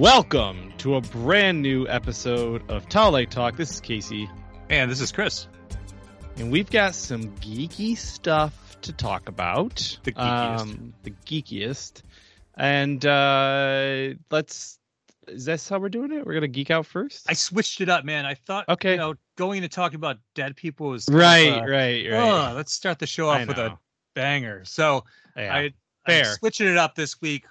Welcome 0.00 0.74
to 0.76 0.96
a 0.96 1.00
brand 1.00 1.62
new 1.62 1.88
episode 1.88 2.70
of 2.70 2.86
Tall 2.86 3.12
Light 3.12 3.30
Talk. 3.30 3.56
This 3.56 3.70
is 3.70 3.80
Casey, 3.80 4.28
And 4.68 4.90
this 4.90 5.00
is 5.00 5.10
Chris. 5.10 5.48
and 6.36 6.52
we've 6.52 6.70
got 6.70 6.94
some 6.94 7.34
geeky 7.38 7.96
stuff 7.96 8.76
to 8.82 8.92
talk 8.92 9.26
about. 9.26 9.98
The 10.02 10.12
geekiest. 10.12 10.60
Um, 10.60 10.92
the 11.02 11.12
geekiest. 11.24 12.02
And 12.58 13.06
uh, 13.06 14.18
let's. 14.30 14.78
Is 15.28 15.46
this 15.46 15.66
how 15.66 15.78
we're 15.78 15.88
doing 15.88 16.12
it? 16.12 16.26
We're 16.26 16.34
gonna 16.34 16.48
geek 16.48 16.70
out 16.70 16.84
first. 16.84 17.24
I 17.26 17.32
switched 17.32 17.80
it 17.80 17.88
up, 17.88 18.04
man. 18.04 18.26
I 18.26 18.34
thought, 18.34 18.68
Okay. 18.68 18.90
you 18.92 18.96
know, 18.98 19.14
going 19.38 19.62
into 19.62 19.74
talking 19.74 19.96
about 19.96 20.18
dead 20.34 20.56
people 20.56 20.88
was 20.90 21.06
kind 21.06 21.16
of, 21.16 21.20
right, 21.22 21.52
uh, 21.52 21.60
right, 21.62 22.10
right. 22.10 22.50
"Oh, 22.50 22.52
let's 22.54 22.74
start 22.74 22.98
the 22.98 23.06
show 23.06 23.30
off 23.30 23.46
with 23.48 23.56
a 23.56 23.78
banger. 24.14 24.62
So 24.66 25.04
Yeah. 25.38 25.54
I, 25.56 25.72
I'm 26.06 26.24
switching 26.34 26.66
it 26.68 26.76
up 26.76 26.96
this 26.96 27.18
week. 27.22 27.46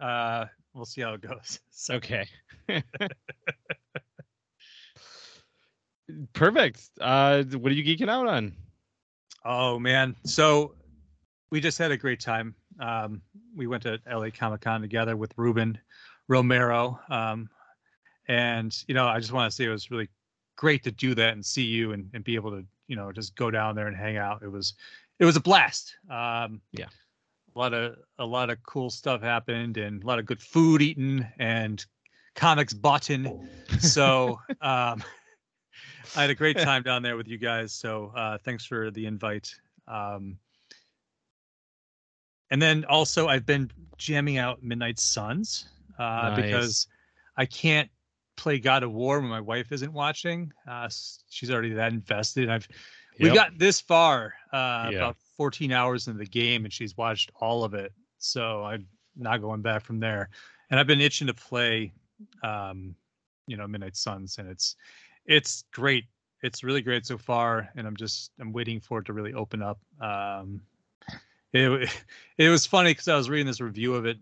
Uh, 0.00 0.46
we'll 0.74 0.84
see 0.84 1.00
how 1.02 1.14
it 1.14 1.20
goes. 1.20 1.60
So 1.70 1.94
Okay. 1.94 2.26
Perfect. 6.32 6.90
Uh, 7.00 7.42
what 7.44 7.72
are 7.72 7.74
you 7.74 7.82
geeking 7.84 8.10
out 8.10 8.26
on? 8.26 8.54
Oh 9.44 9.78
man, 9.78 10.14
so 10.24 10.74
we 11.50 11.60
just 11.60 11.78
had 11.78 11.90
a 11.90 11.96
great 11.96 12.20
time. 12.20 12.54
Um, 12.80 13.22
we 13.54 13.66
went 13.66 13.82
to 13.84 13.98
LA 14.10 14.28
Comic 14.30 14.60
Con 14.62 14.80
together 14.80 15.16
with 15.16 15.32
Ruben 15.36 15.78
Romero, 16.28 16.98
um, 17.08 17.48
and 18.28 18.76
you 18.86 18.94
know, 18.94 19.06
I 19.06 19.18
just 19.18 19.32
want 19.32 19.50
to 19.50 19.54
say 19.54 19.64
it 19.64 19.68
was 19.70 19.90
really 19.90 20.08
great 20.56 20.82
to 20.84 20.90
do 20.90 21.14
that 21.14 21.32
and 21.32 21.44
see 21.44 21.62
you 21.64 21.92
and, 21.92 22.08
and 22.14 22.24
be 22.24 22.34
able 22.34 22.50
to, 22.50 22.64
you 22.86 22.96
know, 22.96 23.12
just 23.12 23.34
go 23.36 23.50
down 23.50 23.74
there 23.74 23.86
and 23.86 23.96
hang 23.96 24.16
out. 24.16 24.42
It 24.42 24.48
was, 24.48 24.74
it 25.18 25.24
was 25.24 25.36
a 25.36 25.40
blast. 25.40 25.96
Um, 26.10 26.60
Yeah. 26.72 26.86
A 27.54 27.58
lot 27.58 27.72
of 27.74 27.96
a 28.18 28.26
lot 28.26 28.50
of 28.50 28.62
cool 28.64 28.90
stuff 28.90 29.22
happened 29.22 29.76
and 29.76 30.02
a 30.02 30.06
lot 30.06 30.18
of 30.18 30.26
good 30.26 30.40
food 30.40 30.82
eaten 30.82 31.26
and 31.38 31.84
comics 32.34 32.72
button. 32.72 33.48
So 33.78 34.40
um, 34.60 35.02
I 36.16 36.20
had 36.22 36.30
a 36.30 36.34
great 36.34 36.58
time 36.58 36.82
down 36.82 37.02
there 37.02 37.16
with 37.16 37.28
you 37.28 37.38
guys. 37.38 37.72
So 37.72 38.12
uh, 38.16 38.38
thanks 38.38 38.64
for 38.64 38.90
the 38.90 39.06
invite. 39.06 39.54
Um, 39.86 40.38
and 42.50 42.60
then 42.60 42.84
also 42.84 43.28
I've 43.28 43.46
been 43.46 43.70
jamming 43.98 44.38
out 44.38 44.62
Midnight 44.62 44.98
Suns 44.98 45.68
uh, 45.98 46.30
Nice. 46.30 46.36
because 46.36 46.86
I 47.36 47.46
can't 47.46 47.90
play 48.36 48.58
God 48.58 48.82
of 48.82 48.92
War 48.92 49.20
when 49.20 49.28
my 49.30 49.40
wife 49.40 49.72
isn't 49.72 49.92
watching. 49.92 50.52
Uh, 50.68 50.88
she's 51.28 51.50
already 51.50 51.72
that 51.74 51.92
invested. 51.92 52.48
I've 52.50 52.68
we 53.20 53.26
Yep. 53.26 53.34
got 53.34 53.58
this 53.58 53.80
far, 53.80 54.34
uh, 54.52 54.90
Yeah. 54.90 54.96
about 54.96 55.16
14 55.36 55.72
hours 55.72 56.06
into 56.06 56.18
the 56.18 56.26
game, 56.26 56.64
and 56.64 56.72
she's 56.72 56.96
watched 56.96 57.30
all 57.40 57.64
of 57.64 57.74
it. 57.74 57.92
So 58.18 58.64
I'm 58.64 58.86
not 59.16 59.40
going 59.40 59.62
back 59.62 59.84
from 59.84 60.00
there. 60.00 60.28
And 60.70 60.80
I've 60.80 60.86
been 60.86 61.00
itching 61.00 61.26
to 61.26 61.34
play, 61.34 61.92
um, 62.42 62.94
you 63.46 63.56
know, 63.56 63.66
Midnight 63.66 63.96
Suns, 63.96 64.38
and 64.38 64.48
it's 64.48 64.76
it's 65.26 65.64
great. 65.72 66.04
It's 66.42 66.64
really 66.64 66.82
great 66.82 67.06
so 67.06 67.18
far, 67.18 67.68
and 67.76 67.86
I'm 67.86 67.96
just 67.96 68.30
I'm 68.40 68.52
waiting 68.52 68.80
for 68.80 68.98
it 68.98 69.06
to 69.06 69.12
really 69.12 69.34
open 69.34 69.62
up. 69.62 69.78
Um, 70.00 70.60
it 71.52 71.90
it 72.38 72.48
was 72.48 72.66
funny 72.66 72.90
because 72.90 73.08
I 73.08 73.16
was 73.16 73.30
reading 73.30 73.46
this 73.46 73.60
review 73.60 73.94
of 73.94 74.06
it, 74.06 74.18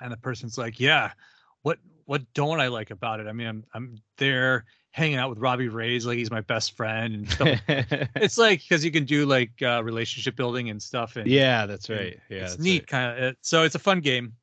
and 0.00 0.12
the 0.12 0.16
person's 0.16 0.58
like, 0.58 0.80
"Yeah, 0.80 1.12
what 1.62 1.78
what 2.06 2.22
don't 2.34 2.60
I 2.60 2.68
like 2.68 2.90
about 2.90 3.20
it? 3.20 3.26
I 3.26 3.32
mean, 3.32 3.46
I'm 3.46 3.64
I'm 3.74 3.98
there 4.16 4.64
hanging 4.92 5.18
out 5.18 5.30
with 5.30 5.38
Robbie 5.38 5.68
Reyes 5.68 6.04
like 6.04 6.18
he's 6.18 6.30
my 6.30 6.40
best 6.40 6.76
friend 6.76 7.14
and 7.14 7.30
stuff. 7.30 7.60
It's 8.16 8.38
like 8.38 8.60
because 8.60 8.84
you 8.84 8.90
can 8.90 9.04
do 9.04 9.24
like 9.24 9.50
uh, 9.62 9.82
relationship 9.84 10.36
building 10.36 10.70
and 10.70 10.82
stuff 10.82 11.16
and 11.16 11.26
yeah, 11.28 11.66
that's 11.66 11.88
right. 11.88 12.18
Yeah, 12.28 12.44
it's 12.44 12.58
neat 12.58 12.82
right. 12.82 12.86
kind 12.86 13.24
of 13.24 13.36
so 13.40 13.62
it's 13.62 13.74
a 13.74 13.78
fun 13.78 14.00
game. 14.00 14.34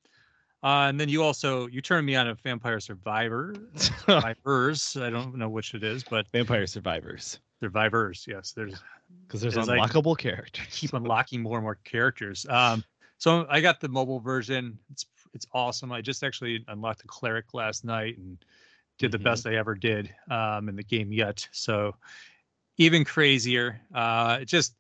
Uh, 0.64 0.88
and 0.90 1.00
then 1.00 1.08
you 1.10 1.22
also 1.22 1.68
you 1.68 1.82
turned 1.82 2.06
me 2.06 2.16
on 2.16 2.28
a 2.30 2.36
vampire 2.36 2.80
survivor 2.80 3.56
survivors. 3.76 4.98
I 5.02 5.10
don't 5.10 5.36
know 5.36 5.50
which 5.50 5.74
it 5.74 5.84
is 5.84 6.04
but 6.04 6.28
Vampire 6.32 6.66
Survivors, 6.66 7.40
survivors 7.60 8.26
yes 8.28 8.54
there's 8.54 8.82
because 9.28 9.42
there's 9.42 9.56
unlockable 9.56 10.18
characters. 10.18 10.66
keep 10.72 10.94
unlocking 10.94 11.42
more 11.42 11.58
and 11.58 11.64
more 11.64 11.78
characters. 11.84 12.46
Um 12.50 12.84
so 13.20 13.48
i 13.50 13.60
got 13.62 13.82
the 13.82 13.90
mobile 13.90 14.20
version. 14.20 14.80
It's 14.92 15.06
it's 15.34 15.46
awesome. 15.54 15.92
I 15.92 16.02
just 16.02 16.24
actually 16.24 16.64
unlocked 16.68 17.02
the 17.02 17.08
cleric 17.08 17.54
last 17.54 17.84
night 17.84 18.18
and 18.18 18.38
did 18.98 19.12
the 19.12 19.18
Mhm. 19.18 19.24
best 19.24 19.46
i 19.48 19.56
ever 19.56 19.76
did 19.76 20.14
um 20.30 20.70
in 20.70 20.76
the 20.76 20.84
game 20.84 21.12
yet 21.12 21.48
so 21.52 21.96
even 22.78 23.04
crazier 23.06 23.82
uh 23.94 24.40
just 24.46 24.76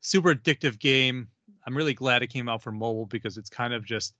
super 0.00 0.34
addictive 0.34 0.78
game 0.78 1.28
i'm 1.66 1.76
really 1.76 1.94
glad 1.94 2.22
it 2.22 2.28
came 2.28 2.48
out 2.48 2.62
for 2.62 2.72
mobile 2.72 3.06
because 3.06 3.36
it's 3.38 3.50
kind 3.50 3.72
of 3.74 3.84
just 3.84 4.14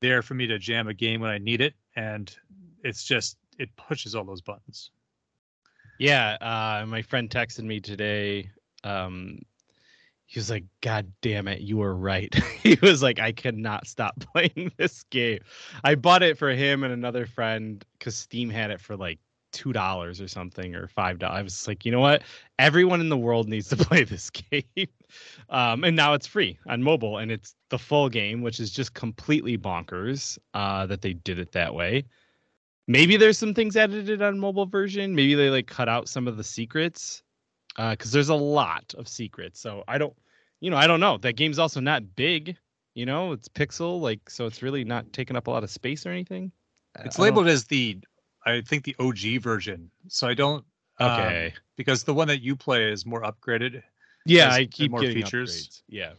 there 0.00 0.22
for 0.22 0.34
me 0.34 0.46
to 0.46 0.58
jam 0.58 0.88
a 0.88 0.94
game 0.94 1.20
when 1.20 1.30
i 1.30 1.38
need 1.38 1.60
it 1.60 1.74
and 1.96 2.36
it's 2.84 3.04
just 3.04 3.38
it 3.58 3.74
pushes 3.76 4.14
all 4.14 4.24
those 4.24 4.42
buttons 4.42 4.90
Yeah, 5.98 6.36
uh, 6.40 6.86
my 6.86 7.02
friend 7.02 7.30
texted 7.30 7.64
me 7.64 7.80
today. 7.80 8.50
Um, 8.84 9.40
he 10.26 10.38
was 10.38 10.50
like, 10.50 10.64
"God 10.80 11.10
damn 11.22 11.48
it, 11.48 11.60
you 11.60 11.78
were 11.78 11.94
right." 11.94 12.34
he 12.62 12.76
was 12.82 13.02
like, 13.02 13.18
"I 13.18 13.32
cannot 13.32 13.86
stop 13.86 14.18
playing 14.32 14.72
this 14.76 15.04
game." 15.04 15.40
I 15.84 15.94
bought 15.94 16.22
it 16.22 16.36
for 16.36 16.50
him 16.50 16.84
and 16.84 16.92
another 16.92 17.26
friend 17.26 17.84
because 17.98 18.16
Steam 18.16 18.50
had 18.50 18.70
it 18.70 18.80
for 18.80 18.96
like 18.96 19.18
two 19.52 19.72
dollars 19.72 20.20
or 20.20 20.28
something 20.28 20.74
or 20.74 20.88
five 20.88 21.18
dollars. 21.18 21.38
I 21.38 21.42
was 21.42 21.68
like, 21.68 21.86
you 21.86 21.92
know 21.92 22.00
what? 22.00 22.22
Everyone 22.58 23.00
in 23.00 23.08
the 23.08 23.16
world 23.16 23.48
needs 23.48 23.68
to 23.68 23.76
play 23.84 24.04
this 24.04 24.30
game. 24.30 24.88
Um, 25.48 25.84
and 25.84 25.96
now 25.96 26.14
it's 26.14 26.26
free 26.26 26.58
on 26.66 26.82
mobile, 26.82 27.18
and 27.18 27.30
it's 27.30 27.54
the 27.70 27.78
full 27.78 28.08
game, 28.08 28.42
which 28.42 28.60
is 28.60 28.70
just 28.70 28.94
completely 28.94 29.56
bonkers 29.56 30.38
uh, 30.54 30.86
that 30.86 31.00
they 31.00 31.14
did 31.14 31.38
it 31.38 31.52
that 31.52 31.74
way 31.74 32.04
maybe 32.88 33.16
there's 33.16 33.38
some 33.38 33.54
things 33.54 33.76
edited 33.76 34.22
on 34.22 34.38
mobile 34.38 34.66
version 34.66 35.14
maybe 35.14 35.34
they 35.34 35.50
like 35.50 35.66
cut 35.66 35.88
out 35.88 36.08
some 36.08 36.28
of 36.28 36.36
the 36.36 36.44
secrets 36.44 37.22
because 37.76 38.10
there's 38.10 38.28
a 38.28 38.34
lot 38.34 38.94
of 38.96 39.08
secrets 39.08 39.60
so 39.60 39.84
i 39.88 39.98
don't 39.98 40.14
you 40.60 40.70
know 40.70 40.76
i 40.76 40.86
don't 40.86 41.00
know 41.00 41.16
that 41.18 41.36
game's 41.36 41.58
also 41.58 41.80
not 41.80 42.16
big 42.16 42.56
you 42.94 43.06
know 43.06 43.32
it's 43.32 43.48
pixel 43.48 44.00
like 44.00 44.28
so 44.28 44.46
it's 44.46 44.62
really 44.62 44.84
not 44.84 45.10
taking 45.12 45.36
up 45.36 45.46
a 45.46 45.50
lot 45.50 45.62
of 45.62 45.70
space 45.70 46.06
or 46.06 46.10
anything 46.10 46.50
it's 47.04 47.18
labeled 47.18 47.46
as 47.46 47.64
the 47.64 47.98
i 48.46 48.60
think 48.62 48.84
the 48.84 48.96
og 48.98 49.18
version 49.42 49.90
so 50.08 50.26
i 50.26 50.34
don't 50.34 50.64
um, 50.98 51.10
okay 51.10 51.54
because 51.76 52.04
the 52.04 52.14
one 52.14 52.28
that 52.28 52.40
you 52.40 52.56
play 52.56 52.90
is 52.90 53.04
more 53.04 53.22
upgraded 53.22 53.82
yeah 54.24 54.50
i 54.52 54.64
keep 54.64 54.90
more 54.90 55.00
getting 55.00 55.22
features. 55.22 55.68
upgrades. 55.68 55.82
yeah 55.88 56.12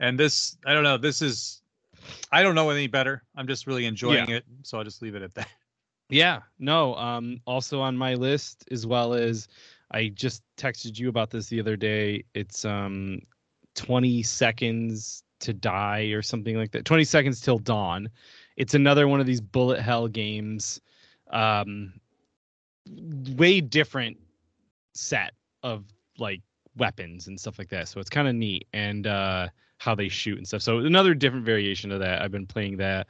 and 0.00 0.18
this 0.18 0.58
i 0.66 0.74
don't 0.74 0.84
know 0.84 0.98
this 0.98 1.22
is 1.22 1.62
i 2.30 2.42
don't 2.42 2.54
know 2.54 2.68
any 2.68 2.86
better 2.86 3.22
i'm 3.36 3.46
just 3.46 3.66
really 3.66 3.86
enjoying 3.86 4.28
it 4.28 4.44
so 4.62 4.76
i'll 4.76 4.84
just 4.84 5.00
leave 5.00 5.14
it 5.14 5.22
at 5.22 5.34
that 5.34 5.48
Yeah, 6.12 6.40
no. 6.58 6.94
Um, 6.96 7.40
also 7.46 7.80
on 7.80 7.96
my 7.96 8.14
list, 8.14 8.68
as 8.70 8.86
well 8.86 9.14
as 9.14 9.48
I 9.92 10.08
just 10.08 10.42
texted 10.56 10.98
you 10.98 11.08
about 11.08 11.30
this 11.30 11.48
the 11.48 11.60
other 11.60 11.76
day. 11.76 12.24
It's 12.34 12.64
um, 12.64 13.20
20 13.74 14.22
seconds 14.22 15.22
to 15.40 15.52
die 15.52 16.04
or 16.12 16.22
something 16.22 16.56
like 16.56 16.70
that. 16.72 16.84
20 16.84 17.04
seconds 17.04 17.40
till 17.40 17.58
dawn. 17.58 18.08
It's 18.56 18.74
another 18.74 19.08
one 19.08 19.20
of 19.20 19.26
these 19.26 19.40
bullet 19.40 19.80
hell 19.80 20.08
games. 20.08 20.80
Um, 21.30 21.94
way 23.36 23.60
different 23.60 24.18
set 24.94 25.32
of 25.62 25.84
like 26.18 26.40
weapons 26.76 27.28
and 27.28 27.38
stuff 27.38 27.58
like 27.58 27.68
that. 27.70 27.88
So 27.88 28.00
it's 28.00 28.10
kind 28.10 28.28
of 28.28 28.34
neat 28.34 28.66
and 28.72 29.06
uh, 29.06 29.48
how 29.78 29.94
they 29.94 30.08
shoot 30.08 30.38
and 30.38 30.46
stuff. 30.46 30.62
So 30.62 30.78
another 30.78 31.14
different 31.14 31.44
variation 31.44 31.92
of 31.92 32.00
that. 32.00 32.22
I've 32.22 32.32
been 32.32 32.46
playing 32.46 32.78
that, 32.78 33.06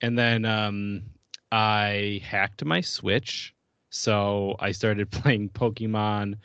and 0.00 0.18
then 0.18 0.44
um, 0.44 1.02
I 1.50 2.20
hacked 2.24 2.64
my 2.64 2.80
Switch, 2.80 3.54
so 3.92 4.56
I 4.58 4.72
started 4.72 5.10
playing 5.22 5.50
Pokemon 5.50 6.38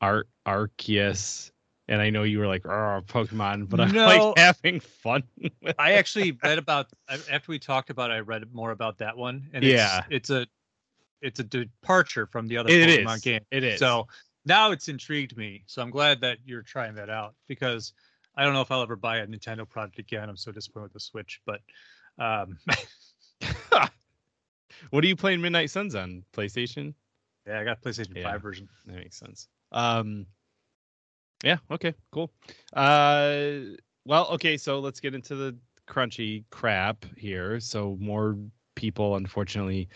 Ar- 0.00 0.26
Arceus. 0.46 1.50
And 1.88 2.00
I 2.00 2.10
know 2.10 2.22
you 2.22 2.38
were 2.38 2.46
like, 2.46 2.64
"Oh, 2.64 3.02
Pokemon," 3.06 3.68
but 3.68 3.80
I'm 3.80 3.92
No. 3.92 4.06
like 4.06 4.32
having 4.38 4.78
fun. 4.78 5.24
i 5.78 5.92
actually 5.92 6.38
read 6.42 6.58
about 6.58 6.86
after 7.08 7.50
we 7.50 7.58
talked 7.58 7.90
about 7.90 8.10
it 8.10 8.14
i 8.14 8.20
read 8.20 8.44
more 8.52 8.70
about 8.70 8.98
that 8.98 9.16
one 9.16 9.48
and 9.52 9.64
Yeah. 9.64 10.02
it's, 10.10 10.28
it's 10.28 10.30
a 10.30 10.46
it's 11.20 11.40
a 11.40 11.44
departure 11.44 12.26
from 12.26 12.46
the 12.46 12.56
other 12.56 12.68
It 12.68 13.04
pokemon 13.04 13.16
is. 13.16 13.20
game 13.22 13.40
It 13.50 13.64
is. 13.64 13.78
so 13.78 14.06
now 14.44 14.70
it's 14.72 14.88
intrigued 14.88 15.36
me 15.36 15.62
so 15.66 15.82
i'm 15.82 15.90
glad 15.90 16.20
that 16.20 16.38
you're 16.44 16.62
trying 16.62 16.94
that 16.96 17.10
out 17.10 17.34
because 17.48 17.92
i 18.36 18.42
don't 18.44 18.54
know 18.54 18.60
if 18.60 18.70
i'll 18.70 18.82
ever 18.82 18.96
buy 18.96 19.18
a 19.18 19.26
nintendo 19.26 19.68
product 19.68 19.98
again 19.98 20.28
i'm 20.28 20.36
so 20.36 20.50
disappointed 20.52 20.84
with 20.84 20.92
the 20.94 21.00
switch 21.00 21.40
but 21.46 21.60
um 22.18 22.58
what 24.90 25.04
are 25.04 25.06
you 25.06 25.16
playing 25.16 25.40
Midnight 25.40 25.70
Suns 25.70 25.94
on 25.94 26.24
PlayStation? 26.32 26.94
yeah 27.46 27.58
i 27.60 27.64
got 27.64 27.82
playstation 27.82 28.16
Yeah. 28.16 28.30
5 28.30 28.42
version 28.42 28.68
That 28.86 28.96
makes 28.96 29.18
sense. 29.18 29.48
Um, 29.72 30.26
yeah. 31.44 31.56
Okay. 31.70 31.92
Cool. 32.12 32.30
Uh, 32.72 33.74
well, 34.04 34.28
okay. 34.28 34.56
So 34.56 34.78
let's 34.78 35.00
get 35.00 35.14
into 35.14 35.34
the 35.34 35.56
crunchy 35.88 36.44
crap 36.50 37.04
here. 37.16 37.58
So 37.58 37.96
more 38.00 38.36
people, 38.76 39.16
unfortunately, 39.16 39.88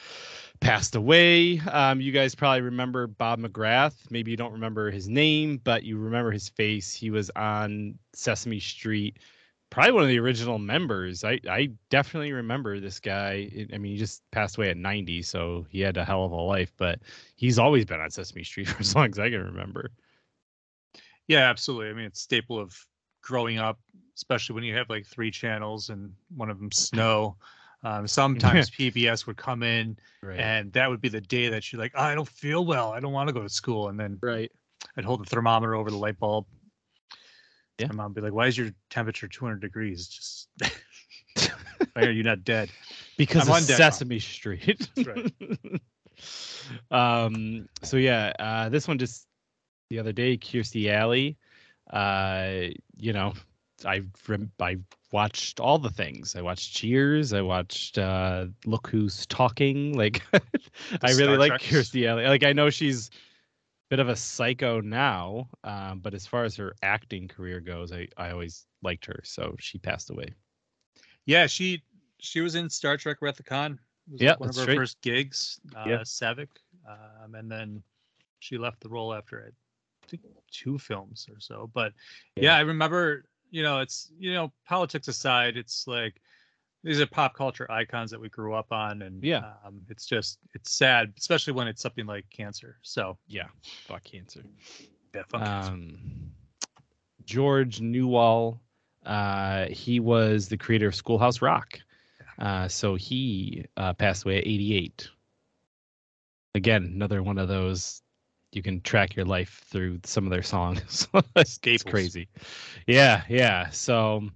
passed 0.61 0.97
away. 0.97 1.61
Um, 1.61 2.01
you 2.01 2.11
guys 2.11 2.35
probably 2.35 2.63
remember 2.63 3.07
Bob 3.07 3.39
McGrath. 3.39 3.95
Maybe 4.11 4.33
you 4.33 4.37
don't 4.37 4.53
remember 4.53 4.91
his 4.91 5.09
name, 5.09 5.61
but 5.63 5.85
you 5.85 5.99
remember 5.99 6.33
his 6.33 6.49
face. 6.49 6.93
He 6.93 7.11
was 7.11 7.31
on 7.37 7.97
Sesame 8.13 8.59
Street 8.59 9.19
probably 9.71 9.93
one 9.93 10.03
of 10.05 10.09
the 10.09 10.19
original 10.19 10.59
members. 10.59 11.25
I 11.25 11.41
I 11.49 11.71
definitely 11.91 12.33
remember 12.33 12.81
this 12.81 13.01
guy. 13.01 13.51
I 13.73 13.79
mean, 13.79 13.93
he 13.93 13.99
just 13.99 14.23
passed 14.31 14.57
away 14.57 14.71
at 14.71 14.77
90, 14.77 15.23
so 15.23 15.67
he 15.71 15.81
had 15.81 15.97
a 15.97 16.05
hell 16.05 16.25
of 16.25 16.33
a 16.33 16.37
life. 16.37 16.73
But 16.77 17.01
he's 17.37 17.59
always 17.59 17.85
been 17.85 18.01
on 18.01 18.11
Sesame 18.11 18.45
Street 18.45 18.69
for 18.69 18.81
as 18.81 18.95
long 18.95 19.11
as 19.11 19.19
I 19.19 19.31
can 19.31 19.43
remember. 19.45 19.91
Yeah, 21.29 21.49
absolutely. 21.51 21.91
I 21.91 21.93
mean, 21.95 22.05
it's 22.07 22.21
staple 22.21 22.59
of 22.59 22.75
growing 23.23 23.59
up, 23.59 23.81
especially 24.15 24.55
when 24.55 24.65
you 24.65 24.77
have 24.77 24.89
like 24.89 25.07
three 25.07 25.31
channels 25.31 25.91
and 25.91 26.13
one 26.37 26.51
of 26.51 26.59
them 26.59 26.71
snow. 26.71 27.37
Um, 27.83 28.07
sometimes 28.07 28.71
PBS 28.79 29.27
would 29.27 29.37
come 29.37 29.63
in, 29.63 29.99
Right. 30.23 30.39
and 30.41 30.73
that 30.73 30.89
would 30.89 31.01
be 31.01 31.09
the 31.09 31.21
day 31.21 31.49
that 31.49 31.73
you're 31.73 31.81
like, 31.81 31.93
oh, 31.95 32.03
I 32.03 32.15
don't 32.15 32.29
feel 32.29 32.65
well. 32.65 32.93
I 32.93 33.01
don't 33.01 33.13
want 33.13 33.29
to 33.29 33.33
go 33.33 33.43
to 33.43 33.49
school. 33.49 33.89
And 33.89 33.99
then 33.99 34.19
right. 34.23 34.51
I'd 34.97 35.05
hold 35.05 35.21
the 35.21 35.29
thermometer 35.29 35.75
over 35.75 35.91
the 35.91 35.97
light 35.97 36.19
bulb. 36.19 36.47
Yeah. 37.79 37.89
My 37.89 37.95
mom 37.95 38.11
would 38.11 38.15
be 38.15 38.21
like, 38.23 38.33
Why 38.33 38.47
is 38.47 38.57
your 38.57 38.71
temperature 38.91 39.29
200 39.29 39.61
degrees? 39.61 40.09
Just 40.09 40.49
why 41.93 42.03
are 42.03 42.11
you 42.11 42.23
not 42.23 42.45
dead? 42.45 42.71
Because 43.17 43.49
I'm 43.49 43.55
on 43.55 43.65
deck. 43.65 43.77
Sesame 43.77 44.19
Street. 44.19 44.89
That's 44.95 45.09
right. 45.09 45.81
um. 46.91 47.69
So 47.83 47.97
yeah, 47.97 48.33
uh, 48.39 48.69
this 48.69 48.89
one 48.89 48.99
just 48.99 49.27
the 49.91 49.99
other 49.99 50.13
day, 50.13 50.37
Kirstie 50.37 50.91
Alley. 50.91 51.37
Uh, 51.91 52.71
you 52.97 53.13
know, 53.13 53.35
I 53.85 54.03
I 54.61 54.79
watched 55.13 55.61
all 55.61 55.79
the 55.79 55.91
things. 55.91 56.35
I 56.37 56.43
watched 56.43 56.75
Cheers. 56.75 57.33
I 57.33 57.43
watched 57.43 57.99
uh, 57.99 58.47
Look 58.65 58.89
Who's 58.89 59.27
Talking. 59.27 59.97
Like, 59.97 60.23
I 60.33 61.13
really 61.13 61.35
Star 61.35 61.39
like. 61.39 61.61
Kirstie 61.61 62.09
Alley. 62.09 62.27
Like, 62.27 62.45
I 62.45 62.53
know 62.53 62.71
she's 62.71 63.11
bit 63.89 63.99
of 63.99 64.09
a 64.09 64.17
psycho 64.17 64.81
now, 64.81 65.49
um, 65.65 66.01
but 66.01 66.15
as 66.15 66.27
far 66.27 66.45
as 66.45 66.57
her 66.57 66.75
acting 66.83 67.29
career 67.29 67.61
goes, 67.61 67.93
I 67.93 68.09
I 68.17 68.31
always 68.31 68.67
liked 68.83 69.07
her. 69.07 69.21
So 69.25 69.55
she 69.59 69.79
passed 69.79 70.11
away. 70.11 70.35
Yeah, 71.25 71.47
she 71.47 71.83
she 72.19 72.41
was 72.41 72.55
in 72.55 72.69
Star 72.71 72.97
Trek 72.97 73.19
Wrath 73.21 73.41
of 73.41 73.47
Khan. 73.47 73.79
Yeah, 74.15 74.31
like 74.31 74.41
one 74.41 74.49
of 74.51 74.57
her 74.57 74.75
first 74.75 75.01
gigs, 75.03 75.61
uh, 75.77 75.85
Yeah. 75.89 75.99
Saavik, 75.99 76.49
um, 76.89 77.35
and 77.35 77.51
then 77.51 77.83
she 78.39 78.59
left 78.59 78.81
the 78.81 78.89
role 78.89 79.13
after 79.13 79.45
I 79.49 79.51
think 80.09 80.23
two 80.51 80.79
films 80.79 81.29
or 81.33 81.41
so. 81.41 81.71
But 81.73 81.93
Yeah. 82.37 82.45
yeah. 82.45 82.57
I 82.57 82.61
remember. 82.61 83.25
You 83.53 83.63
know, 83.63 83.79
it's 83.79 84.11
you 84.19 84.35
know 84.35 84.53
politics 84.67 85.07
aside, 85.07 85.57
it's 85.57 85.87
like 85.87 86.21
these 86.87 87.01
are 87.01 87.07
pop 87.07 87.35
culture 87.35 87.71
icons 87.71 88.11
that 88.13 88.21
we 88.21 88.29
grew 88.29 88.55
up 88.55 88.71
on, 88.73 89.03
and 89.03 89.23
Yeah. 89.23 89.55
um, 89.65 89.81
it's 89.89 90.07
just 90.07 90.39
it's 90.55 90.73
sad, 90.73 91.13
especially 91.19 91.53
when 91.53 91.67
it's 91.69 91.83
something 91.83 92.07
like 92.07 92.25
cancer. 92.31 92.79
So 92.83 93.19
Yeah, 93.27 93.49
fuck 93.87 94.05
cancer. 94.05 94.45
yeah, 95.15 95.23
fuck 95.29 95.43
cancer. 95.43 95.73
um, 95.73 96.31
George 97.25 97.81
Newall. 97.81 98.61
Uh, 99.05 99.67
he 99.67 100.01
was 100.01 100.49
the 100.49 100.57
creator 100.57 100.89
of 100.89 100.95
Schoolhouse 100.95 101.43
Rock. 101.43 101.79
Uh, 102.39 102.69
so 102.69 102.95
he 102.97 103.65
uh, 103.77 103.93
passed 103.95 104.25
away 104.25 104.39
at 104.39 104.47
88. 104.47 105.09
Again, 106.55 106.85
another 106.95 107.23
one 107.23 107.39
of 107.39 107.49
those 107.49 108.03
you 108.53 108.63
can 108.63 108.81
track 108.81 109.15
your 109.15 109.25
life 109.27 109.63
through 109.67 110.01
some 110.05 110.25
of 110.25 110.31
their 110.31 110.43
songs. 110.43 111.07
it's 111.37 111.83
crazy. 111.83 112.29
Yeah, 112.87 113.23
yeah. 113.29 113.69
So, 113.71 114.29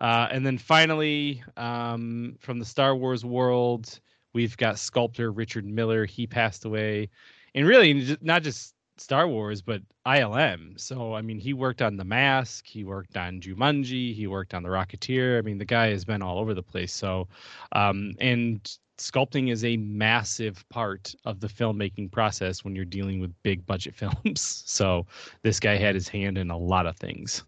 uh, 0.00 0.28
and 0.30 0.46
then 0.46 0.58
finally, 0.58 1.42
um, 1.56 2.36
from 2.38 2.58
the 2.58 2.64
Star 2.64 2.94
Wars 2.94 3.24
world, 3.24 4.00
we've 4.32 4.56
got 4.56 4.78
sculptor 4.78 5.32
Richard 5.32 5.66
Miller. 5.66 6.04
He 6.04 6.26
passed 6.26 6.64
away, 6.64 7.08
and 7.54 7.66
really 7.66 8.16
not 8.20 8.42
just 8.42 8.74
Star 8.96 9.28
Wars, 9.28 9.62
but 9.62 9.82
ILM. 10.06 10.78
So 10.78 11.14
I 11.14 11.22
mean, 11.22 11.38
he 11.38 11.52
worked 11.52 11.82
on 11.82 11.96
The 11.96 12.04
Mask, 12.04 12.66
he 12.66 12.84
worked 12.84 13.16
on 13.16 13.40
Jumanji, 13.40 14.14
he 14.14 14.26
worked 14.26 14.54
on 14.54 14.62
The 14.62 14.68
Rocketeer. 14.68 15.38
I 15.38 15.42
mean, 15.42 15.58
the 15.58 15.64
guy 15.64 15.88
has 15.88 16.04
been 16.04 16.22
all 16.22 16.38
over 16.38 16.54
the 16.54 16.62
place. 16.62 16.92
So, 16.92 17.28
um, 17.72 18.14
and 18.20 18.60
sculpting 18.98 19.50
is 19.50 19.64
a 19.64 19.76
massive 19.76 20.68
part 20.68 21.14
of 21.24 21.40
the 21.40 21.46
filmmaking 21.46 22.10
process 22.10 22.64
when 22.64 22.74
you're 22.74 22.84
dealing 22.84 23.20
with 23.20 23.42
big 23.42 23.64
budget 23.66 23.94
films. 23.96 24.62
So 24.66 25.06
this 25.42 25.60
guy 25.60 25.76
had 25.76 25.94
his 25.94 26.08
hand 26.08 26.38
in 26.38 26.50
a 26.50 26.58
lot 26.58 26.86
of 26.86 26.96
things. 26.96 27.44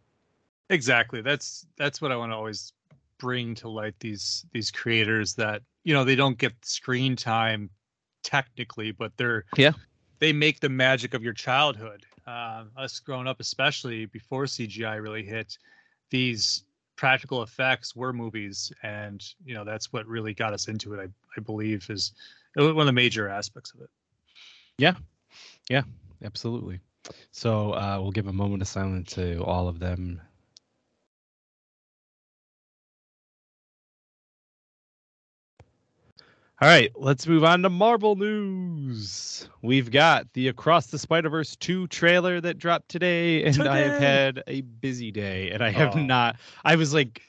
Exactly 0.70 1.20
that's 1.20 1.66
that's 1.76 2.00
what 2.00 2.12
i 2.12 2.16
want 2.16 2.32
to 2.32 2.36
always 2.36 2.72
bring 3.18 3.54
to 3.54 3.68
light 3.68 3.94
these 4.00 4.46
these 4.52 4.70
creators 4.70 5.34
that 5.34 5.62
you 5.84 5.92
know 5.94 6.04
they 6.04 6.16
don't 6.16 6.38
get 6.38 6.52
screen 6.62 7.16
time 7.16 7.70
technically 8.22 8.92
but 8.92 9.12
they're 9.16 9.44
Yeah. 9.56 9.72
they 10.20 10.32
make 10.32 10.60
the 10.60 10.68
magic 10.68 11.14
of 11.14 11.22
your 11.22 11.32
childhood 11.34 12.06
um, 12.26 12.70
us 12.76 13.00
growing 13.00 13.26
up 13.26 13.40
especially 13.40 14.06
before 14.06 14.44
cgi 14.44 15.02
really 15.02 15.24
hit 15.24 15.58
these 16.10 16.64
practical 16.96 17.42
effects 17.42 17.96
were 17.96 18.12
movies 18.12 18.72
and 18.82 19.34
you 19.44 19.54
know 19.54 19.64
that's 19.64 19.92
what 19.92 20.06
really 20.06 20.34
got 20.34 20.52
us 20.52 20.68
into 20.68 20.94
it 20.94 21.00
i, 21.00 21.08
I 21.36 21.40
believe 21.40 21.88
is 21.90 22.12
one 22.56 22.80
of 22.80 22.86
the 22.86 22.92
major 22.92 23.28
aspects 23.28 23.72
of 23.72 23.80
it 23.80 23.90
Yeah, 24.78 24.94
yeah, 25.68 25.82
Absolutely. 26.24 26.80
So 27.32 27.72
uh, 27.74 27.98
we'll 28.00 28.10
give 28.12 28.26
a 28.26 28.32
moment 28.32 28.62
of 28.62 28.68
silence 28.68 29.12
to 29.14 29.42
all 29.44 29.68
of 29.68 29.78
them. 29.78 30.20
All 36.62 36.68
right, 36.68 36.92
let's 36.94 37.26
move 37.26 37.42
on 37.42 37.62
to 37.62 37.70
Marvel 37.70 38.16
news. 38.16 39.48
We've 39.62 39.90
got 39.90 40.30
the 40.34 40.48
Across 40.48 40.88
the 40.88 40.98
Spider 40.98 41.30
Verse 41.30 41.56
2 41.56 41.86
trailer 41.86 42.38
that 42.42 42.58
dropped 42.58 42.90
today, 42.90 43.44
and 43.44 43.66
I 43.66 43.78
have 43.78 43.98
had 43.98 44.42
a 44.46 44.60
busy 44.60 45.10
day, 45.10 45.50
and 45.52 45.62
I 45.64 45.70
have 45.70 45.96
Oh. 45.96 46.00
not. 46.00 46.36
I 46.62 46.76
was 46.76 46.92
like 46.92 47.22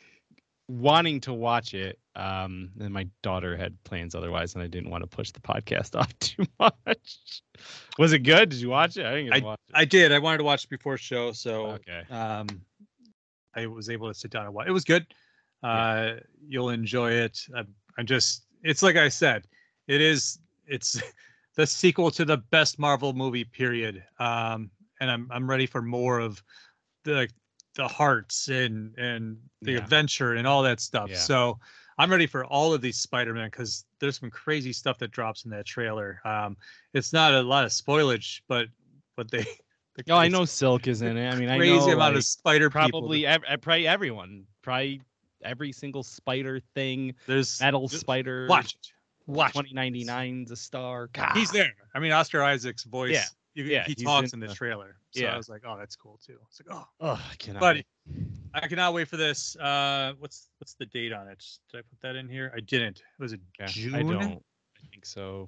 wanting 0.67 1.21
to 1.21 1.33
watch 1.33 1.73
it, 1.73 1.97
um, 2.17 2.71
and 2.81 2.93
my 2.93 3.07
daughter 3.23 3.55
had 3.55 3.81
plans 3.85 4.15
otherwise, 4.15 4.53
and 4.53 4.61
I 4.63 4.67
didn't 4.67 4.89
want 4.89 5.03
to 5.03 5.07
push 5.07 5.31
the 5.31 5.39
podcast 5.39 5.95
off 5.99 6.17
too 6.19 6.43
much. 6.59 7.41
Was 7.97 8.11
it 8.11 8.19
good? 8.19 8.49
Did 8.49 8.59
you 8.59 8.69
watch 8.69 8.97
it? 8.97 9.05
I 9.05 9.15
didn't 9.15 9.31
to 9.33 9.45
watch 9.45 9.59
it. 9.69 9.75
i 9.75 9.85
did 9.85 10.11
i 10.11 10.19
wanted 10.19 10.39
to 10.39 10.43
watch 10.43 10.63
it 10.65 10.69
before 10.69 10.97
show 10.97 11.31
so 11.31 11.67
okay. 11.67 12.01
um 12.09 12.47
i 13.55 13.65
was 13.67 13.89
able 13.89 14.07
to 14.07 14.13
sit 14.13 14.31
down 14.31 14.45
and 14.45 14.53
watch 14.53 14.67
it 14.67 14.71
was 14.71 14.83
good 14.83 15.05
uh 15.61 16.13
you'll 16.47 16.69
enjoy 16.69 17.11
it 17.11 17.39
I'm, 17.55 17.67
I'm 17.99 18.05
just 18.07 18.45
it's 18.63 18.83
like 18.83 18.95
i 18.95 19.09
said 19.09 19.47
it 19.87 20.01
is 20.01 20.39
it's 20.67 21.01
the 21.55 21.67
sequel 21.67 22.09
to 22.11 22.25
the 22.25 22.37
best 22.37 22.79
marvel 22.79 23.13
movie 23.13 23.43
period 23.43 24.03
um 24.19 24.69
and 24.99 25.11
i'm 25.11 25.27
i'm 25.31 25.49
ready 25.49 25.65
for 25.65 25.81
more 25.81 26.19
of 26.19 26.41
the 27.03 27.27
the 27.75 27.87
hearts 27.87 28.47
and 28.49 28.97
and 28.97 29.37
the 29.61 29.73
Yeah. 29.73 29.79
adventure 29.79 30.33
and 30.35 30.45
all 30.47 30.61
that 30.63 30.79
stuff 30.79 31.09
Yeah. 31.09 31.15
so 31.17 31.59
i'm 31.97 32.11
ready 32.11 32.27
for 32.27 32.45
all 32.45 32.73
of 32.73 32.81
these 32.81 32.97
spider-man 32.97 33.49
because 33.49 33.85
there's 33.99 34.19
some 34.19 34.29
crazy 34.29 34.73
stuff 34.73 34.97
that 34.99 35.11
drops 35.11 35.45
in 35.45 35.51
that 35.51 35.65
trailer 35.65 36.19
um 36.25 36.57
it's 36.93 37.13
not 37.13 37.33
a 37.33 37.41
lot 37.41 37.65
of 37.65 37.71
spoilage 37.71 38.41
but 38.47 38.67
but 39.15 39.29
they 39.31 39.45
the 39.95 40.03
Oh, 40.09 40.17
I 40.17 40.29
know 40.29 40.45
Silk 40.45 40.87
is 40.87 41.01
in 41.01 41.17
it. 41.17 41.29
I 41.29 41.35
mean, 41.35 41.49
I 41.49 41.57
crazy 41.57 41.91
know 41.91 41.93
amount 41.93 42.15
like, 42.15 42.19
of 42.19 42.23
spider 42.23 42.69
people. 42.69 43.01
probably 43.01 43.25
ev- 43.25 43.43
uh, 43.47 43.57
probably 43.57 43.87
everyone, 43.87 44.45
probably 44.61 45.01
every 45.43 45.71
single 45.71 46.03
spider 46.03 46.59
thing, 46.75 47.13
There's 47.27 47.59
metal 47.61 47.87
spider. 47.89 48.47
watch 48.47 48.73
it. 48.73 48.87
Watch. 49.27 49.49
it. 49.49 49.53
Twenty 49.53 49.73
ninety 49.73 50.03
nine's 50.03 50.51
a 50.51 50.55
star. 50.55 51.07
God. 51.13 51.35
He's 51.35 51.51
there. 51.51 51.73
I 51.95 51.99
mean, 51.99 52.11
Oscar 52.11 52.41
Isaac's 52.43 52.83
voice. 52.83 53.11
Yeah. 53.13 53.25
you- 53.53 53.63
Yeah, 53.65 53.83
he 53.85 53.95
talks 53.95 54.33
in 54.33 54.39
the 54.39 54.47
the- 54.47 54.53
trailer. 54.55 54.97
So 55.11 55.21
yeah. 55.23 55.33
I 55.33 55.37
was 55.37 55.49
like, 55.49 55.61
oh, 55.65 55.77
that's 55.77 55.95
cool 55.95 56.19
too. 56.25 56.37
It's 56.49 56.61
like, 56.65 56.73
oh, 56.75 56.87
Oh, 57.01 57.25
I 57.31 57.35
cannot. 57.35 57.59
But- 57.59 57.75
wait. 57.77 57.85
I 58.53 58.67
cannot 58.67 58.93
wait 58.93 59.07
for 59.07 59.15
this. 59.17 59.55
Uh, 59.57 60.13
what's 60.19 60.49
what's 60.59 60.73
the 60.73 60.85
date 60.87 61.13
on 61.13 61.27
it? 61.29 61.41
Did 61.71 61.79
I 61.79 61.81
put 61.89 62.01
that 62.01 62.15
in 62.17 62.27
here? 62.27 62.51
I 62.55 62.59
didn't. 62.59 63.01
Was 63.19 63.31
it 63.33 63.39
Yeah, 63.59 63.67
June? 63.67 63.95
I 63.95 64.01
don't. 64.03 64.43
I 64.77 64.87
think 64.89 65.05
so. 65.05 65.47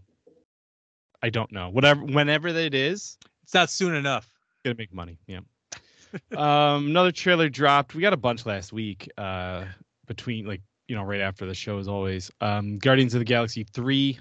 I 1.21 1.29
don't 1.29 1.51
know. 1.51 1.69
Whatever. 1.69 2.03
Whenever 2.05 2.53
that 2.53 2.73
is, 2.73 3.17
It's 3.43 3.53
not 3.53 3.69
soon 3.69 3.95
enough. 3.95 4.29
gonna 4.63 4.75
make 4.77 4.93
money. 4.93 5.17
Yeah. 5.27 5.39
Um, 6.37 6.87
another 6.87 7.11
trailer 7.11 7.49
dropped. 7.49 7.95
We 7.95 8.01
got 8.01 8.13
a 8.13 8.17
bunch 8.17 8.45
last 8.45 8.73
week. 8.73 9.09
Uh, 9.17 9.65
between 10.07 10.45
like 10.45 10.61
you 10.87 10.95
know 10.95 11.03
right 11.03 11.21
after 11.21 11.45
the 11.45 11.53
show 11.53 11.77
as 11.77 11.87
always. 11.87 12.31
Um, 12.41 12.77
Guardians 12.77 13.13
of 13.13 13.19
the 13.19 13.25
Galaxy 13.25 13.63
three. 13.63 14.19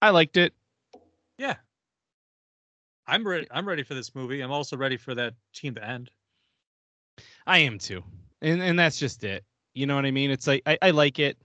I 0.00 0.10
liked 0.10 0.36
it. 0.36 0.52
Yeah. 1.38 1.54
I'm 3.06 3.26
ready. 3.26 3.46
I'm 3.50 3.66
ready 3.66 3.82
for 3.82 3.94
this 3.94 4.14
movie. 4.14 4.40
I'm 4.40 4.52
also 4.52 4.76
ready 4.76 4.96
for 4.96 5.14
that 5.14 5.34
team 5.54 5.74
to 5.74 5.84
end. 5.84 6.10
I 7.46 7.58
am 7.58 7.78
too, 7.78 8.02
and 8.40 8.62
and 8.62 8.78
that's 8.78 8.98
just 8.98 9.24
it. 9.24 9.44
You 9.74 9.86
know 9.86 9.96
what 9.96 10.06
I 10.06 10.10
mean? 10.10 10.30
It's 10.30 10.46
like 10.46 10.62
I, 10.66 10.78
I 10.82 10.90
like 10.90 11.18
it. 11.18 11.36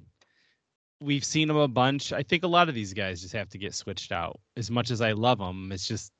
We've 1.00 1.24
seen 1.24 1.48
them 1.48 1.58
a 1.58 1.68
bunch. 1.68 2.12
I 2.12 2.24
think 2.24 2.44
a 2.44 2.48
lot 2.48 2.70
of 2.70 2.76
these 2.76 2.94
guys 2.94 3.22
just 3.22 3.34
have 3.34 3.50
to 3.50 3.58
get 3.58 3.74
switched 3.74 4.12
out. 4.12 4.40
As 4.56 4.72
much 4.72 4.92
as 4.92 5.02
I 5.02 5.12
love 5.12 5.38
them, 5.38 5.72
it's 5.72 5.88
just 5.88 6.12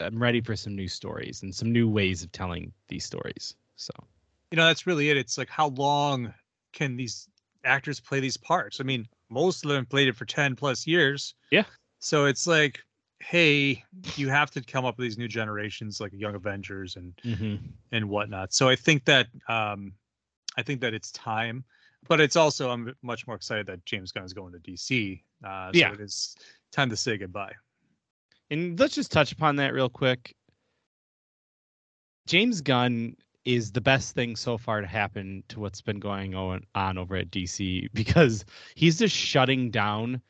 I'm 0.00 0.20
ready 0.20 0.40
for 0.40 0.56
some 0.56 0.74
new 0.74 0.88
stories 0.88 1.42
and 1.42 1.54
some 1.54 1.72
new 1.72 1.88
ways 1.88 2.22
of 2.22 2.32
telling 2.32 2.72
these 2.88 3.04
stories. 3.04 3.54
So 3.76 3.92
you 4.50 4.56
know 4.56 4.66
that's 4.66 4.86
really 4.86 5.10
it 5.10 5.16
it's 5.16 5.38
like 5.38 5.48
how 5.48 5.68
long 5.68 6.32
can 6.72 6.96
these 6.96 7.28
actors 7.64 7.98
play 8.00 8.20
these 8.20 8.36
parts 8.36 8.80
i 8.80 8.84
mean 8.84 9.08
most 9.30 9.64
of 9.64 9.70
them 9.70 9.86
played 9.86 10.08
it 10.08 10.14
for 10.16 10.26
10 10.26 10.54
plus 10.54 10.86
years 10.86 11.34
Yeah. 11.50 11.64
so 12.00 12.26
it's 12.26 12.46
like 12.46 12.80
hey 13.20 13.82
you 14.14 14.28
have 14.28 14.50
to 14.50 14.60
come 14.62 14.84
up 14.84 14.98
with 14.98 15.06
these 15.06 15.16
new 15.18 15.28
generations 15.28 16.00
like 16.00 16.12
young 16.12 16.34
avengers 16.34 16.96
and 16.96 17.14
and 17.92 18.08
whatnot 18.08 18.52
so 18.52 18.68
i 18.68 18.76
think 18.76 19.04
that 19.06 19.26
um 19.48 19.92
I 20.54 20.62
think 20.62 20.82
that 20.82 20.92
it's 20.92 21.10
time, 21.12 21.64
but 22.08 22.20
it's 22.20 22.36
also 22.36 22.70
I'm 22.70 22.94
much 23.02 23.26
more 23.26 23.36
excited 23.36 23.66
that 23.68 23.86
James 23.86 24.12
Gunn 24.12 24.22
is 24.24 24.34
going 24.34 24.52
to 24.52 24.58
DC. 24.58 25.22
Uh, 25.42 25.72
so 25.72 25.78
Yeah. 25.78 25.92
it 25.94 26.00
is 26.00 26.36
time 26.72 26.90
to 26.90 26.96
say 26.96 27.16
goodbye. 27.16 27.54
And 28.52 28.78
let's 28.78 28.94
just 28.94 29.10
touch 29.10 29.32
upon 29.32 29.56
that 29.56 29.72
real 29.72 29.88
quick. 29.88 30.34
James 32.26 32.60
Gunn 32.60 33.16
is 33.46 33.72
the 33.72 33.80
best 33.80 34.14
thing 34.14 34.36
so 34.36 34.58
far 34.58 34.82
to 34.82 34.86
happen 34.86 35.42
to 35.48 35.58
what's 35.58 35.80
been 35.80 35.98
going 35.98 36.34
on, 36.34 36.98
over 36.98 37.16
at 37.16 37.30
DC 37.30 37.88
because 37.94 38.44
he's 38.74 38.98
just 38.98 39.16
shutting 39.16 39.70
down 39.70 40.20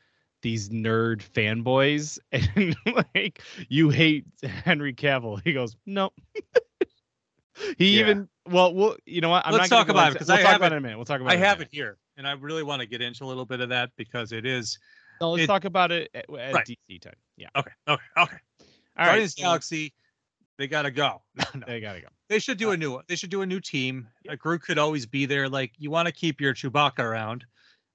these 0.41 0.69
nerd 0.69 1.21
fanboys 1.21 2.17
and 2.31 2.75
like 3.13 3.41
you 3.67 3.89
hate 3.89 4.25
Henry 4.41 4.93
Cavill. 4.93 5.41
He 5.43 5.51
goes, 5.51 5.75
Nope. 5.85 6.13
he 7.77 7.95
Yeah. 7.95 7.99
even 7.99 8.29
well, 8.49 8.73
well, 8.73 8.95
you 9.05 9.19
know 9.19 9.29
what? 9.29 9.45
I'm 9.45 9.51
Let's 9.53 9.67
talk 9.69 9.89
about 9.89 10.13
it, 10.13 10.17
'cause 10.17 10.29
we'll 10.29 10.37
I 10.37 10.41
talk 10.43 10.55
about 10.55 10.71
it- 10.71 10.75
in 10.75 10.77
a 10.77 10.81
minute. 10.81 10.97
We'll 10.97 11.05
talk 11.05 11.19
about 11.19 11.31
I 11.31 11.35
it. 11.35 11.39
have 11.39 11.59
it 11.59 11.67
here, 11.71 11.97
and 12.15 12.25
I 12.25 12.31
really 12.31 12.63
want 12.63 12.79
to 12.81 12.85
get 12.85 13.01
into 13.01 13.25
a 13.25 13.27
little 13.27 13.45
bit 13.45 13.59
of 13.59 13.67
that 13.69 13.91
because 13.97 14.31
it 14.31 14.45
is 14.45 14.79
No, 15.23 15.31
let's 15.31 15.43
it- 15.43 15.47
talk 15.47 15.65
about 15.65 15.91
it 15.91 16.09
at, 16.13 16.25
at 16.29 16.53
Right. 16.53 16.65
DC 16.89 17.01
time. 17.01 17.13
Yeah. 17.37 17.47
okay. 17.55 17.71
Okay. 17.87 18.01
Okay. 18.17 18.35
All 18.59 18.65
right. 18.97 19.05
Guardians 19.07 19.31
of 19.31 19.35
the 19.37 19.41
so 19.41 19.47
Galaxy, 19.47 19.93
they 20.57 20.67
gotta 20.67 20.91
go. 20.91 21.21
No, 21.35 21.45
no. 21.55 21.63
They 21.65 21.79
gotta 21.79 22.01
go. 22.01 22.07
They 22.29 22.39
should 22.39 22.57
do 22.57 22.71
a 22.71 22.77
new 22.77 22.91
one. 22.91 23.03
They 23.07 23.15
should 23.15 23.29
do 23.29 23.41
a 23.41 23.45
new 23.45 23.59
team. 23.59 24.07
A 24.27 24.35
Groot 24.37 24.61
could 24.63 24.77
always 24.77 25.05
be 25.05 25.25
there. 25.25 25.47
Like 25.49 25.71
you 25.77 25.89
want 25.89 26.07
to 26.07 26.11
keep 26.11 26.39
your 26.41 26.53
Chewbacca 26.53 26.99
around. 26.99 27.45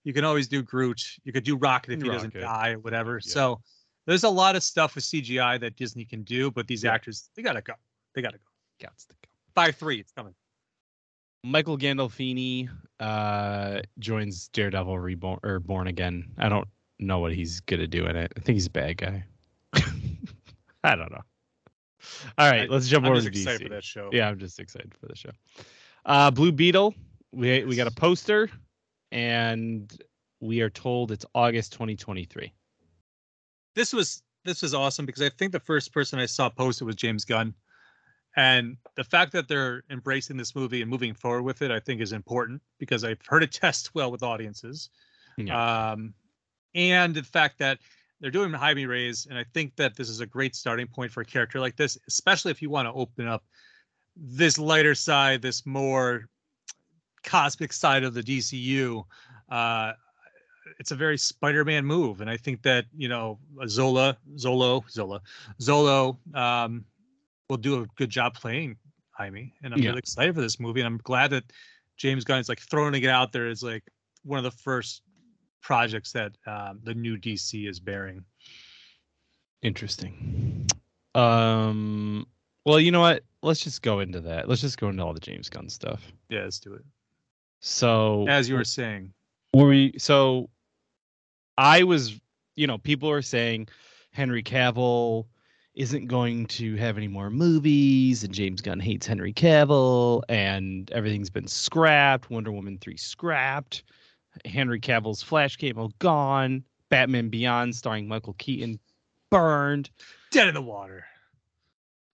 You 0.04 0.12
can 0.12 0.24
always 0.24 0.48
do 0.48 0.62
Groot. 0.62 1.02
You 1.24 1.32
could 1.32 1.44
do 1.44 1.56
Rocket 1.56 1.92
if 1.92 2.02
he 2.02 2.08
doesn't 2.08 2.32
die 2.34 2.70
or 2.70 2.78
whatever. 2.78 3.20
Yeah. 3.22 3.30
So 3.32 3.60
there's 4.06 4.24
a 4.24 4.28
lot 4.30 4.56
of 4.56 4.62
stuff 4.62 4.94
with 4.94 5.04
CGI 5.04 5.60
that 5.60 5.76
Disney 5.76 6.04
can 6.06 6.22
do, 6.22 6.50
but 6.50 6.66
these 6.66 6.82
Yeah. 6.84 6.94
actors, 6.94 7.28
they 7.36 7.42
gotta 7.42 7.60
go. 7.60 7.74
They 8.14 8.22
gotta 8.22 8.38
go. 8.38 8.86
Gots 8.88 9.06
to 9.08 9.14
go. 9.22 9.28
Five 9.54 9.76
three, 9.76 10.00
it's 10.00 10.12
coming. 10.12 10.34
Michael 11.44 11.78
Gandolfini 11.78 12.68
uh, 13.00 13.80
joins 13.98 14.48
Daredevil 14.48 14.98
Reborn 14.98 15.38
or 15.44 15.60
Born 15.60 15.86
Again. 15.86 16.32
I 16.38 16.48
don't 16.48 16.66
know 16.98 17.18
what 17.20 17.32
he's 17.34 17.60
gonna 17.60 17.86
do 17.86 18.06
in 18.06 18.16
it. 18.16 18.32
I 18.36 18.40
think 18.40 18.56
he's 18.56 18.66
a 18.66 18.70
bad 18.70 18.96
guy. 18.98 19.24
I 20.84 20.94
don't 20.94 21.10
know. 21.10 21.22
All 22.38 22.50
right, 22.50 22.62
I- 22.62 22.72
let's 22.72 22.88
jump 22.88 23.06
I'm 23.06 23.12
over 23.12 23.20
to 23.22 23.30
DC. 23.30 23.62
for 23.62 23.68
that 23.70 23.84
show. 23.84 24.10
Yeah, 24.12 24.28
I'm 24.28 24.38
just 24.38 24.58
excited 24.60 24.94
for 24.94 25.06
the 25.06 25.16
show. 25.16 25.30
Uh, 26.04 26.30
Blue 26.30 26.52
Beetle. 26.52 26.94
We 27.32 27.64
we 27.64 27.76
got 27.76 27.86
a 27.86 27.90
poster, 27.94 28.48
and 29.12 29.92
we 30.40 30.60
are 30.62 30.70
told 30.70 31.12
it's 31.12 31.26
August 31.34 31.72
2023. 31.72 32.52
this 33.74 33.92
was 33.92 34.22
this 34.44 34.62
was 34.62 34.72
awesome 34.72 35.04
because 35.04 35.20
I 35.22 35.28
think 35.28 35.52
the 35.52 35.60
first 35.60 35.92
person 35.92 36.18
I 36.18 36.26
saw 36.26 36.48
post 36.48 36.80
it 36.80 36.84
was 36.84 36.96
James 36.96 37.24
Gunn, 37.26 37.52
and 38.36 38.76
the 38.94 39.04
fact 39.04 39.32
that 39.32 39.46
they're 39.48 39.82
embracing 39.90 40.36
this 40.38 40.54
movie 40.54 40.80
and 40.80 40.90
moving 40.90 41.12
forward 41.12 41.42
with 41.42 41.60
it, 41.60 41.70
I 41.70 41.80
think, 41.80 42.00
is 42.00 42.12
important 42.12 42.62
because 42.78 43.04
I've 43.04 43.20
heard 43.26 43.42
it 43.42 43.52
test 43.52 43.94
well 43.94 44.10
with 44.10 44.22
audiences, 44.22 44.88
um, 45.50 46.14
and 46.74 47.14
the 47.14 47.22
fact 47.22 47.58
that 47.58 47.78
they're 48.20 48.30
doing 48.30 48.52
Jaime 48.52 48.86
Reyes, 48.86 49.26
and 49.28 49.38
I 49.38 49.44
think 49.54 49.76
that 49.76 49.96
this 49.96 50.08
is 50.08 50.20
a 50.20 50.26
great 50.26 50.56
starting 50.56 50.86
point 50.86 51.12
for 51.12 51.20
a 51.20 51.24
character 51.24 51.60
like 51.60 51.76
this, 51.76 51.96
especially 52.08 52.50
if 52.50 52.60
you 52.60 52.70
want 52.70 52.86
to 52.88 52.92
open 52.92 53.28
up 53.28 53.44
this 54.16 54.58
lighter 54.58 54.94
side, 54.94 55.40
this 55.42 55.64
more 55.64 56.28
cosmic 57.22 57.72
side 57.72 58.02
of 58.04 58.14
the 58.14 58.22
DCU. 58.22 59.04
Uh, 59.48 59.92
it's 60.78 60.90
a 60.90 60.96
very 60.96 61.16
Spider-Man 61.16 61.84
move, 61.84 62.20
and 62.20 62.28
I 62.28 62.36
think 62.36 62.62
that 62.62 62.86
you 62.96 63.08
know 63.08 63.38
Zola, 63.66 64.16
Xolo, 64.36 64.88
Zola, 64.90 65.20
Xolo 65.60 66.16
um, 66.34 66.84
will 67.48 67.56
do 67.56 67.82
a 67.82 67.86
good 67.96 68.10
job 68.10 68.34
playing 68.34 68.76
Jaime, 69.12 69.54
and 69.62 69.72
I'm 69.72 69.80
Yeah. 69.80 69.90
really 69.90 69.98
excited 70.00 70.34
for 70.34 70.40
this 70.40 70.60
movie, 70.60 70.80
and 70.80 70.86
I'm 70.86 70.98
glad 70.98 71.30
that 71.30 71.44
James 71.96 72.24
Gunn 72.24 72.38
is 72.40 72.48
like 72.48 72.60
throwing 72.60 72.94
it 72.94 73.08
out 73.08 73.32
there 73.32 73.48
as 73.48 73.62
like 73.62 73.84
one 74.24 74.38
of 74.38 74.44
the 74.44 74.50
first 74.50 75.02
projects 75.60 76.12
that 76.12 76.32
um, 76.46 76.80
the 76.82 76.94
new 76.94 77.16
DC 77.16 77.68
is 77.68 77.80
bearing. 77.80 78.24
Interesting. 79.62 80.66
Um. 81.14 82.26
Well, 82.64 82.78
you 82.78 82.90
know 82.90 83.00
what? 83.00 83.22
Let's 83.42 83.60
just 83.60 83.82
go 83.82 84.00
into 84.00 84.20
that. 84.20 84.48
Let's 84.48 84.60
just 84.60 84.78
go 84.78 84.88
into 84.88 85.02
all 85.02 85.14
the 85.14 85.20
James 85.20 85.48
Gunn 85.48 85.68
stuff. 85.68 86.02
Yeah, 86.28 86.42
let's 86.42 86.58
do 86.58 86.74
it. 86.74 86.84
So 87.60 88.26
As 88.28 88.48
you 88.48 88.56
were 88.56 88.64
saying, 88.64 89.12
were 89.54 89.68
we 89.68 89.94
so 89.98 90.48
i 91.56 91.82
was 91.82 92.20
you 92.56 92.66
know 92.66 92.78
people 92.78 93.10
are 93.10 93.22
saying 93.22 93.66
henry 94.10 94.42
cavill 94.42 95.26
isn't 95.74 96.06
going 96.06 96.44
to 96.46 96.76
have 96.76 96.96
any 96.96 97.08
more 97.08 97.30
movies 97.30 98.24
and 98.24 98.34
james 98.34 98.60
gunn 98.60 98.80
hates 98.80 99.06
henry 99.06 99.32
cavill 99.32 100.22
and 100.28 100.90
everything's 100.92 101.30
been 101.30 101.46
scrapped 101.46 102.30
wonder 102.30 102.52
woman 102.52 102.78
3 102.78 102.96
scrapped 102.96 103.84
henry 104.44 104.80
cavill's 104.80 105.22
flash 105.22 105.56
cable 105.56 105.92
gone 105.98 106.62
batman 106.88 107.28
beyond 107.28 107.74
starring 107.74 108.08
michael 108.08 108.34
keaton 108.34 108.78
burned 109.30 109.90
dead 110.30 110.48
in 110.48 110.54
the 110.54 110.62
water. 110.62 111.04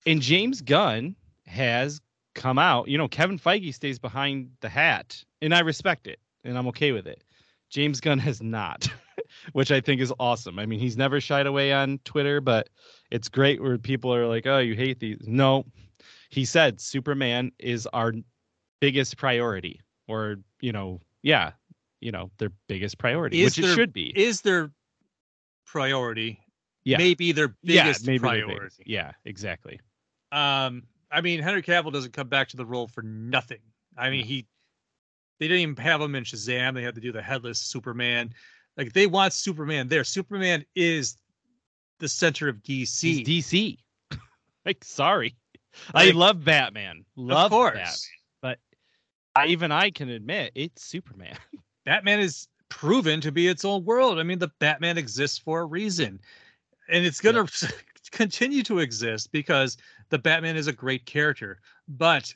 and 0.06 0.20
James 0.20 0.60
Gunn 0.60 1.16
has 1.46 2.00
come 2.34 2.58
out. 2.58 2.88
You 2.88 2.98
know, 2.98 3.08
Kevin 3.08 3.38
Feige 3.38 3.72
stays 3.74 3.98
behind 3.98 4.50
the 4.60 4.68
hat, 4.68 5.22
and 5.40 5.54
I 5.54 5.60
respect 5.60 6.06
it, 6.06 6.18
and 6.44 6.58
I'm 6.58 6.66
okay 6.68 6.92
with 6.92 7.06
it. 7.06 7.22
James 7.70 8.00
Gunn 8.00 8.18
has 8.18 8.42
not, 8.42 8.88
which 9.52 9.70
I 9.72 9.80
think 9.80 10.00
is 10.00 10.12
awesome. 10.20 10.58
I 10.58 10.66
mean, 10.66 10.80
he's 10.80 10.96
never 10.96 11.20
shied 11.20 11.46
away 11.46 11.72
on 11.72 11.98
Twitter, 12.04 12.40
but 12.40 12.68
it's 13.10 13.28
great 13.28 13.62
where 13.62 13.78
people 13.78 14.14
are 14.14 14.26
like, 14.26 14.46
"Oh, 14.46 14.58
you 14.58 14.74
hate 14.74 15.00
these." 15.00 15.26
No, 15.26 15.64
he 16.30 16.44
said 16.44 16.80
Superman 16.80 17.52
is 17.58 17.86
our 17.88 18.12
biggest 18.80 19.16
priority, 19.16 19.80
or 20.06 20.36
you 20.60 20.72
know, 20.72 21.00
yeah, 21.22 21.52
you 22.04 22.12
know, 22.12 22.30
their 22.36 22.52
biggest 22.68 22.98
priority, 22.98 23.42
Is 23.42 23.56
which 23.56 23.64
it 23.66 23.74
should 23.74 23.92
be. 23.94 24.12
Is 24.14 24.42
their 24.42 24.70
priority? 25.64 26.38
Yeah. 26.84 26.98
maybe 26.98 27.32
their 27.32 27.56
yeah, 27.62 27.84
biggest 27.84 28.06
maybe 28.06 28.18
their 28.18 28.28
priority. 28.28 28.54
biggest. 28.58 28.80
Yeah, 28.84 29.12
exactly. 29.24 29.80
Um, 30.30 30.82
I 31.10 31.22
mean, 31.22 31.40
Henry 31.40 31.62
Cavill 31.62 31.90
doesn't 31.90 32.12
come 32.12 32.28
back 32.28 32.48
to 32.48 32.58
the 32.58 32.66
role 32.66 32.88
for 32.88 33.00
nothing. 33.00 33.60
I 33.96 34.10
mean, 34.10 34.20
No. 34.20 34.26
he 34.26 34.46
they 35.40 35.48
didn't 35.48 35.62
even 35.62 35.76
have 35.76 36.00
him 36.02 36.14
in 36.14 36.24
Shazam. 36.24 36.74
They 36.74 36.82
had 36.82 36.94
to 36.94 37.00
do 37.00 37.10
the 37.10 37.22
headless 37.22 37.58
Superman. 37.58 38.34
Like 38.76 38.92
they 38.92 39.06
want 39.06 39.32
Superman 39.32 39.88
there. 39.88 40.04
Superman 40.04 40.62
is 40.76 41.16
the 42.00 42.08
center 42.08 42.50
of 42.50 42.56
DC. 42.58 43.24
He's 43.24 43.46
DC. 43.46 43.78
like, 44.66 44.84
sorry, 44.84 45.36
I 45.94 46.10
love 46.10 46.44
Batman. 46.44 47.06
Love 47.16 47.46
of 47.46 47.50
course. 47.50 47.74
Batman. 47.74 47.94
But 48.42 48.58
I, 49.34 49.46
even 49.46 49.72
I 49.72 49.88
can 49.90 50.10
admit 50.10 50.52
it's 50.54 50.84
Superman. 50.84 51.38
Batman 51.84 52.20
is 52.20 52.48
proven 52.68 53.20
to 53.20 53.32
be 53.32 53.48
its 53.48 53.64
own 53.64 53.84
world. 53.84 54.18
I 54.18 54.22
mean, 54.22 54.38
the 54.38 54.50
Batman 54.58 54.98
exists 54.98 55.38
for 55.38 55.60
a 55.60 55.66
reason. 55.66 56.20
And 56.88 57.04
it's 57.04 57.20
going 57.20 57.46
to 57.46 57.74
continue 58.10 58.62
to 58.64 58.80
exist 58.80 59.32
because 59.32 59.76
the 60.10 60.18
Batman 60.18 60.56
is 60.56 60.66
a 60.66 60.72
great 60.72 61.06
character. 61.06 61.60
But 61.88 62.34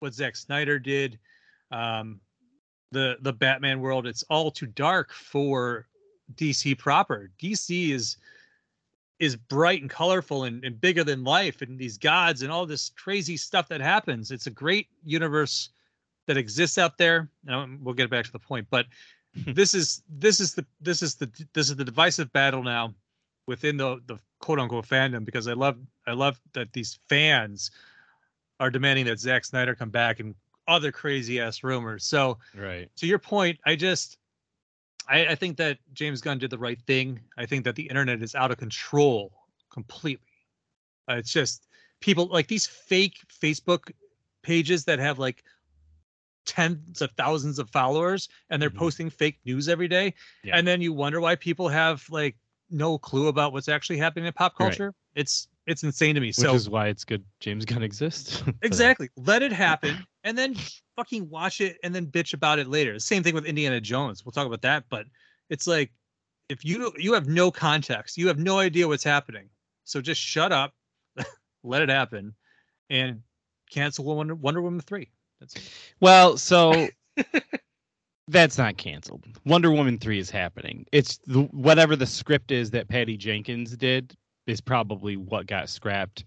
what 0.00 0.14
Zack 0.14 0.36
Snyder 0.36 0.78
did, 0.78 1.18
um, 1.70 2.20
the 2.92 3.18
the 3.20 3.32
Batman 3.32 3.80
world, 3.80 4.06
it's 4.06 4.24
all 4.24 4.50
too 4.50 4.66
dark 4.66 5.12
for 5.12 5.86
DC 6.34 6.76
proper. 6.78 7.30
DC 7.40 7.90
is 7.90 8.16
is 9.18 9.36
bright 9.36 9.82
and 9.82 9.90
colorful 9.90 10.44
and, 10.44 10.64
and 10.64 10.80
bigger 10.80 11.04
than 11.04 11.22
life 11.22 11.60
and 11.60 11.78
these 11.78 11.98
gods 11.98 12.42
and 12.42 12.50
all 12.50 12.64
this 12.64 12.90
crazy 12.96 13.36
stuff 13.36 13.68
that 13.68 13.80
happens. 13.80 14.30
It's 14.30 14.46
a 14.46 14.50
great 14.50 14.88
universe 15.04 15.68
that 16.30 16.36
exists 16.36 16.78
out 16.78 16.96
there. 16.96 17.28
And 17.48 17.84
we'll 17.84 17.94
get 17.94 18.08
back 18.08 18.24
to 18.24 18.30
the 18.30 18.38
point, 18.38 18.68
but 18.70 18.86
this 19.34 19.74
is 19.74 20.02
this 20.08 20.38
is 20.38 20.54
the 20.54 20.64
this 20.80 21.02
is 21.02 21.16
the 21.16 21.28
this 21.54 21.70
is 21.70 21.76
the 21.76 21.84
divisive 21.84 22.32
battle 22.32 22.62
now 22.62 22.94
within 23.48 23.76
the 23.76 24.00
the 24.06 24.16
quote 24.38 24.60
unquote 24.60 24.86
fandom 24.86 25.24
because 25.24 25.48
I 25.48 25.54
love 25.54 25.76
I 26.06 26.12
love 26.12 26.40
that 26.52 26.72
these 26.72 27.00
fans 27.08 27.72
are 28.60 28.70
demanding 28.70 29.06
that 29.06 29.18
Zack 29.18 29.44
Snyder 29.44 29.74
come 29.74 29.90
back 29.90 30.20
and 30.20 30.36
other 30.68 30.92
crazy 30.92 31.40
ass 31.40 31.64
rumors. 31.64 32.04
So 32.04 32.38
Right. 32.56 32.88
to 32.96 33.06
your 33.08 33.18
point, 33.18 33.58
I 33.66 33.74
just 33.74 34.18
I, 35.08 35.26
I 35.26 35.34
think 35.34 35.56
that 35.56 35.78
James 35.94 36.20
Gunn 36.20 36.38
did 36.38 36.50
the 36.50 36.58
right 36.58 36.80
thing. 36.86 37.18
I 37.36 37.44
think 37.46 37.64
that 37.64 37.74
the 37.74 37.88
internet 37.88 38.22
is 38.22 38.36
out 38.36 38.52
of 38.52 38.58
control 38.58 39.32
completely. 39.68 40.26
Uh, 41.08 41.14
it's 41.14 41.32
just 41.32 41.66
people 42.00 42.26
like 42.26 42.46
these 42.46 42.66
fake 42.68 43.18
Facebook 43.42 43.90
pages 44.42 44.84
that 44.84 44.98
have 45.00 45.18
like 45.18 45.42
tens 46.46 47.00
of 47.02 47.10
thousands 47.12 47.58
of 47.58 47.70
followers 47.70 48.28
and 48.48 48.60
they're 48.60 48.70
Mhm. 48.70 48.76
posting 48.76 49.10
fake 49.10 49.38
news 49.44 49.68
every 49.68 49.88
day. 49.88 50.14
Yeah. 50.42 50.56
And 50.56 50.66
then 50.66 50.80
you 50.80 50.92
wonder 50.92 51.20
why 51.20 51.36
people 51.36 51.68
have 51.68 52.08
like 52.10 52.36
no 52.70 52.98
clue 52.98 53.28
about 53.28 53.52
what's 53.52 53.68
actually 53.68 53.98
happening 53.98 54.26
in 54.26 54.32
pop 54.32 54.52
Right. 54.58 54.68
culture. 54.68 54.94
It's 55.14 55.48
it's 55.66 55.84
insane 55.84 56.14
to 56.16 56.20
me. 56.20 56.28
Which 56.28 56.36
so 56.36 56.54
is 56.54 56.68
why 56.68 56.88
it's 56.88 57.04
good 57.04 57.24
James 57.38 57.64
Gunn 57.64 57.82
exists. 57.82 58.42
Exactly. 58.62 59.08
Let 59.16 59.42
it 59.42 59.52
happen 59.68 60.06
and 60.24 60.36
then 60.36 60.54
fucking 60.96 61.28
watch 61.30 61.60
it 61.60 61.78
and 61.84 61.94
then 61.94 62.06
bitch 62.06 62.32
about 62.34 62.58
it 62.58 62.66
later. 62.66 62.98
Same 62.98 63.22
thing 63.22 63.34
with 63.34 63.44
Indiana 63.44 63.80
Jones. 63.80 64.24
We'll 64.24 64.32
talk 64.32 64.46
about 64.46 64.62
that, 64.62 64.84
but 64.88 65.06
it's 65.48 65.66
like 65.66 65.92
if 66.48 66.64
you 66.64 66.92
you 66.96 67.12
have 67.12 67.28
no 67.28 67.50
context, 67.50 68.16
you 68.18 68.26
have 68.28 68.38
no 68.38 68.58
idea 68.58 68.88
what's 68.88 69.04
happening. 69.04 69.48
So 69.84 70.00
just 70.00 70.20
shut 70.20 70.50
up, 70.52 70.74
let 71.62 71.82
it 71.82 71.88
happen 71.88 72.34
and 72.88 73.22
cancel 73.70 74.04
Wonder, 74.04 74.34
Wonder 74.34 74.60
Woman 74.62 74.80
3. 74.80 75.08
That's 75.40 75.56
it. 75.56 75.70
Well, 76.00 76.36
so 76.36 76.88
that's 78.28 78.58
not 78.58 78.76
canceled. 78.76 79.24
Wonder 79.44 79.70
Woman 79.70 79.98
3 79.98 80.18
is 80.18 80.30
happening. 80.30 80.86
It's 80.92 81.18
the, 81.26 81.42
whatever 81.52 81.96
the 81.96 82.06
script 82.06 82.50
is 82.50 82.70
that 82.70 82.88
Patty 82.88 83.16
Jenkins 83.16 83.76
did 83.76 84.16
is 84.46 84.60
probably 84.60 85.16
what 85.16 85.46
got 85.46 85.68
scrapped 85.68 86.24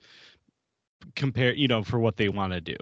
compare, 1.16 1.54
you 1.54 1.68
know, 1.68 1.84
for 1.84 2.00
what 2.00 2.18
they 2.18 2.30
want 2.30 2.54
to 2.54 2.62
do. 2.62 2.78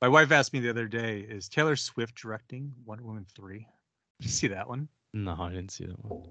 My 0.00 0.08
wife 0.08 0.32
asked 0.32 0.52
me 0.52 0.60
the 0.60 0.70
other 0.70 0.88
day, 0.88 1.20
is 1.20 1.48
Taylor 1.48 1.76
Swift 1.76 2.14
directing 2.14 2.72
Wonder 2.86 3.04
Woman 3.04 3.26
3? 3.34 3.58
Did 3.58 3.66
you 4.20 4.28
see 4.30 4.48
that 4.48 4.68
one? 4.68 4.88
No, 5.12 5.36
I 5.38 5.50
didn't 5.50 5.72
see 5.72 5.84
that 5.86 6.04
one. 6.04 6.22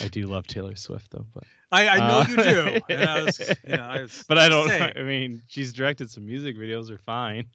I 0.00 0.08
do 0.08 0.26
love 0.26 0.46
Taylor 0.46 0.74
Swift 0.76 1.10
though, 1.10 1.26
but 1.32 1.44
I, 1.70 1.88
I 1.88 1.98
know 1.98 2.20
Uh, 2.20 2.26
you 2.28 2.36
do. 2.36 2.80
And 2.88 3.08
I 3.08 3.22
was, 3.22 3.38
you 3.66 3.76
know, 3.76 3.82
I 3.82 4.02
was 4.02 4.24
but 4.28 4.38
I 4.38 4.48
don't 4.48 4.68
saying, 4.68 4.92
I 4.96 5.02
mean, 5.02 5.42
she's 5.48 5.72
directed 5.72 6.10
some 6.10 6.26
music 6.26 6.56
videos 6.56 6.90
are 6.90 6.98
fine. 6.98 7.46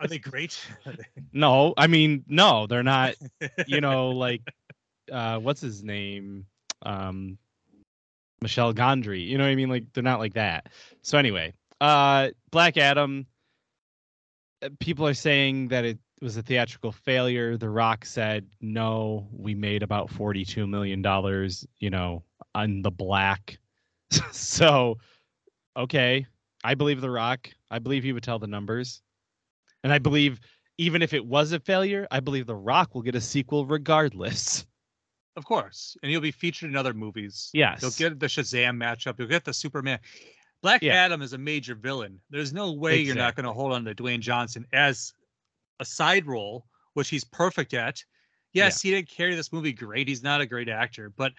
Are 0.00 0.06
they 0.08 0.18
great? 0.18 0.58
No, 1.32 1.74
I 1.76 1.86
mean, 1.86 2.24
no, 2.28 2.66
they're 2.66 2.82
not, 2.82 3.14
you 3.66 3.80
know, 3.80 4.10
like 4.10 4.42
uh 5.12 5.38
what's 5.38 5.60
his 5.60 5.82
name? 5.82 6.46
Um 6.82 7.38
Michel 8.40 8.74
Gondry. 8.74 9.26
You 9.26 9.38
know 9.38 9.44
what 9.44 9.50
I 9.50 9.54
mean? 9.54 9.68
Like 9.68 9.92
they're 9.92 10.02
not 10.02 10.18
like 10.18 10.34
that. 10.34 10.68
So 11.02 11.18
anyway, 11.18 11.52
uh 11.80 12.30
Black 12.50 12.76
Adam 12.76 13.26
uh, 14.62 14.70
people 14.80 15.06
are 15.06 15.14
saying 15.14 15.68
that 15.68 15.84
it 15.84 15.98
was 16.20 16.36
a 16.36 16.42
theatrical 16.42 16.92
failure. 16.92 17.56
The 17.56 17.68
Rock 17.68 18.04
said, 18.04 18.46
"No, 18.60 19.28
we 19.32 19.54
made 19.54 19.82
about 19.82 20.10
42 20.10 20.66
million 20.66 21.02
dollars, 21.02 21.66
you 21.78 21.90
know, 21.90 22.22
on 22.54 22.82
the 22.82 22.90
black." 22.90 23.58
so, 24.32 24.98
okay, 25.76 26.26
I 26.64 26.74
believe 26.74 27.00
The 27.00 27.10
Rock. 27.10 27.50
I 27.70 27.78
believe 27.78 28.02
he 28.04 28.12
would 28.12 28.22
tell 28.22 28.38
the 28.38 28.46
numbers. 28.46 29.02
And 29.84 29.92
I 29.92 29.98
believe 29.98 30.40
even 30.78 31.02
if 31.02 31.12
it 31.14 31.24
was 31.24 31.52
a 31.52 31.60
failure, 31.60 32.06
I 32.10 32.20
believe 32.20 32.46
The 32.46 32.54
Rock 32.54 32.94
will 32.94 33.02
get 33.02 33.14
a 33.14 33.20
sequel 33.20 33.66
regardless. 33.66 34.66
Of 35.36 35.44
course. 35.44 35.96
And 36.02 36.10
he'll 36.10 36.20
be 36.20 36.30
featured 36.30 36.70
in 36.70 36.76
other 36.76 36.94
movies. 36.94 37.50
Yes. 37.52 37.82
You'll 37.82 37.90
get 37.92 38.18
the 38.18 38.26
Shazam 38.26 38.82
matchup. 38.82 39.18
You'll 39.18 39.28
get 39.28 39.44
the 39.44 39.52
Superman. 39.52 39.98
Black 40.62 40.82
Yeah. 40.82 40.94
Adam 40.94 41.20
is 41.20 41.34
a 41.34 41.38
major 41.38 41.74
villain. 41.74 42.20
There's 42.30 42.52
no 42.52 42.72
way 42.72 42.98
you're 42.98 43.14
not 43.14 43.36
going 43.36 43.44
to 43.44 43.52
hold 43.52 43.72
on 43.72 43.84
to 43.84 43.94
Dwayne 43.94 44.20
Johnson 44.20 44.66
as 44.72 45.12
a 45.80 45.84
side 45.84 46.26
role, 46.26 46.66
which 46.94 47.08
he's 47.08 47.24
perfect 47.24 47.74
at. 47.74 48.02
Yes, 48.52 48.80
he 48.80 48.90
didn't 48.90 49.08
carry 49.10 49.34
this 49.34 49.52
movie 49.52 49.72
great. 49.72 50.08
He's 50.08 50.22
not 50.22 50.40
a 50.40 50.46
great 50.46 50.68
actor, 50.68 51.10
but 51.10 51.32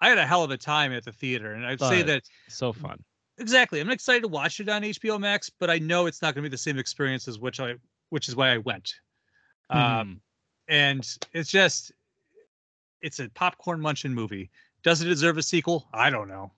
I 0.00 0.08
had 0.08 0.18
a 0.18 0.26
hell 0.26 0.42
of 0.42 0.50
a 0.50 0.56
time 0.56 0.92
at 0.92 1.04
the 1.04 1.12
theater. 1.12 1.52
And 1.52 1.66
I'd 1.66 1.78
say 1.80 2.00
But- 2.02 2.06
that 2.06 2.22
So 2.48 2.72
fun. 2.72 3.02
exactly. 3.38 3.80
I'm 3.80 3.90
excited 3.90 4.22
to 4.22 4.28
watch 4.28 4.58
it 4.60 4.68
on 4.68 4.82
HBO 4.82 5.18
Max, 5.20 5.50
but 5.50 5.68
I 5.70 5.78
know 5.78 6.06
it's 6.06 6.22
not 6.22 6.34
going 6.34 6.42
to 6.44 6.48
be 6.48 6.52
the 6.52 6.58
same 6.58 6.78
experience 6.78 7.28
as 7.28 7.38
which 7.38 7.60
I, 7.60 7.74
which 8.08 8.28
is 8.28 8.34
why 8.36 8.52
I 8.52 8.58
went. 8.58 8.94
Um, 9.70 9.78
Mhm. 9.80 10.20
and 10.68 11.16
it's 11.32 11.50
just 11.50 11.92
it's 13.00 13.18
a 13.20 13.28
popcorn 13.30 13.80
munching 13.80 14.14
movie 14.14 14.48
does 14.84 15.02
it 15.02 15.06
deserve 15.06 15.36
a 15.38 15.42
sequel 15.42 15.88
i 15.92 16.08
don't 16.08 16.28
know 16.28 16.52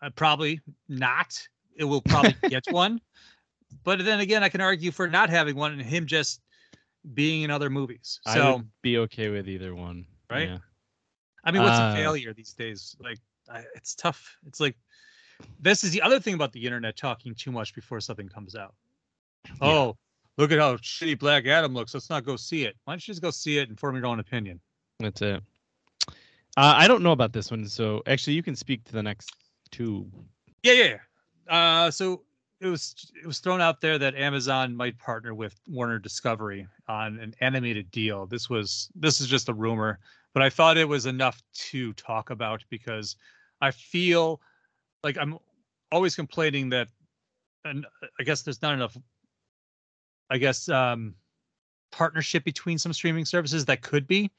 uh, 0.00 0.08
probably 0.16 0.60
not 0.88 1.38
it 1.76 1.84
will 1.84 2.00
probably 2.00 2.34
get 2.48 2.64
one 2.70 2.98
but 3.84 4.02
then 4.04 4.20
again 4.20 4.42
i 4.42 4.48
can 4.48 4.62
argue 4.62 4.90
for 4.90 5.06
not 5.08 5.28
having 5.28 5.56
one 5.56 5.72
and 5.72 5.82
him 5.82 6.06
just 6.06 6.40
being 7.14 7.42
in 7.42 7.50
other 7.50 7.70
movies 7.70 8.20
I 8.26 8.34
so 8.34 8.56
would 8.56 8.68
be 8.82 8.98
okay 8.98 9.28
with 9.28 9.48
either 9.48 9.74
one. 9.74 10.06
Right? 10.30 10.48
Yeah. 10.48 10.58
i 11.44 11.50
mean 11.50 11.62
what's 11.62 11.78
Uh, 11.78 11.92
a 11.92 11.96
failure 11.96 12.34
these 12.34 12.52
days 12.52 12.96
like 13.00 13.18
I, 13.50 13.64
it's 13.74 13.94
tough 13.94 14.36
it's 14.46 14.60
like 14.60 14.76
this 15.60 15.84
is 15.84 15.90
the 15.90 16.02
other 16.02 16.20
thing 16.20 16.34
about 16.34 16.52
the 16.52 16.62
internet 16.64 16.96
talking 16.96 17.34
too 17.34 17.50
much 17.52 17.74
before 17.74 18.00
something 18.00 18.28
comes 18.28 18.54
out 18.54 18.74
oh 19.62 19.96
look 20.36 20.52
at 20.52 20.58
how 20.58 20.76
shitty 20.76 21.18
black 21.18 21.46
adam 21.46 21.72
looks 21.72 21.94
let's 21.94 22.10
not 22.10 22.24
go 22.24 22.36
see 22.36 22.64
it 22.64 22.76
why 22.84 22.92
don't 22.92 23.06
you 23.08 23.12
just 23.12 23.22
go 23.22 23.30
see 23.30 23.56
it 23.58 23.68
and 23.70 23.78
form 23.80 23.96
your 23.96 24.06
own 24.06 24.20
opinion 24.20 24.60
That's 25.00 25.22
it. 25.22 25.42
Uh, 26.56 26.74
I 26.76 26.88
don't 26.88 27.02
know 27.04 27.12
about 27.12 27.32
this 27.32 27.52
one, 27.52 27.68
so 27.68 28.02
actually, 28.08 28.34
you 28.34 28.42
can 28.42 28.56
speak 28.56 28.82
to 28.84 28.92
the 28.92 29.02
next 29.02 29.30
two. 29.70 30.10
Yeah, 30.64 30.72
yeah. 30.72 30.96
yeah. 31.48 31.86
Uh, 31.86 31.90
so 31.92 32.24
it 32.60 32.66
was 32.66 33.12
it 33.22 33.26
was 33.26 33.38
thrown 33.38 33.60
out 33.60 33.80
there 33.80 33.98
that 33.98 34.14
Amazon 34.14 34.74
might 34.74 34.98
partner 34.98 35.34
with 35.34 35.58
Warner 35.68 35.98
Discovery 35.98 36.66
on 36.88 37.18
an 37.18 37.34
animated 37.40 37.90
deal. 37.90 38.26
This 38.26 38.50
was 38.50 38.90
this 38.94 39.20
is 39.20 39.26
just 39.26 39.48
a 39.48 39.54
rumor, 39.54 39.98
but 40.34 40.42
I 40.42 40.50
thought 40.50 40.76
it 40.76 40.88
was 40.88 41.06
enough 41.06 41.42
to 41.70 41.92
talk 41.94 42.30
about 42.30 42.64
because 42.70 43.16
I 43.60 43.70
feel 43.70 44.40
like 45.04 45.16
I'm 45.18 45.38
always 45.92 46.16
complaining 46.16 46.70
that, 46.70 46.88
and 47.64 47.86
I 48.18 48.24
guess 48.24 48.42
there's 48.42 48.62
not 48.62 48.74
enough. 48.74 48.96
I 50.30 50.38
guess 50.38 50.68
um, 50.68 51.14
partnership 51.90 52.44
between 52.44 52.78
some 52.78 52.92
streaming 52.92 53.24
services 53.24 53.64
that 53.66 53.82
could 53.82 54.06
be 54.06 54.30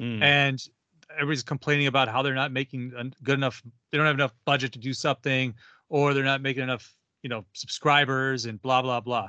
Mm, 0.00 0.22
and 0.22 0.62
everybody's 1.10 1.42
complaining 1.42 1.86
about 1.86 2.08
how 2.08 2.22
they're 2.22 2.34
not 2.34 2.52
making 2.52 3.12
good 3.22 3.34
enough 3.34 3.62
they 3.90 3.98
don't 3.98 4.06
have 4.06 4.16
enough 4.16 4.34
budget 4.44 4.72
to 4.72 4.78
do 4.78 4.94
something 4.94 5.54
or 5.88 6.14
they're 6.14 6.24
not 6.24 6.40
making 6.40 6.62
enough 6.62 6.96
you 7.22 7.28
know 7.28 7.44
subscribers 7.52 8.46
and 8.46 8.60
blah 8.62 8.82
blah 8.82 9.00
blah 9.00 9.28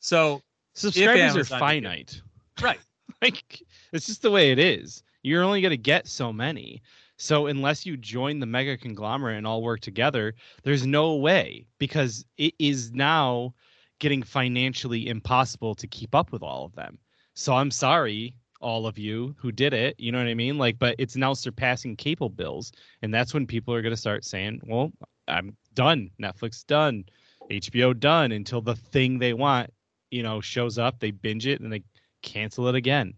so 0.00 0.42
Subscribers 0.74 1.36
are 1.36 1.40
it. 1.40 1.46
finite. 1.46 2.20
right 2.62 2.80
Like 3.22 3.62
it's 3.92 4.06
just 4.06 4.22
the 4.22 4.30
way 4.30 4.50
it 4.50 4.58
is. 4.58 5.02
You're 5.22 5.42
only 5.42 5.60
going 5.60 5.70
to 5.70 5.76
get 5.76 6.06
so 6.06 6.32
many. 6.32 6.80
So 7.18 7.48
unless 7.48 7.84
you 7.84 7.98
join 7.98 8.38
the 8.38 8.46
mega 8.46 8.78
conglomerate 8.78 9.36
and 9.36 9.46
all 9.46 9.62
work 9.62 9.80
together, 9.80 10.34
there's 10.62 10.86
no 10.86 11.16
way 11.16 11.66
because 11.78 12.24
it 12.38 12.54
is 12.58 12.92
now 12.92 13.52
getting 13.98 14.22
financially 14.22 15.08
impossible 15.08 15.74
to 15.74 15.86
keep 15.86 16.14
up 16.14 16.32
with 16.32 16.42
all 16.42 16.64
of 16.64 16.74
them. 16.74 16.98
So 17.34 17.52
I'm 17.52 17.70
sorry, 17.70 18.32
all 18.62 18.86
of 18.86 18.96
you 18.96 19.34
who 19.38 19.52
did 19.52 19.74
it. 19.74 19.96
You 19.98 20.12
know 20.12 20.18
what 20.18 20.28
I 20.28 20.34
mean? 20.34 20.56
Like, 20.56 20.78
but 20.78 20.94
it's 20.98 21.16
now 21.16 21.34
surpassing 21.34 21.96
cable 21.96 22.30
bills, 22.30 22.72
and 23.02 23.12
that's 23.12 23.34
when 23.34 23.46
people 23.46 23.74
are 23.74 23.82
going 23.82 23.92
to 23.92 24.00
start 24.00 24.24
saying, 24.24 24.60
"Well, 24.64 24.92
I'm 25.28 25.56
done. 25.74 26.10
Netflix 26.22 26.66
done, 26.66 27.04
HBO 27.50 27.92
done." 27.98 28.32
Until 28.32 28.60
the 28.60 28.76
thing 28.76 29.18
they 29.18 29.32
want, 29.34 29.72
you 30.10 30.22
know, 30.22 30.40
shows 30.40 30.78
up, 30.78 30.98
they 31.00 31.10
binge 31.10 31.46
it 31.46 31.60
and 31.60 31.72
they 31.72 31.82
cancel 32.22 32.68
it 32.68 32.74
again. 32.74 33.14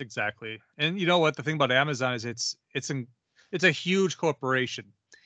exactly 0.00 0.60
and 0.76 0.98
you 1.00 1.06
know 1.06 1.18
what 1.20 1.36
the 1.36 1.42
thing 1.42 1.54
about 1.54 1.70
amazon 1.70 2.14
is 2.14 2.24
it's 2.24 2.56
it's 2.74 2.90
an 2.90 3.06
it's 3.52 3.62
a 3.64 3.70
huge 3.70 4.16
corporation 4.18 4.84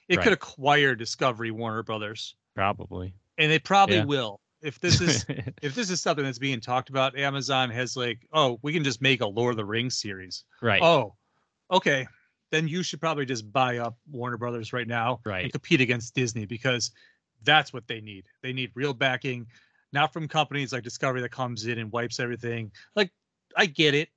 it 0.09 0.17
Right. 0.17 0.25
could 0.25 0.33
acquire 0.35 0.95
discovery 0.95 1.51
warner 1.51 1.83
brothers 1.83 2.37
Probably. 2.55 3.15
and 3.39 3.51
they 3.51 3.59
probably 3.59 3.97
Yeah. 3.97 4.05
will 4.05 4.41
if 4.61 4.79
this 4.85 5.01
is 5.01 5.25
if 5.63 5.75
this 5.75 5.89
is 5.91 6.03
something 6.03 6.25
that's 6.25 6.39
being 6.39 6.61
talked 6.61 6.91
about 6.91 7.17
amazon 7.19 7.71
has 7.71 7.97
like 7.97 8.27
oh 8.35 8.59
we 8.63 8.73
can 8.75 8.85
just 8.85 9.01
make 9.01 9.23
a 9.23 9.27
lord 9.27 9.53
of 9.53 9.57
the 9.57 9.65
rings 9.65 9.97
series 9.99 10.45
right. 10.61 10.83
Oh, 10.83 11.17
okay. 11.71 12.07
Then 12.51 12.69
you 12.69 12.83
should 12.83 13.01
probably 13.01 13.27
just 13.27 13.51
buy 13.53 13.77
up 13.79 13.99
Warner 14.11 14.39
Brothers 14.39 14.73
right 14.73 14.87
now 14.89 15.21
Right. 15.25 15.45
and 15.45 15.53
compete 15.53 15.81
against 15.83 16.15
Disney 16.15 16.47
because 16.47 16.93
that's 17.45 17.73
what 17.73 17.87
they 17.87 18.01
need. 18.01 18.25
They 18.43 18.53
need 18.53 18.71
real 18.75 18.95
backing, 18.95 19.47
not 19.93 20.13
from 20.13 20.29
companies 20.29 20.73
like 20.73 20.83
Discovery 20.83 21.21
that 21.23 21.31
comes 21.31 21.67
in 21.67 21.79
and 21.79 21.91
wipes 21.93 22.21
everything. 22.21 22.71
Like, 22.97 23.11
I 23.57 23.67
get 23.67 23.95
it, 23.95 24.09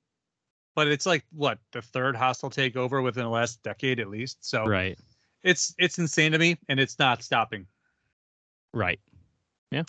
but 0.74 0.88
it's 0.88 1.06
like 1.06 1.24
what 1.32 1.58
the 1.72 1.82
third 1.82 2.16
hostile 2.16 2.50
takeover 2.50 3.02
within 3.02 3.22
the 3.24 3.30
last 3.30 3.62
decade 3.62 4.00
at 4.00 4.08
least. 4.08 4.38
So 4.44 4.64
Right. 4.66 4.98
it's 5.42 5.74
it's 5.78 5.98
insane 5.98 6.32
to 6.32 6.38
me, 6.38 6.58
and 6.68 6.78
it's 6.80 6.98
not 6.98 7.22
stopping. 7.22 7.66
Right. 8.74 9.00
Yeah. 9.70 9.82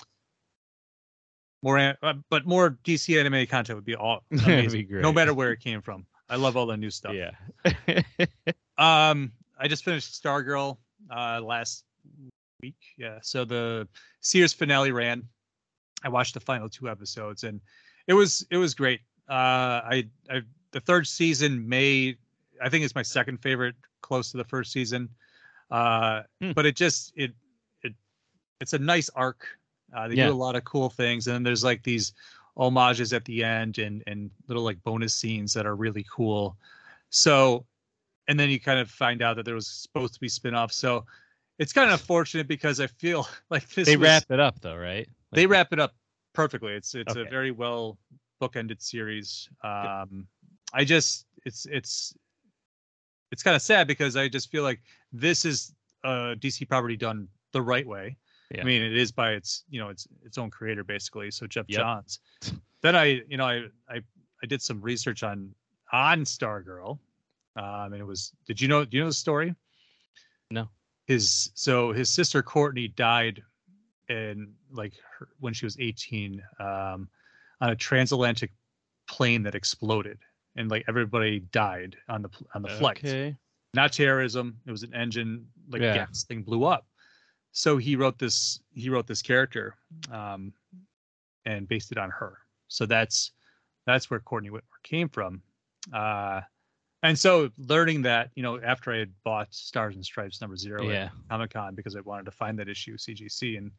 More, 1.61 1.95
uh, 2.01 2.13
but 2.29 2.45
more 2.45 2.77
DC 2.83 3.17
anime 3.17 3.47
content 3.47 3.77
would 3.77 3.85
be 3.85 3.95
all 3.95 4.23
amazing, 4.31 4.81
be 4.81 4.83
great. 4.85 5.01
no 5.01 5.13
matter 5.13 5.33
where 5.33 5.51
it 5.51 5.59
came 5.61 5.81
from. 5.81 6.05
I 6.29 6.35
love 6.35 6.57
all 6.57 6.65
the 6.65 6.75
new 6.77 6.89
stuff. 6.89 7.13
Yeah. 7.13 7.31
Um, 8.75 9.31
I 9.59 9.67
just 9.67 9.83
finished 9.85 10.21
Stargirl 10.21 10.77
uh 11.11 11.39
last 11.43 11.83
week. 12.63 12.79
Yeah. 12.97 13.19
So 13.21 13.43
the 13.43 13.87
Sears 14.21 14.53
finale 14.53 14.91
ran. 14.93 15.23
I 16.01 16.07
watched 16.09 16.33
the 16.33 16.39
final 16.39 16.69
two 16.69 16.87
episodes 16.89 17.43
and 17.43 17.59
it 18.07 18.13
was 18.13 18.45
it 18.49 18.57
was 18.57 18.73
great. 18.73 19.01
Uh 19.29 19.83
I 19.93 20.07
I 20.29 20.41
the 20.71 20.79
third 20.79 21.05
season 21.07 21.67
may 21.67 22.15
I 22.61 22.69
think 22.69 22.85
it's 22.85 22.95
my 22.95 23.03
second 23.03 23.37
favorite 23.41 23.75
close 24.01 24.31
to 24.31 24.37
the 24.37 24.45
first 24.45 24.71
season. 24.71 25.09
Uh 25.69 26.21
Hmm. 26.41 26.51
but 26.53 26.65
it 26.65 26.75
just 26.77 27.11
it 27.17 27.31
it 27.83 27.93
it's 28.61 28.71
a 28.73 28.79
nice 28.79 29.09
arc. 29.13 29.45
Uh 29.95 30.07
they 30.07 30.15
Yeah. 30.15 30.27
do 30.27 30.33
a 30.33 30.43
lot 30.45 30.55
of 30.55 30.63
cool 30.63 30.89
things 30.89 31.27
and 31.27 31.33
then 31.35 31.43
there's 31.43 31.65
like 31.65 31.83
these 31.83 32.13
homages 32.55 33.11
at 33.11 33.25
the 33.25 33.43
end 33.43 33.77
and 33.77 34.03
and 34.07 34.31
little 34.47 34.63
like 34.63 34.81
bonus 34.83 35.13
scenes 35.13 35.51
that 35.53 35.65
are 35.65 35.75
really 35.75 36.05
cool. 36.09 36.55
So 37.09 37.65
and 38.29 38.39
then 38.39 38.49
you 38.49 38.57
kind 38.59 38.79
of 38.79 38.89
find 38.89 39.21
out 39.21 39.35
that 39.35 39.43
there 39.43 39.55
was 39.55 39.67
supposed 39.67 40.13
to 40.13 40.19
be 40.21 40.29
spin-offs. 40.29 40.77
So 40.77 41.05
it's 41.59 41.73
kind 41.73 41.89
of 41.89 41.99
unfortunate 41.99 42.47
because 42.47 42.79
I 42.79 42.87
feel 42.87 43.27
like 43.49 43.67
this 43.69 43.87
they 43.87 43.97
was- 43.97 44.05
wrap 44.07 44.23
it 44.29 44.39
up 44.39 44.59
though, 44.61 44.75
right? 44.77 45.07
they 45.31 45.45
wrap 45.47 45.73
it 45.73 45.79
up 45.79 45.95
perfectly. 46.33 46.73
It's 46.73 46.93
it's 46.95 47.15
a 47.15 47.23
very 47.25 47.51
well 47.51 47.97
bookended 48.41 48.81
series. 48.81 49.49
Um 49.63 50.27
I 50.73 50.83
just 50.83 51.25
it's 51.45 51.65
it's 51.65 52.13
it's 53.31 53.41
kind 53.43 53.55
of 53.55 53.61
sad 53.61 53.87
because 53.87 54.15
I 54.15 54.27
just 54.29 54.51
feel 54.51 54.61
like 54.63 54.79
this 55.11 55.43
is 55.45 55.73
a 56.03 56.35
DC 56.37 56.67
property 56.69 56.95
done 56.95 57.27
the 57.51 57.61
right 57.61 57.85
way. 57.87 58.15
Yeah. 58.53 58.61
I 58.61 58.63
mean, 58.65 58.83
it 58.83 58.95
is 58.95 59.11
by 59.11 59.31
its 59.33 59.63
you 59.69 59.79
know 59.79 59.89
its 59.89 60.07
its 60.23 60.37
own 60.37 60.49
creator 60.51 60.83
basically. 60.83 61.31
So 61.31 61.47
Jeff 61.47 61.65
Yep. 61.67 61.79
Johns. 61.79 62.19
then 62.81 62.95
I 62.95 63.21
you 63.27 63.37
know 63.37 63.45
I 63.45 63.63
I 63.89 64.01
I 64.43 64.45
did 64.47 64.61
some 64.61 64.81
research 64.81 65.23
on 65.23 65.53
on 65.91 66.25
Stargirl. 66.25 66.99
Um, 67.55 67.93
and 67.93 68.01
it 68.01 68.05
was 68.05 68.33
did 68.45 68.59
you 68.61 68.67
know 68.67 68.85
do 68.85 68.97
you 68.97 69.03
know 69.03 69.09
the 69.09 69.13
story? 69.13 69.55
No. 70.51 70.69
His 71.05 71.51
so 71.53 71.91
his 71.91 72.09
sister 72.09 72.41
Courtney 72.41 72.87
died 72.87 73.41
in 74.09 74.53
like 74.71 74.93
her, 75.17 75.27
when 75.39 75.53
she 75.53 75.65
was 75.65 75.77
18 75.79 76.41
um, 76.59 77.07
on 77.61 77.69
a 77.69 77.75
transatlantic 77.75 78.51
plane 79.07 79.43
that 79.43 79.55
exploded 79.55 80.17
and 80.55 80.69
like 80.69 80.83
everybody 80.87 81.39
died 81.51 81.95
on 82.09 82.21
the 82.21 82.29
on 82.53 82.61
the 82.61 82.69
flight. 82.69 82.97
Okay. 82.97 83.35
Not 83.73 83.91
terrorism. 83.91 84.57
It 84.65 84.71
was 84.71 84.83
an 84.83 84.93
engine 84.93 85.47
like 85.69 85.81
Yeah. 85.81 85.95
gas 85.95 86.23
thing 86.23 86.43
blew 86.43 86.63
up. 86.63 86.85
So 87.51 87.77
he 87.77 87.95
wrote 87.95 88.17
this 88.19 88.61
he 88.73 88.89
wrote 88.89 89.07
this 89.07 89.21
character 89.21 89.75
um, 90.11 90.53
and 91.45 91.67
based 91.67 91.91
it 91.91 91.97
on 91.97 92.09
her. 92.11 92.39
So 92.67 92.85
that's 92.85 93.31
that's 93.85 94.09
where 94.09 94.19
Courtney 94.19 94.49
Whitmore 94.49 94.79
came 94.83 95.09
from. 95.09 95.41
Uh, 95.91 96.41
and 97.03 97.17
so 97.17 97.51
learning 97.57 98.01
that, 98.03 98.31
you 98.35 98.41
know, 98.43 98.59
after 98.61 98.91
I 98.91 98.97
had 98.99 99.11
bought 99.23 99.53
Stars 99.53 99.95
and 99.95 100.03
Stripes 100.03 100.41
number 100.41 100.55
zero 100.57 100.89
Yeah. 100.89 101.05
at 101.05 101.11
Comic 101.29 101.51
Con 101.51 101.75
because 101.75 101.95
I 101.95 102.01
wanted 102.01 102.25
to 102.25 102.31
find 102.31 102.57
that 102.59 102.67
issue 102.67 102.97
CGC 102.97 103.57
and 103.57 103.71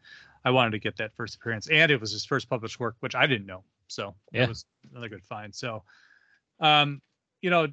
I 0.44 0.50
wanted 0.50 0.70
to 0.72 0.78
get 0.78 0.96
that 0.98 1.12
first 1.14 1.34
appearance. 1.36 1.68
And 1.68 1.90
it 1.90 2.00
was 2.00 2.12
his 2.12 2.24
first 2.24 2.48
published 2.48 2.78
work, 2.78 2.96
which 3.00 3.14
I 3.14 3.26
didn't 3.26 3.46
know. 3.46 3.64
So 3.88 4.14
Yeah. 4.32 4.44
it 4.44 4.48
was 4.48 4.64
another 4.90 5.08
good 5.08 5.24
find. 5.24 5.54
So 5.54 5.82
um, 6.60 7.02
you 7.42 7.50
know, 7.50 7.66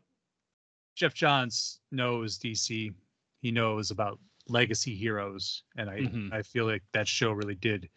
Jeff 0.95 1.13
Johns 1.13 1.79
knows 1.91 2.37
DC. 2.39 2.93
He 3.41 3.51
knows 3.51 3.91
about 3.91 4.19
legacy 4.47 4.95
heroes, 4.95 5.63
and 5.77 5.89
I 5.89 6.01
Mhm. 6.01 6.33
I 6.33 6.41
feel 6.41 6.65
like 6.65 6.83
that 6.91 7.07
show 7.07 7.31
really 7.31 7.55
did 7.55 7.89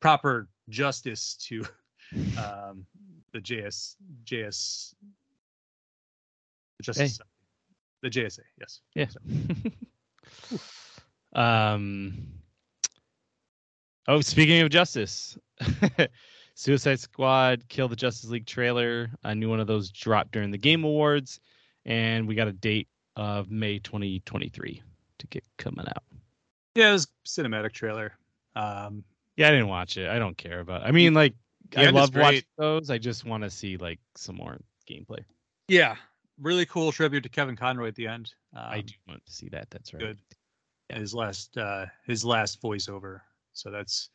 proper 0.00 0.48
justice 0.68 1.34
to 1.48 1.64
um, 2.36 2.86
the 3.32 3.40
JS 3.40 3.96
JS 4.24 4.94
Justice 6.82 7.20
the 8.04 8.10
JSA. 8.10 8.40
Yes. 8.60 8.80
Yeah. 8.94 9.06
So, 10.50 10.58
um. 11.40 12.14
Oh, 14.06 14.20
speaking 14.20 14.60
of 14.60 14.68
justice, 14.68 15.38
Suicide 16.54 17.00
Squad 17.00 17.66
Kill 17.68 17.88
the 17.88 17.96
Justice 17.96 18.28
League 18.28 18.46
trailer. 18.46 19.10
A 19.24 19.34
new 19.34 19.48
one 19.48 19.60
of 19.60 19.66
those 19.66 19.90
dropped 19.90 20.32
during 20.32 20.50
the 20.50 20.58
Game 20.58 20.84
Awards, 20.84 21.40
and 21.86 22.28
we 22.28 22.34
got 22.34 22.48
a 22.48 22.52
date 22.52 22.88
of 23.16 23.50
May 23.50 23.78
2023 23.78 24.82
to 25.18 25.26
get 25.28 25.44
coming 25.56 25.86
out. 25.88 26.04
yeah, 26.74 26.90
it 26.90 26.92
was 26.92 27.06
a 27.06 27.28
cinematic 27.28 27.72
trailer. 27.72 28.12
Um, 28.54 29.04
Yeah, 29.36 29.48
I 29.48 29.52
didn't 29.52 29.68
watch 29.68 29.96
it. 29.96 30.08
I 30.10 30.18
don't 30.18 30.36
care 30.36 30.60
about. 30.60 30.82
I 30.82 30.90
mean, 30.90 31.14
like, 31.14 31.32
I 31.74 31.88
love 31.88 32.14
watching 32.14 32.42
those. 32.58 32.90
I 32.90 32.98
just 32.98 33.24
want 33.24 33.42
to 33.44 33.50
see 33.50 33.78
like 33.78 34.00
some 34.14 34.36
more 34.36 34.60
gameplay. 34.86 35.24
yeah, 35.68 35.96
really 36.40 36.66
cool 36.66 36.92
tribute 36.92 37.22
to 37.22 37.28
Kevin 37.28 37.56
Conroy 37.56 37.88
at 37.88 37.94
the 37.94 38.06
end. 38.06 38.32
Um, 38.54 38.62
I 38.66 38.80
do 38.80 38.94
want 39.08 39.24
to 39.24 39.32
see 39.32 39.48
that. 39.50 39.70
That's 39.70 39.92
right. 39.94 40.00
good. 40.00 40.18
his 40.90 41.14
last 41.14 41.56
uh 41.56 41.86
his 42.06 42.24
last 42.24 42.60
voiceover 42.62 43.20
so 43.52 43.70
that's 43.70 44.10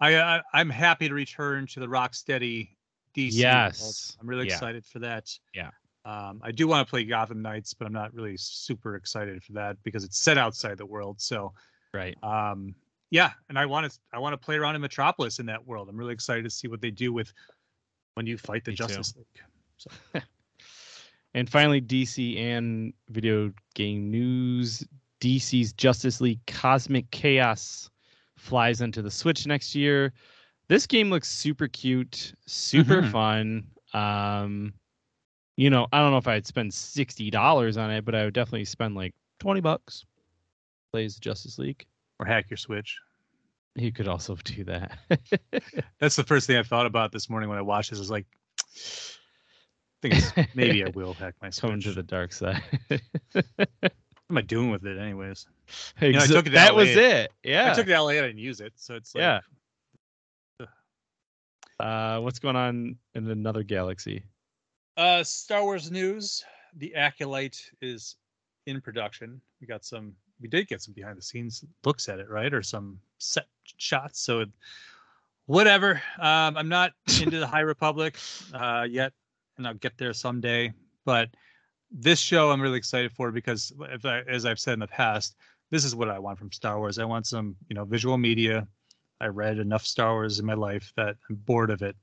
i, 0.00 0.16
I 0.16 0.42
i'm 0.52 0.68
happy 0.68 1.08
to 1.08 1.14
return 1.14 1.66
to 1.68 1.80
the 1.80 1.86
rocksteady 1.86 2.70
dc 3.16 3.32
world. 3.32 3.32
Yes. 3.38 4.16
i'm 4.20 4.26
really 4.28 4.46
Yeah. 4.46 4.54
excited 4.54 4.84
for 4.84 4.98
that 4.98 5.30
Yeah. 5.54 5.70
um 6.04 6.40
i 6.42 6.50
do 6.50 6.66
want 6.66 6.86
to 6.86 6.90
play 6.90 7.04
gotham 7.04 7.40
knights 7.40 7.72
but 7.72 7.86
i'm 7.86 7.92
not 7.92 8.12
really 8.12 8.36
super 8.36 8.96
excited 8.96 9.42
for 9.44 9.52
that 9.52 9.76
because 9.84 10.02
it's 10.04 10.18
set 10.18 10.38
outside 10.38 10.76
the 10.76 10.86
world 10.86 11.20
so 11.20 11.52
Right. 11.94 12.16
um 12.24 12.74
yeah 13.10 13.30
and 13.48 13.56
i 13.58 13.64
want 13.64 13.90
to 13.90 13.98
i 14.12 14.18
want 14.18 14.32
to 14.32 14.38
play 14.38 14.56
around 14.56 14.74
in 14.74 14.80
metropolis 14.80 15.38
in 15.38 15.46
that 15.46 15.64
world 15.66 15.88
i'm 15.88 15.96
really 15.96 16.12
excited 16.14 16.42
to 16.44 16.50
see 16.50 16.66
what 16.66 16.80
they 16.80 16.90
do 16.90 17.12
with 17.12 17.32
when 18.14 18.26
you 18.26 18.36
fight 18.38 18.64
the 18.64 18.72
Me 18.72 18.76
too. 18.76 18.86
justice 18.88 19.14
league 19.16 20.22
And 21.34 21.48
finally, 21.48 21.80
DC 21.80 22.38
and 22.38 22.92
video 23.10 23.52
game 23.74 24.10
news. 24.10 24.84
DC's 25.20 25.72
Justice 25.72 26.20
League 26.20 26.40
Cosmic 26.46 27.10
Chaos 27.10 27.90
flies 28.36 28.80
onto 28.80 29.02
the 29.02 29.10
Switch 29.10 29.46
next 29.46 29.74
year. 29.74 30.12
This 30.68 30.86
game 30.86 31.10
looks 31.10 31.28
super 31.28 31.66
cute, 31.68 32.34
super 32.46 33.02
Mhm. 33.02 33.10
fun. 33.10 33.66
Um, 33.94 34.72
you 35.56 35.70
know, 35.70 35.88
I 35.92 35.98
don't 35.98 36.12
know 36.12 36.18
if 36.18 36.28
I'd 36.28 36.46
spend 36.46 36.72
sixty 36.72 37.30
dollars 37.30 37.76
on 37.76 37.90
it, 37.90 38.04
but 38.04 38.14
I 38.14 38.24
would 38.24 38.34
definitely 38.34 38.64
spend 38.64 38.94
like 38.94 39.14
twenty 39.40 39.60
bucks. 39.60 40.04
Plays 40.92 41.18
Justice 41.18 41.58
League. 41.58 41.84
or 42.20 42.26
hack 42.26 42.50
your 42.50 42.56
switch 42.56 42.98
You 43.76 43.92
could 43.92 44.08
also 44.08 44.34
do 44.36 44.64
that. 44.64 44.98
that's 46.00 46.16
the 46.16 46.24
first 46.24 46.46
thing 46.48 46.56
i 46.56 46.62
thought 46.64 46.86
about 46.86 47.12
this 47.12 47.30
morning 47.30 47.48
when 47.48 47.58
i 47.58 47.62
watched 47.62 47.90
this 47.90 48.00
is 48.00 48.10
like 48.10 48.26
think 50.02 50.14
it's, 50.14 50.32
maybe 50.54 50.84
i 50.84 50.90
will 50.90 51.14
hack 51.14 51.34
my 51.42 51.50
Coming 51.50 51.80
switch 51.80 51.84
to 51.84 51.92
the 51.92 52.02
dark 52.02 52.32
side. 52.32 52.62
What 52.88 53.02
am 54.30 54.38
I 54.38 54.42
doing 54.42 54.70
with 54.70 54.84
it, 54.84 54.98
anyways? 54.98 55.46
Exa- 56.00 56.20
I 56.20 56.26
took 56.26 56.46
it 56.46 56.50
to 56.50 56.54
that 56.56 56.74
was 56.74 56.90
it. 56.90 57.32
Yeah. 57.42 57.72
I 57.72 57.74
took 57.74 57.86
it 57.86 57.90
to 57.90 58.00
LA 58.00 58.10
and 58.10 58.18
I 58.24 58.28
didn't 58.28 58.38
use 58.38 58.60
it, 58.60 58.74
so 58.76 58.94
it's 58.94 59.14
like, 59.14 59.22
Yeah. 59.22 59.40
Uh, 61.80 62.18
what's 62.20 62.38
going 62.38 62.56
on 62.56 62.96
in 63.14 63.30
another 63.30 63.62
galaxy? 63.62 64.24
Uh, 64.96 65.22
Star 65.22 65.62
Wars 65.62 65.90
news: 65.90 66.44
The 66.76 66.94
Acolyte 66.94 67.70
is 67.80 68.16
in 68.66 68.80
production. 68.80 69.40
We 69.60 69.66
got 69.66 69.84
some. 69.84 70.12
We 70.40 70.48
did 70.48 70.68
get 70.68 70.82
some 70.82 70.94
behind 70.94 71.16
the 71.16 71.22
scenes 71.22 71.64
looks 71.84 72.08
at 72.08 72.18
it, 72.18 72.28
right, 72.28 72.52
or 72.52 72.62
some 72.62 72.98
set 73.18 73.46
shots. 73.76 74.20
So, 74.20 74.40
it, 74.40 74.48
whatever. 75.46 76.02
Um, 76.18 76.56
I'm 76.56 76.68
not 76.68 76.92
into 77.22 77.38
the 77.38 77.46
High 77.46 77.60
Republic 77.60 78.18
uh, 78.52 78.86
yet, 78.88 79.12
and 79.58 79.66
I'll 79.66 79.74
get 79.74 79.98
there 79.98 80.12
someday. 80.12 80.72
But 81.04 81.28
this 81.90 82.18
show, 82.18 82.50
I'm 82.50 82.60
really 82.60 82.78
excited 82.78 83.12
for 83.12 83.30
because, 83.30 83.72
I, 84.04 84.22
as 84.28 84.46
I've 84.46 84.58
said 84.58 84.74
in 84.74 84.80
the 84.80 84.86
past, 84.86 85.36
this 85.70 85.84
is 85.84 85.94
what 85.94 86.08
I 86.08 86.18
want 86.18 86.38
from 86.38 86.50
Star 86.52 86.78
Wars. 86.78 86.98
I 86.98 87.04
want 87.04 87.26
some, 87.26 87.56
you 87.68 87.74
know, 87.74 87.84
visual 87.84 88.16
media. 88.16 88.66
I 89.20 89.26
read 89.26 89.58
enough 89.58 89.84
Star 89.84 90.14
Wars 90.14 90.38
in 90.38 90.46
my 90.46 90.54
life 90.54 90.92
that 90.96 91.16
I'm 91.28 91.36
bored 91.36 91.70
of 91.70 91.82
it. 91.82 91.96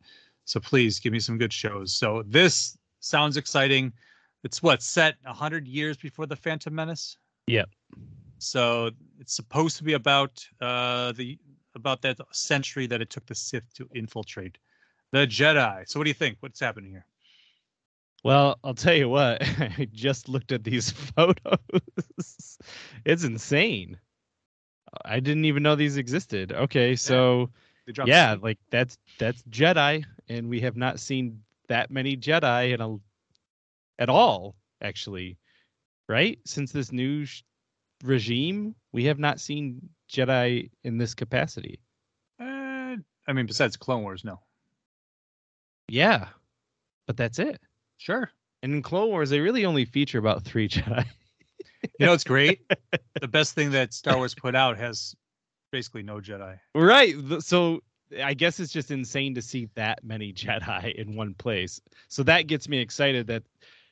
So 0.43 0.59
please 0.59 0.99
give 0.99 1.13
me 1.13 1.19
some 1.19 1.37
good 1.37 1.53
shows. 1.53 1.93
So 1.93 2.23
this 2.27 2.77
sounds 2.99 3.37
exciting. 3.37 3.91
It's 4.43 4.61
what 4.61 4.83
set 4.83 5.15
hundred 5.25 5.67
years 5.67 5.97
before 5.97 6.27
the 6.27 6.35
Phantom 6.35 6.75
Menace. 6.75 7.17
Yep. 7.47 7.69
So 8.37 8.91
it's 9.19 9.33
supposed 9.33 9.77
to 9.77 9.83
be 9.83 9.93
about 9.93 10.45
uh 10.61 11.13
the 11.13 11.39
about 11.73 12.01
that 12.03 12.19
century 12.31 12.85
that 12.87 13.01
it 13.01 13.09
took 13.09 13.25
the 13.25 13.33
Sith 13.33 13.73
to 13.73 13.89
infiltrate 13.95 14.57
the 15.11 15.25
Jedi. 15.25 15.87
So 15.87 15.99
what 15.99 16.03
do 16.03 16.09
you 16.09 16.15
think? 16.15 16.37
What's 16.41 16.59
happening 16.59 16.91
here? 16.91 17.05
Well, 18.25 18.57
I'll 18.63 18.73
tell 18.73 18.95
you 18.95 19.07
what. 19.07 19.43
I 19.59 19.87
just 19.93 20.27
looked 20.27 20.51
at 20.51 20.63
these 20.63 20.89
photos. 21.15 22.57
it's 23.05 23.23
insane. 23.23 23.99
I 25.05 25.19
didn't 25.19 25.45
even 25.45 25.61
know 25.61 25.75
these 25.75 25.97
existed. 25.97 26.51
Okay, 26.51 26.95
so 26.95 27.51
dropped 27.93 28.09
yeah, 28.09 28.35
like 28.41 28.57
that's 28.71 28.97
that's 29.19 29.43
Jedi, 29.43 30.05
and 30.27 30.49
we 30.49 30.59
have 30.61 30.75
not 30.75 30.99
seen 30.99 31.39
that 31.67 31.91
many 31.91 32.17
Jedi 32.17 32.73
in 32.73 32.81
a 32.81 32.97
at 34.01 34.09
all, 34.09 34.55
actually, 34.81 35.37
right? 36.09 36.39
Since 36.45 36.71
this 36.71 36.91
new 36.91 37.25
sh- 37.25 37.43
regime, 38.03 38.73
we 38.91 39.03
have 39.03 39.19
not 39.19 39.39
seen 39.39 39.87
Jedi 40.11 40.71
in 40.83 40.97
this 40.97 41.13
capacity. 41.13 41.79
Uh, 42.39 42.95
I 43.27 43.33
mean, 43.33 43.45
besides 43.45 43.77
Clone 43.77 44.01
Wars, 44.01 44.23
no. 44.23 44.39
Yeah, 45.87 46.29
but 47.05 47.17
that's 47.17 47.37
it. 47.37 47.61
Sure. 47.97 48.29
And 48.61 48.73
in 48.73 48.81
Clone 48.81 49.09
Wars, 49.09 49.29
they 49.29 49.39
really 49.39 49.65
only 49.65 49.85
feature 49.85 50.19
about 50.19 50.43
three 50.43 50.67
Jedi. 50.69 51.05
You 51.99 52.07
know, 52.07 52.13
it's 52.13 52.23
great. 52.23 52.61
the 53.21 53.27
best 53.27 53.53
thing 53.53 53.71
that 53.71 53.93
Star 53.93 54.17
Wars 54.17 54.33
put 54.33 54.55
out 54.55 54.77
has 54.77 55.15
basically 55.71 56.03
no 56.03 56.19
Jedi. 56.19 56.57
Right. 56.73 57.15
So 57.39 57.81
I 58.23 58.33
guess 58.33 58.59
it's 58.59 58.71
just 58.71 58.91
insane 58.91 59.35
to 59.35 59.41
see 59.41 59.67
that 59.75 60.03
many 60.03 60.33
Jedi 60.33 60.93
in 60.95 61.15
one 61.15 61.33
place. 61.33 61.81
So 62.07 62.23
that 62.23 62.47
gets 62.47 62.69
me 62.69 62.79
excited 62.79 63.27
that, 63.27 63.43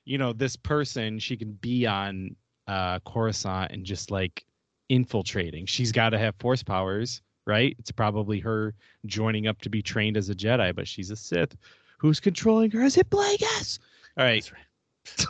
you 0.06 0.18
know, 0.18 0.34
this 0.34 0.56
person, 0.56 1.20
she 1.20 1.38
can 1.38 1.54
be 1.54 1.86
on 1.86 2.36
uh 2.68 3.00
Coruscant 3.00 3.72
and 3.72 3.86
just 3.86 4.12
like 4.12 4.46
infiltrating. 4.90 5.66
She's 5.66 5.92
got 5.92 6.10
to 6.12 6.20
have 6.20 6.36
force 6.36 6.64
powers, 6.64 7.22
right? 7.46 7.76
It's 7.80 7.92
probably 7.92 8.40
her 8.40 8.74
joining 9.06 9.48
up 9.48 9.60
to 9.62 9.70
be 9.70 9.82
trained 9.82 10.18
as 10.18 10.30
a 10.30 10.36
Jedi, 10.36 10.76
but 10.76 10.88
she's 10.88 11.12
a 11.12 11.16
Sith. 11.16 11.56
Who's 11.98 12.20
controlling 12.20 12.72
her? 12.72 12.82
Is 12.82 12.98
it 12.98 13.10
Plagueis? 13.10 13.80
All 14.18 14.26
right. 14.26 14.50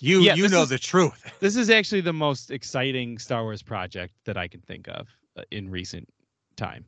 You 0.00 0.22
Yeah, 0.22 0.34
you 0.34 0.48
know 0.48 0.62
is- 0.62 0.68
the 0.68 0.78
truth. 0.78 1.22
This 1.40 1.56
is 1.56 1.70
actually 1.70 2.00
the 2.00 2.12
most 2.12 2.50
exciting 2.50 3.18
Star 3.18 3.42
Wars 3.42 3.62
project 3.62 4.14
that 4.24 4.36
I 4.36 4.48
can 4.48 4.60
think 4.62 4.88
of 4.88 5.06
uh, 5.36 5.42
in 5.50 5.70
recent 5.70 6.08
time. 6.56 6.84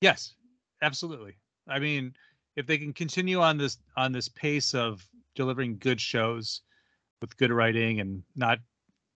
Yes, 0.00 0.34
absolutely. 0.82 1.36
I 1.68 1.78
mean, 1.78 2.14
if 2.56 2.66
they 2.66 2.78
can 2.78 2.92
continue 2.92 3.40
on 3.40 3.56
this 3.58 3.78
on 3.96 4.12
this 4.12 4.28
pace 4.28 4.74
of 4.74 5.06
delivering 5.34 5.78
good 5.78 6.00
shows 6.00 6.62
with 7.20 7.36
good 7.36 7.50
writing 7.50 8.00
and 8.00 8.22
not 8.34 8.58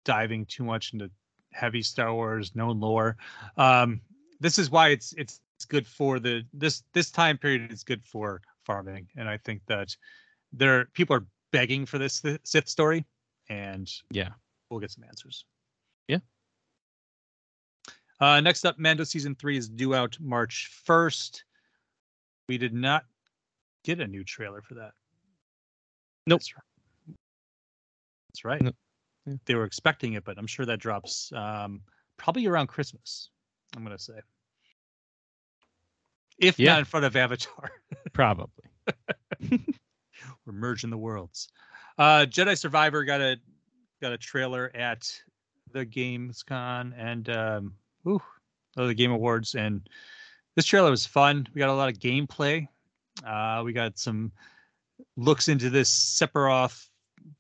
diving 0.06 0.46
too 0.46 0.64
much 0.64 0.94
into 0.94 1.10
heavy 1.54 1.82
Star 1.82 2.14
Wars 2.14 2.56
known 2.56 2.80
lore, 2.80 3.18
um, 3.58 4.02
this 4.40 4.58
is 4.58 4.70
why 4.70 4.90
it's 4.90 5.14
it's 5.14 5.42
it's 5.58 5.66
good 5.66 5.86
for 5.86 6.20
the 6.20 6.44
this 6.54 6.84
this 6.94 7.12
time 7.12 7.38
period 7.38 7.72
is 7.72 7.84
good 7.84 8.04
for 8.06 8.42
farming, 8.70 9.08
and 9.18 9.28
I 9.28 9.36
think 9.38 9.64
that 9.66 9.96
there 10.54 10.86
people 10.94 11.16
are 11.16 11.26
begging 11.52 11.88
for 11.88 11.98
this 11.98 12.24
Sith 12.44 12.70
story, 12.70 13.04
and 13.50 13.92
Yeah. 14.12 14.30
we'll 14.70 14.80
get 14.80 14.92
some 14.92 15.04
answers. 15.06 15.44
Yeah. 16.08 16.20
Uh, 18.20 18.40
next 18.42 18.66
up, 18.66 18.78
Mando 18.78 19.04
season 19.04 19.34
three 19.34 19.58
is 19.58 19.68
due 19.68 19.96
out 19.96 20.20
March 20.20 20.68
first. 20.86 21.46
We 22.48 22.60
did 22.60 22.76
not 22.76 23.06
get 23.84 24.00
a 24.02 24.08
new 24.08 24.24
trailer 24.24 24.62
for 24.62 24.76
that. 24.76 24.92
Nope. 26.28 26.42
That's 26.42 26.54
right. 26.56 27.18
That's 28.28 28.46
right. 28.46 28.62
Nope. 28.62 28.76
Yeah. 29.26 29.34
They 29.46 29.56
were 29.56 29.64
expecting 29.64 30.14
it, 30.14 30.24
but 30.24 30.38
I'm 30.38 30.46
sure 30.46 30.68
that 30.68 30.78
drops 30.80 31.32
um, 31.34 31.82
probably 32.18 32.46
around 32.46 32.68
Christmas. 32.68 33.32
I'm 33.76 33.84
gonna 33.84 33.98
say, 33.98 34.20
if 36.40 36.60
Yeah. 36.60 36.72
not 36.74 36.80
in 36.80 36.86
front 36.86 37.06
of 37.06 37.16
Avatar. 37.16 37.72
Probably. 38.14 38.64
We're 40.46 40.54
merging 40.54 40.90
the 40.90 40.98
worlds. 40.98 41.50
Uh, 41.98 42.26
Jedi 42.30 42.58
Survivor 42.58 43.04
got 43.04 43.22
a 43.22 43.38
got 44.02 44.14
a 44.14 44.18
trailer 44.18 44.72
at 44.74 45.12
the 45.72 45.86
Gamescom 45.86 46.94
and 46.98 47.30
um, 47.30 47.74
ooh, 48.08 48.22
oh, 48.78 48.88
the 48.88 48.94
Game 48.94 49.12
Awards, 49.12 49.56
and 49.56 49.88
this 50.56 50.66
trailer 50.66 50.90
was 50.90 51.06
fun. 51.06 51.48
We 51.54 51.60
got 51.60 51.70
a 51.70 51.74
lot 51.74 51.90
of 51.90 52.00
gameplay. 52.00 52.68
Uh, 53.26 53.62
we 53.64 53.74
got 53.74 54.00
some 54.00 54.32
looks 55.18 55.48
into 55.50 55.70
this 55.70 55.90
Sephiroth 55.90 56.88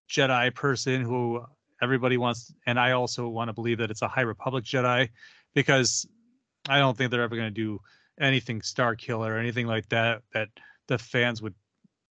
Jedi 0.09 0.53
person 0.53 1.01
who 1.01 1.43
everybody 1.81 2.17
wants, 2.17 2.53
and 2.65 2.79
I 2.79 2.91
also 2.91 3.27
want 3.29 3.47
to 3.49 3.53
believe 3.53 3.77
that 3.79 3.89
it's 3.91 4.01
a 4.01 4.07
High 4.07 4.21
Republic 4.21 4.65
Jedi 4.65 5.09
because 5.55 6.05
I 6.67 6.79
don't 6.79 6.97
think 6.97 7.11
they're 7.11 7.23
ever 7.23 7.35
going 7.35 7.47
to 7.47 7.51
do 7.51 7.79
anything 8.19 8.61
Starkiller 8.61 9.29
or 9.29 9.37
anything 9.37 9.67
like 9.67 9.87
that 9.89 10.21
that 10.33 10.49
the 10.87 10.97
fans 10.97 11.41
would 11.41 11.55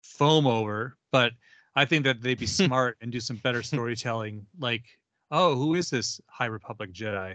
foam 0.03 0.47
over. 0.47 0.97
But 1.13 1.33
I 1.77 1.85
think 1.85 2.05
that 2.05 2.21
they'd 2.23 2.39
be 2.39 2.47
smart 2.63 2.97
and 3.01 3.11
do 3.13 3.21
some 3.21 3.37
better 3.37 3.63
storytelling. 3.63 4.47
Like, 4.59 4.85
oh, 5.31 5.55
who 5.55 5.75
is 5.75 5.91
this 5.91 6.21
High 6.29 6.47
Republic 6.47 6.93
Jedi? 6.93 7.35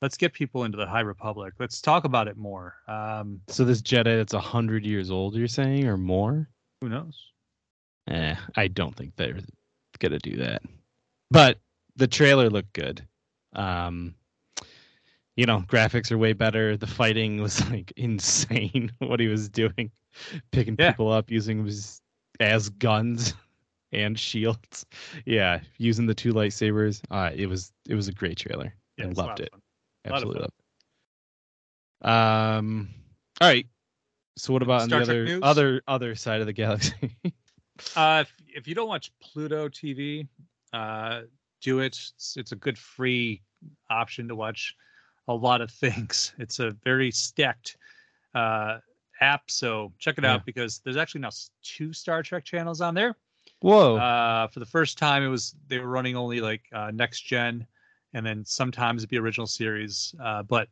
Let's 0.00 0.16
get 0.16 0.32
people 0.32 0.64
into 0.64 0.76
the 0.76 0.86
High 0.86 1.00
Republic. 1.00 1.54
Let's 1.60 1.80
talk 1.80 2.04
about 2.04 2.26
it 2.26 2.36
more. 2.36 2.74
Um, 2.88 3.40
So 3.48 3.64
this 3.64 3.80
Jedi 3.82 4.16
that's 4.16 4.34
a 4.34 4.40
hundred 4.40 4.84
years 4.84 5.10
old, 5.10 5.36
you're 5.36 5.46
saying, 5.48 5.86
or 5.86 5.96
more? 5.96 6.48
who 6.80 6.88
knows? 6.88 7.16
Eh, 8.10 8.34
I 8.56 8.66
don't 8.66 8.96
think 8.96 9.14
they're 9.14 9.38
gonna 10.00 10.18
do 10.18 10.36
that. 10.38 10.62
But 11.30 11.60
the 11.94 12.08
trailer 12.08 12.50
looked 12.50 12.72
good. 12.72 13.06
Um, 13.52 14.16
you 15.36 15.46
know, 15.46 15.60
graphics 15.66 16.10
are 16.12 16.18
way 16.18 16.32
better. 16.32 16.76
The 16.76 16.86
fighting 16.86 17.40
was 17.40 17.68
like 17.70 17.92
insane. 17.96 18.92
What 18.98 19.20
he 19.20 19.28
was 19.28 19.48
doing, 19.48 19.90
picking 20.50 20.76
Yeah. 20.78 20.90
people 20.90 21.10
up 21.12 21.30
using 21.30 21.64
his 21.64 22.00
as 22.40 22.68
guns 22.70 23.34
and 23.92 24.18
shields. 24.18 24.86
Yeah, 25.26 25.60
using 25.78 26.06
the 26.06 26.14
two 26.14 26.32
lightsabers. 26.32 27.00
Uh, 27.10 27.30
it 27.34 27.46
was 27.46 27.72
it 27.88 27.94
was 27.94 28.08
a 28.08 28.12
great 28.12 28.36
trailer. 28.38 28.74
I 29.00 29.04
a 29.04 29.06
lot 29.08 29.16
loved 29.28 29.40
it. 29.40 29.50
fun. 29.52 29.60
lot 29.60 29.62
of 30.06 30.12
Absolutely 30.14 30.40
loved 30.42 30.54
it. 32.02 32.08
Um, 32.08 32.88
all 33.40 33.48
right. 33.48 33.66
So 34.36 34.52
what 34.52 34.62
about 34.62 34.82
on 34.82 34.88
the 34.88 34.96
Trek 34.96 35.08
other 35.08 35.24
news? 35.24 35.40
other 35.42 35.82
other 35.86 36.14
side 36.14 36.40
of 36.40 36.46
the 36.46 36.52
galaxy? 36.52 36.94
Uh, 37.96 38.22
if, 38.24 38.32
if 38.48 38.68
you 38.68 38.74
don't 38.74 38.88
watch 38.88 39.10
Pluto 39.20 39.68
TV, 39.68 40.26
uh, 40.72 41.22
do 41.62 41.80
it. 41.80 41.86
It's, 41.86 42.34
it's 42.36 42.52
a 42.52 42.56
good 42.56 42.78
free 42.78 43.40
option 43.90 44.28
to 44.28 44.34
watch 44.34 44.74
a 45.32 45.36
lot 45.36 45.60
of 45.60 45.70
things. 45.70 46.34
It's 46.38 46.58
a 46.60 46.72
very 46.84 47.10
stacked 47.10 47.76
uh, 48.34 48.78
app, 49.20 49.50
so 49.50 49.92
check 49.98 50.18
it 50.18 50.24
Yeah. 50.24 50.34
out 50.34 50.46
because 50.46 50.80
there's 50.80 50.96
actually 50.96 51.22
now 51.22 51.30
two 51.62 51.92
Star 51.92 52.22
Trek 52.22 52.44
channels 52.44 52.80
on 52.80 52.94
there. 52.94 53.16
Whoa. 53.60 53.96
Uh, 53.96 54.46
for 54.48 54.60
the 54.60 54.66
first 54.66 54.98
time, 54.98 55.22
it 55.22 55.28
was 55.28 55.54
they 55.68 55.78
were 55.78 55.88
running 55.88 56.16
only 56.16 56.40
like 56.40 56.62
uh, 56.72 56.90
next 56.92 57.22
gen, 57.22 57.66
and 58.14 58.24
then 58.24 58.44
sometimes 58.44 59.02
it'd 59.02 59.10
be 59.10 59.18
original 59.18 59.46
series. 59.46 60.14
Uh, 60.22 60.42
but 60.42 60.68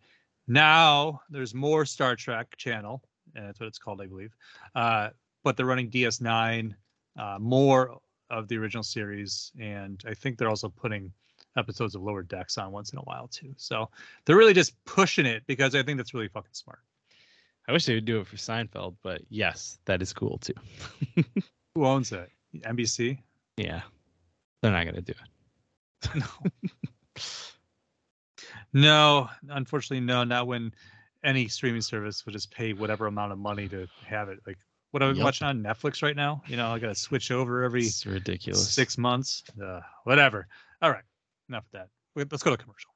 now 0.48 1.20
there's 1.30 1.54
more 1.54 1.84
Star 1.84 2.16
Trek 2.16 2.56
channel, 2.56 3.02
and 3.34 3.46
that's 3.46 3.60
what 3.60 3.66
it's 3.66 3.78
called, 3.78 4.00
I 4.00 4.06
believe. 4.06 4.34
Uh, 4.74 5.10
but 5.44 5.56
they're 5.56 5.66
running 5.66 5.90
DS9, 5.90 6.74
uh, 7.18 7.38
more 7.40 7.98
of 8.30 8.48
the 8.48 8.56
original 8.56 8.82
series, 8.84 9.52
and 9.60 10.02
I 10.06 10.14
think 10.14 10.38
they're 10.38 10.48
also 10.48 10.68
putting 10.68 11.12
episodes 11.56 11.94
of 11.94 12.02
Lower 12.02 12.22
Decks 12.22 12.58
on 12.58 12.72
once 12.72 12.92
in 12.92 12.98
a 12.98 13.02
while 13.02 13.28
too. 13.28 13.52
So 13.56 13.88
they're 14.24 14.36
really 14.36 14.54
just 14.54 14.82
pushing 14.84 15.26
it 15.26 15.42
because 15.46 15.74
I 15.74 15.82
think 15.82 15.96
that's 15.98 16.14
really 16.14 16.28
fucking 16.28 16.52
smart. 16.52 16.80
I 17.68 17.72
wish 17.72 17.84
they 17.86 17.94
would 17.94 18.04
do 18.04 18.20
it 18.20 18.26
for 18.26 18.36
Seinfeld, 18.36 18.96
but 19.02 19.22
yes, 19.28 19.78
that 19.84 20.02
is 20.02 20.12
cool 20.12 20.38
too. 20.38 20.54
Who 21.74 21.84
owns 21.84 22.10
it? 22.12 22.28
NBC? 22.56 23.18
Yeah. 23.56 23.82
They're 24.62 24.72
not 24.72 24.84
gonna 24.84 25.00
do 25.02 25.12
it. 25.12 26.14
No. 26.16 27.22
no, 28.72 29.28
unfortunately, 29.48 30.04
no. 30.04 30.24
Not 30.24 30.46
when 30.46 30.72
any 31.24 31.48
streaming 31.48 31.82
service 31.82 32.24
would 32.24 32.32
just 32.32 32.50
pay 32.50 32.72
whatever 32.72 33.06
amount 33.06 33.32
of 33.32 33.38
money 33.38 33.68
to 33.68 33.86
have 34.06 34.28
it. 34.28 34.38
Like 34.46 34.58
what 34.90 35.02
I'm 35.02 35.14
Yup. 35.14 35.24
watching 35.24 35.46
on 35.46 35.62
Netflix 35.62 36.02
right 36.02 36.16
now. 36.16 36.42
You 36.46 36.56
know, 36.56 36.68
I 36.68 36.78
got 36.78 36.88
to 36.88 36.94
switch 36.94 37.30
over 37.30 37.62
every 37.62 37.84
It's 37.84 38.04
ridiculous. 38.06 38.70
six 38.72 38.98
months. 38.98 39.44
Uh, 39.62 39.80
whatever. 40.04 40.48
All 40.82 40.90
right, 40.90 41.04
enough 41.50 41.64
of 41.66 41.72
that. 41.72 41.88
Let's 42.16 42.42
go 42.42 42.56
to 42.56 42.56
commercial. 42.56 42.90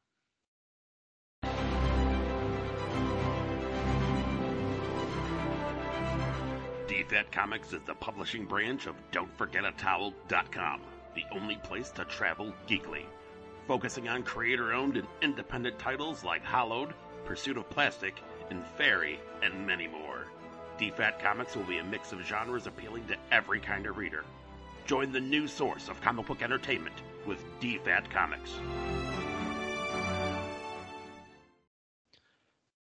DFAT 6.86 7.32
Comics 7.32 7.72
is 7.72 7.80
the 7.86 7.94
publishing 7.94 8.46
branch 8.46 8.86
of 8.86 8.94
Don'tForgetATowel.com, 9.12 10.80
the 11.14 11.24
only 11.32 11.56
place 11.56 11.90
to 11.90 12.04
travel 12.04 12.52
geekly. 12.68 13.04
Focusing 13.66 14.08
on 14.08 14.22
creator 14.22 14.72
owned 14.72 14.96
and 14.96 15.06
independent 15.22 15.78
titles 15.78 16.24
like 16.24 16.44
Hollowed, 16.44 16.94
Pursuit 17.24 17.56
of 17.56 17.68
Plastic, 17.70 18.22
and 18.50 18.64
Fairy, 18.76 19.18
and 19.42 19.66
many 19.66 19.88
more. 19.88 20.26
DFAT 20.78 21.18
Comics 21.20 21.56
will 21.56 21.64
be 21.64 21.78
a 21.78 21.84
mix 21.84 22.12
of 22.12 22.20
genres 22.20 22.66
appealing 22.66 23.06
to 23.06 23.16
every 23.30 23.60
kind 23.60 23.86
of 23.86 23.96
reader. 23.96 24.24
Join 24.86 25.12
the 25.12 25.20
new 25.20 25.46
source 25.48 25.88
of 25.88 26.00
comic 26.00 26.26
book 26.26 26.42
entertainment 26.42 26.94
with 27.26 27.42
DFAT 27.60 28.10
Comics. 28.10 28.52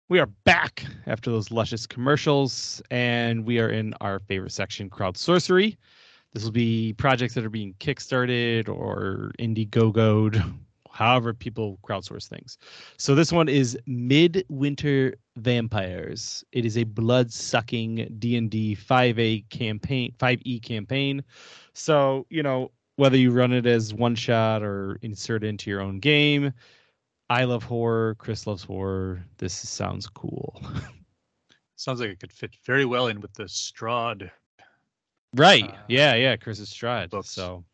We 0.09 0.19
are 0.19 0.27
back 0.45 0.85
after 1.07 1.31
those 1.31 1.51
luscious 1.51 1.87
commercials, 1.87 2.83
and 2.91 3.47
we 3.47 3.61
are 3.61 3.71
in 3.71 3.95
our 4.01 4.19
favorite 4.19 4.53
section, 4.53 4.91
crowdsourcery. 4.91 5.77
This 6.33 6.45
will 6.45 6.51
be 6.51 6.93
projects 6.95 7.35
that 7.35 7.45
are 7.45 7.51
being 7.51 7.75
kickstarted 7.79 8.69
or 8.69 9.33
Indiegogoed, 9.38 10.55
however 11.03 11.35
people 11.35 11.79
crowdsource 11.83 12.29
things. 12.29 12.59
So 12.97 13.15
this 13.15 13.33
one 13.33 13.49
is 13.49 13.79
Midwinter 13.87 15.17
Vampires. 15.37 16.45
It 16.53 16.65
is 16.65 16.79
a 16.79 16.85
blood-sucking 16.85 18.17
D&D 18.19 18.77
5A 18.77 19.49
campaign, 19.51 20.15
5e 20.19 20.62
campaign. 20.62 21.23
So, 21.75 22.27
you 22.31 22.43
know, 22.43 22.71
whether 22.97 23.17
you 23.17 23.31
run 23.31 23.53
it 23.53 23.67
as 23.67 23.95
one 23.95 24.15
shot 24.15 24.62
or 24.62 24.99
insert 25.03 25.45
it 25.45 25.49
into 25.49 25.71
your 25.71 25.81
own 25.81 25.99
game, 25.99 26.53
I 27.31 27.45
love 27.45 27.62
horror. 27.65 28.15
Chris 28.17 28.47
loves 28.47 28.62
horror. 28.62 29.25
This 29.38 29.55
sounds 29.55 30.07
cool. 30.07 30.61
Sounds 31.77 31.99
like 31.99 32.11
it 32.11 32.21
could 32.21 32.33
fit 32.33 32.55
very 32.65 32.85
well 32.85 33.09
in 33.09 33.21
with 33.21 33.33
the 33.35 33.45
Strahd. 33.45 34.31
Right. 35.35 35.65
Uh, 35.65 35.77
yeah, 35.88 36.15
yeah. 36.15 36.37
Chris 36.37 36.61
Stride. 36.69 37.11
books. 37.11 37.31
So 37.31 37.65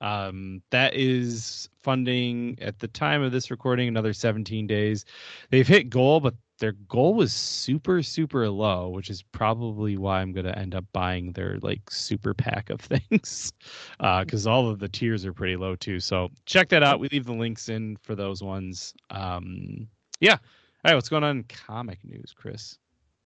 um 0.00 0.62
that 0.70 0.94
is 0.94 1.68
funding 1.82 2.58
at 2.60 2.78
the 2.78 2.88
time 2.88 3.22
of 3.22 3.32
this 3.32 3.50
recording 3.50 3.88
another 3.88 4.12
17 4.12 4.66
days. 4.66 5.04
They've 5.50 5.66
hit 5.66 5.90
goal, 5.90 6.20
but 6.20 6.34
their 6.58 6.72
goal 6.72 7.14
was 7.14 7.32
super, 7.32 8.02
super 8.02 8.48
low, 8.48 8.88
which 8.88 9.10
is 9.10 9.22
probably 9.22 9.96
why 9.96 10.20
I'm 10.20 10.32
gonna 10.32 10.52
end 10.52 10.74
up 10.74 10.84
buying 10.92 11.32
their 11.32 11.58
like 11.62 11.90
super 11.90 12.34
pack 12.34 12.70
of 12.70 12.80
things. 13.10 13.52
Uh 14.00 14.24
because 14.24 14.46
all 14.46 14.68
of 14.68 14.78
the 14.78 14.88
tiers 14.88 15.24
are 15.24 15.32
pretty 15.32 15.56
low 15.56 15.76
too. 15.76 16.00
So 16.00 16.30
check 16.46 16.68
that 16.70 16.82
out. 16.82 17.00
We 17.00 17.08
leave 17.08 17.26
the 17.26 17.32
links 17.32 17.68
in 17.68 17.96
for 18.02 18.14
those 18.14 18.42
ones. 18.42 18.94
Um 19.10 19.88
yeah. 20.20 20.38
All 20.84 20.90
right, 20.90 20.94
what's 20.96 21.08
going 21.08 21.22
on 21.22 21.38
in 21.38 21.44
comic 21.44 21.98
news, 22.04 22.34
Chris? 22.36 22.78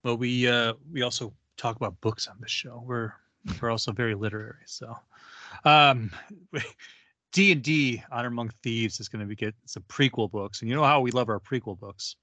Well, 0.05 0.17
we 0.17 0.49
uh, 0.49 0.73
we 0.91 1.03
also 1.03 1.33
talk 1.57 1.77
about 1.77 2.01
books 2.01 2.27
on 2.27 2.37
this 2.41 2.51
show. 2.51 2.83
We're 2.87 3.13
we're 3.61 3.71
also 3.71 3.93
very 3.93 4.15
literary. 4.15 4.63
So, 4.67 4.97
um, 5.65 6.11
D 7.33 7.53
and 7.53 7.63
D 7.63 8.03
Honor 8.11 8.29
Among 8.29 8.51
Thieves 8.63 9.01
is 9.01 9.09
going 9.09 9.21
to 9.21 9.27
be 9.27 9.35
get 9.35 9.55
some 9.67 9.83
prequel 9.85 10.31
books, 10.31 10.61
and 10.61 10.69
you 10.69 10.77
know 10.77 10.85
how 10.85 11.01
we 11.01 11.11
love 11.11 11.29
our 11.29 11.41
prequel 11.41 11.79
books. 11.79 12.17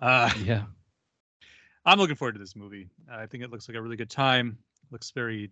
Uh, 0.00 0.30
Yeah. 0.44 0.64
I'm 1.84 1.98
looking 1.98 2.14
forward 2.14 2.34
to 2.34 2.38
this 2.38 2.54
movie. 2.54 2.88
I 3.10 3.26
think 3.26 3.42
it 3.42 3.50
looks 3.50 3.68
like 3.68 3.76
a 3.76 3.82
really 3.82 3.96
good 3.96 4.10
time. 4.10 4.56
Looks 4.92 5.10
very 5.10 5.50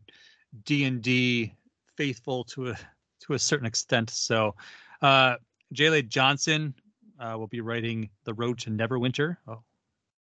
D 0.65 0.85
and 0.85 1.03
D 1.03 1.53
faithful 1.97 2.45
to 2.45 2.71
a 2.71 2.77
to 3.23 3.35
a 3.35 3.39
certain 3.39 3.67
extent. 3.67 4.11
So, 4.11 4.55
uh, 5.03 5.37
J. 5.73 6.03
Johnson 6.03 6.75
uh, 7.19 7.37
will 7.37 7.49
be 7.49 7.61
writing 7.61 8.11
The 8.25 8.35
Road 8.35 8.59
to 8.61 8.71
Neverwinter. 8.71 9.37
Oh, 9.49 9.63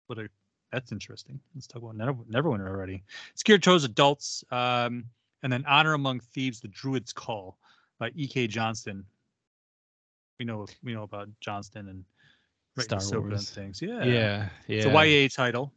what 0.08 0.18
a 0.18 0.30
that's 0.72 0.92
interesting. 0.92 1.40
Let's 1.54 1.68
talk 1.68 1.84
about 1.84 1.96
Never, 1.96 2.14
Neverwinter 2.14 2.70
already. 2.70 3.04
It's 3.34 3.44
geared 3.44 3.62
towards 3.62 3.84
adults. 3.84 4.44
Um, 4.52 5.06
and 5.44 5.52
then 5.52 5.64
Honor 5.68 5.94
Among 5.94 6.20
Thieves: 6.20 6.60
The 6.62 6.68
Druid's 6.70 7.14
Call 7.14 7.58
by 8.00 8.12
E.K. 8.16 8.48
Johnston. 8.48 9.06
We 10.40 10.46
know 10.46 10.66
we 10.84 10.94
know 10.94 11.04
about 11.04 11.30
Johnston 11.40 11.88
and 11.90 12.04
Star 12.84 13.00
Ahsoka 13.00 13.18
and 13.22 13.30
Wars. 13.30 13.50
things. 13.52 13.82
Yeah, 13.82 14.04
Yeah, 14.04 14.50
yeah. 14.68 14.78
It's 14.78 14.86
a 14.86 14.90
YA 15.08 15.28
title, 15.28 15.72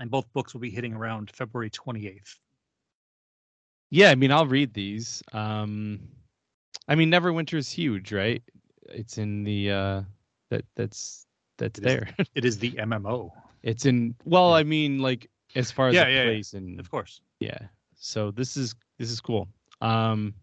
and 0.00 0.10
both 0.10 0.32
books 0.32 0.54
will 0.54 0.60
be 0.60 0.70
hitting 0.70 0.94
around 0.94 1.30
February 1.30 1.70
28th. 1.70 2.36
Yeah, 3.90 4.10
I 4.10 4.14
mean, 4.14 4.32
I'll 4.32 4.46
read 4.46 4.72
these. 4.74 5.22
Um, 5.32 6.00
I 6.88 6.94
mean, 6.94 7.10
Neverwinter 7.10 7.54
is 7.54 7.70
huge, 7.70 8.12
right? 8.12 8.42
It's 8.88 9.18
in 9.18 9.44
the 9.44 9.70
uh, 9.70 10.02
that 10.50 10.64
that's 10.76 11.26
that's 11.58 11.78
It 11.78 11.86
is- 11.86 11.92
there. 11.94 12.08
It 12.34 12.44
is 12.44 12.58
the 12.58 12.72
MMO, 12.72 13.30
it's 13.62 13.86
in. 13.86 14.14
Well, 14.24 14.52
I 14.54 14.62
mean, 14.62 14.98
like 14.98 15.30
as 15.54 15.70
far 15.70 15.88
as 15.88 15.94
Yeah, 15.94 16.08
yeah, 16.08 16.16
yeah. 16.24 16.30
place 16.30 16.54
and 16.54 16.80
of 16.80 16.90
course. 16.90 17.20
yeah. 17.40 17.58
So 18.04 18.30
this 18.30 18.58
is 18.58 18.74
this 18.98 19.10
is 19.10 19.18
cool. 19.18 19.48
Um, 19.80 20.34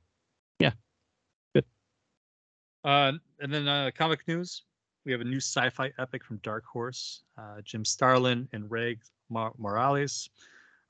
Uh, 2.83 3.11
and 3.39 3.53
then 3.53 3.67
uh, 3.67 3.91
comic 3.95 4.27
news, 4.27 4.63
we 5.05 5.11
have 5.11 5.21
a 5.21 5.25
new 5.25 5.37
sci-fi 5.37 5.91
epic 5.99 6.23
from 6.23 6.37
Dark 6.37 6.65
Horse. 6.65 7.21
Uh, 7.37 7.61
Jim 7.63 7.85
Starlin 7.85 8.49
and 8.51 8.69
Rags 8.71 9.11
Morales 9.29 10.31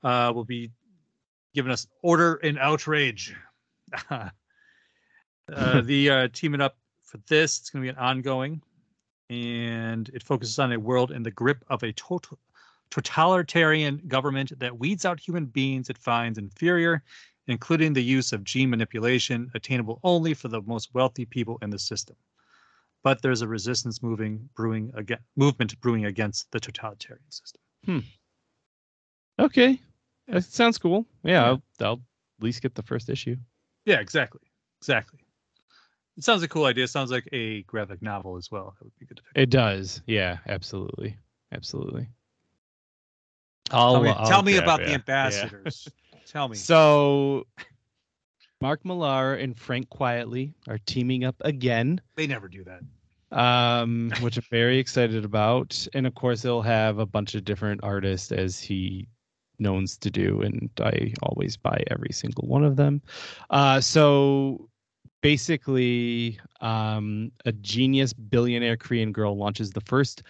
uh, 0.02 0.32
will 0.34 0.46
be 0.46 0.70
giving 1.54 1.70
us 1.70 1.86
Order 2.02 2.36
in 2.36 2.56
Outrage. 2.56 3.36
uh, 4.10 4.30
the 5.82 6.08
uh, 6.08 6.28
teaming 6.32 6.62
up 6.62 6.78
for 7.02 7.18
this, 7.28 7.58
it's 7.58 7.68
going 7.68 7.84
to 7.84 7.92
be 7.92 7.94
an 7.94 8.02
ongoing, 8.02 8.62
and 9.28 10.08
it 10.14 10.22
focuses 10.22 10.58
on 10.58 10.72
a 10.72 10.80
world 10.80 11.10
in 11.10 11.22
the 11.22 11.30
grip 11.30 11.62
of 11.68 11.82
a 11.82 11.92
total 11.92 12.38
totalitarian 12.92 14.00
government 14.06 14.52
that 14.58 14.78
weeds 14.78 15.04
out 15.06 15.18
human 15.18 15.46
beings 15.46 15.88
it 15.88 15.96
finds 15.96 16.38
inferior 16.38 17.02
including 17.48 17.92
the 17.92 18.02
use 18.02 18.32
of 18.32 18.44
gene 18.44 18.70
manipulation 18.70 19.50
attainable 19.54 19.98
only 20.04 20.34
for 20.34 20.48
the 20.48 20.62
most 20.62 20.94
wealthy 20.94 21.24
people 21.24 21.58
in 21.62 21.70
the 21.70 21.78
system. 21.78 22.14
But 23.02 23.20
there's 23.20 23.42
a 23.42 23.48
resistance 23.48 24.02
moving 24.02 24.48
brewing 24.54 24.92
again 24.94 25.18
movement 25.36 25.80
brewing 25.80 26.04
against 26.04 26.50
the 26.52 26.60
totalitarian 26.60 27.30
system. 27.30 27.60
Hmm. 27.84 27.98
Okay, 29.38 29.80
that 30.28 30.44
sounds 30.44 30.78
cool. 30.78 31.04
Yeah, 31.24 31.32
Yeah. 31.32 31.48
I'll, 31.48 31.62
I'll 31.80 31.92
at 31.94 32.44
least 32.44 32.62
get 32.62 32.74
the 32.74 32.82
first 32.82 33.08
issue. 33.08 33.36
Yeah, 33.86 33.98
exactly. 33.98 34.42
Exactly. 34.80 35.20
It 36.16 36.24
sounds 36.24 36.42
like 36.42 36.50
a 36.50 36.52
cool 36.52 36.66
idea. 36.66 36.84
It 36.84 36.88
sounds 36.88 37.10
like 37.10 37.28
a 37.32 37.62
graphic 37.62 38.02
novel 38.02 38.36
as 38.36 38.50
well. 38.50 38.74
That 38.78 38.84
would 38.84 38.98
be 39.00 39.06
good 39.06 39.16
to 39.16 39.22
pick. 39.22 39.42
It 39.42 39.50
does. 39.50 40.02
Yeah, 40.06 40.38
absolutely, 40.46 41.16
absolutely. 41.50 42.06
I'll, 43.72 43.94
Tell 43.94 44.02
me, 44.02 44.08
I'll 44.10 44.26
tell 44.26 44.42
me 44.42 44.52
grab 44.52 44.64
about 44.64 44.80
it, 44.80 44.84
the 44.84 44.90
yeah. 44.90 44.94
ambassadors. 44.96 45.88
Tell 46.26 46.48
me. 46.48 46.56
So, 46.56 47.46
Mark 48.60 48.84
Millar 48.84 49.34
and 49.34 49.58
Frank 49.58 49.88
Quitely 49.90 50.54
are 50.68 50.78
teaming 50.86 51.24
up 51.24 51.36
again, 51.40 52.00
They 52.16 52.26
never 52.26 52.48
do 52.48 52.64
that. 52.64 52.82
um, 53.36 54.12
which 54.20 54.36
I'm 54.36 54.44
very 54.50 54.78
excited 54.78 55.24
about. 55.24 55.86
And 55.94 56.06
of 56.06 56.14
course, 56.14 56.42
he'll 56.42 56.62
have 56.62 56.98
a 56.98 57.06
bunch 57.06 57.34
of 57.34 57.44
different 57.44 57.80
artists 57.82 58.30
as 58.30 58.60
he 58.60 59.08
knowns 59.58 59.96
to 59.98 60.10
do, 60.10 60.42
and 60.42 60.70
I 60.80 61.12
always 61.22 61.56
buy 61.56 61.82
every 61.90 62.12
single 62.12 62.46
one 62.46 62.64
of 62.64 62.76
them. 62.76 63.00
Uh, 63.50 63.80
so 63.80 64.68
basically, 65.22 66.38
um, 66.60 67.30
a 67.44 67.52
genius 67.52 68.12
billionaire 68.12 68.76
Korean 68.76 69.12
girl 69.12 69.36
launches 69.36 69.70
the 69.70 69.80
first 69.82 70.22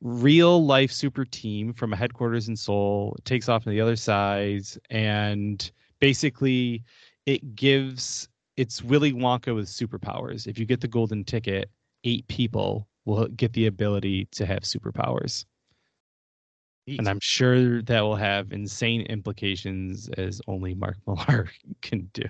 real 0.00 0.64
life 0.64 0.90
super 0.90 1.24
team 1.24 1.72
from 1.72 1.92
a 1.92 1.96
headquarters 1.96 2.48
in 2.48 2.56
Seoul. 2.56 3.16
Takes 3.24 3.48
off 3.48 3.64
to 3.64 3.70
the 3.70 3.80
other 3.80 3.96
side, 3.96 4.64
and 4.90 5.70
basically, 6.00 6.82
it 7.26 7.54
gives 7.54 8.28
it's 8.56 8.82
Willy 8.82 9.12
Wonka 9.12 9.54
with 9.54 9.66
superpowers. 9.66 10.46
If 10.46 10.58
you 10.58 10.66
get 10.66 10.80
the 10.80 10.88
golden 10.88 11.24
ticket, 11.24 11.70
eight 12.04 12.26
people 12.28 12.88
will 13.04 13.26
get 13.28 13.52
the 13.52 13.66
ability 13.66 14.26
to 14.32 14.46
have 14.46 14.60
superpowers. 14.62 15.44
And 16.86 17.08
I'm 17.08 17.20
sure 17.20 17.82
that 17.82 18.00
will 18.00 18.16
have 18.16 18.52
insane 18.52 19.02
implications 19.02 20.08
as 20.18 20.40
only 20.48 20.74
Mark 20.74 20.96
Millar 21.06 21.50
can 21.82 22.10
do. 22.12 22.24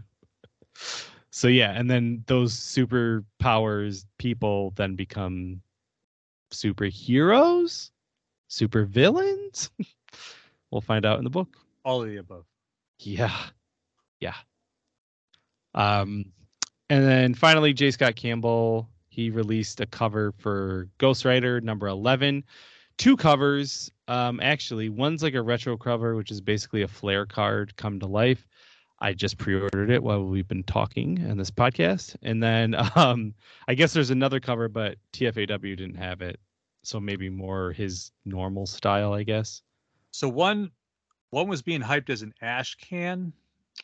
So 1.30 1.48
yeah, 1.48 1.72
and 1.72 1.90
then 1.90 2.24
those 2.26 2.54
superpowers 2.54 4.04
people 4.18 4.72
then 4.76 4.96
become 4.96 5.62
superheroes, 6.50 7.90
super 8.48 8.84
villains. 8.84 9.70
we'll 10.70 10.80
find 10.80 11.04
out 11.06 11.18
in 11.18 11.24
the 11.24 11.30
book. 11.30 11.56
all 11.84 12.02
of 12.02 12.08
the 12.08 12.16
above. 12.18 12.44
Yeah. 12.98 13.36
Yeah. 14.20 14.34
Um 15.74 16.26
and 16.88 17.04
then 17.04 17.34
finally 17.34 17.72
J. 17.72 17.90
Scott 17.92 18.16
Campbell, 18.16 18.88
he 19.08 19.30
released 19.30 19.80
a 19.80 19.86
cover 19.86 20.32
for 20.38 20.88
Ghost 20.98 21.24
Rider 21.24 21.60
number 21.60 21.86
11. 21.86 22.44
Two 22.98 23.16
covers. 23.16 23.90
Um 24.08 24.40
actually, 24.42 24.88
one's 24.88 25.22
like 25.22 25.34
a 25.34 25.42
retro 25.42 25.76
cover 25.76 26.16
which 26.16 26.30
is 26.30 26.40
basically 26.40 26.82
a 26.82 26.88
flare 26.88 27.26
card 27.26 27.76
come 27.76 28.00
to 28.00 28.06
life. 28.06 28.46
I 29.00 29.12
just 29.14 29.38
pre-ordered 29.38 29.90
it 29.90 30.02
while 30.02 30.22
we've 30.24 30.46
been 30.48 30.62
talking 30.64 31.18
in 31.18 31.38
this 31.38 31.50
podcast. 31.50 32.16
And 32.22 32.42
then 32.42 32.74
um 32.96 33.34
I 33.68 33.74
guess 33.74 33.92
there's 33.92 34.10
another 34.10 34.40
cover 34.40 34.68
but 34.68 34.96
TFAW 35.12 35.76
didn't 35.76 35.96
have 35.96 36.20
it. 36.22 36.38
So 36.82 36.98
maybe 37.00 37.28
more 37.28 37.72
his 37.72 38.12
normal 38.24 38.66
style, 38.66 39.12
I 39.12 39.22
guess. 39.22 39.62
So 40.10 40.28
one 40.28 40.70
one 41.30 41.48
was 41.48 41.62
being 41.62 41.80
hyped 41.80 42.10
as 42.10 42.22
an 42.22 42.34
ash 42.42 42.74
can, 42.76 43.32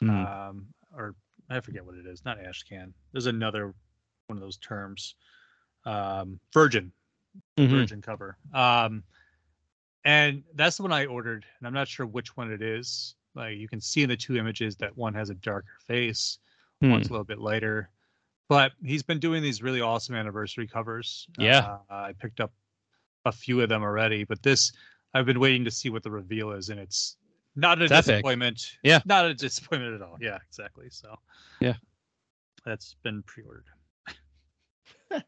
Mm. 0.02 0.10
um, 0.50 0.66
or 0.94 1.14
I 1.48 1.60
forget 1.60 1.84
what 1.86 1.94
it 1.94 2.06
is. 2.06 2.24
Not 2.24 2.38
ash 2.44 2.64
can. 2.64 2.92
There's 3.12 3.26
another 3.26 3.72
one 4.26 4.36
of 4.36 4.40
those 4.40 4.56
terms. 4.58 5.14
Um, 5.84 6.40
virgin, 6.52 6.90
Mhm. 7.56 7.70
virgin 7.70 8.02
cover. 8.02 8.36
Um, 8.52 9.04
and 10.04 10.42
that's 10.54 10.76
the 10.76 10.82
one 10.82 10.92
I 10.92 11.06
ordered, 11.06 11.46
and 11.58 11.66
I'm 11.66 11.72
not 11.72 11.86
sure 11.88 12.04
which 12.04 12.36
one 12.36 12.50
it 12.50 12.60
is. 12.62 13.14
Like 13.36 13.58
you 13.58 13.68
can 13.68 13.80
see 13.80 14.02
in 14.02 14.08
the 14.08 14.16
two 14.16 14.36
images 14.36 14.74
that 14.76 14.96
one 14.96 15.14
has 15.14 15.30
a 15.30 15.34
darker 15.34 15.76
face, 15.86 16.38
Hmm. 16.80 16.90
one's 16.90 17.08
a 17.08 17.12
little 17.12 17.24
bit 17.24 17.38
lighter. 17.38 17.90
But 18.48 18.72
he's 18.84 19.02
been 19.02 19.18
doing 19.18 19.42
these 19.42 19.62
really 19.62 19.80
awesome 19.80 20.14
anniversary 20.14 20.66
covers. 20.66 21.26
Yeah. 21.38 21.78
Uh, 21.90 21.94
I 21.94 22.12
picked 22.18 22.40
up 22.40 22.52
a 23.24 23.32
few 23.32 23.60
of 23.60 23.68
them 23.68 23.82
already, 23.82 24.24
but 24.24 24.42
this 24.42 24.72
I've 25.14 25.26
been 25.26 25.40
waiting 25.40 25.64
to 25.64 25.70
see 25.70 25.88
what 25.90 26.02
the 26.02 26.10
reveal 26.10 26.52
is, 26.52 26.68
and 26.68 26.78
it's 26.78 27.16
not 27.56 27.80
a 27.80 27.84
It's 27.84 27.92
epic. 27.92 28.06
disappointment. 28.06 28.76
Yeah. 28.82 29.00
Not 29.04 29.24
a 29.26 29.34
disappointment 29.34 29.94
at 29.94 30.02
all. 30.02 30.16
Yeah, 30.20 30.38
exactly. 30.48 30.88
So 30.90 31.18
Yeah. 31.60 31.74
That's 32.64 32.94
been 33.02 33.22
pre-ordered. 33.22 33.64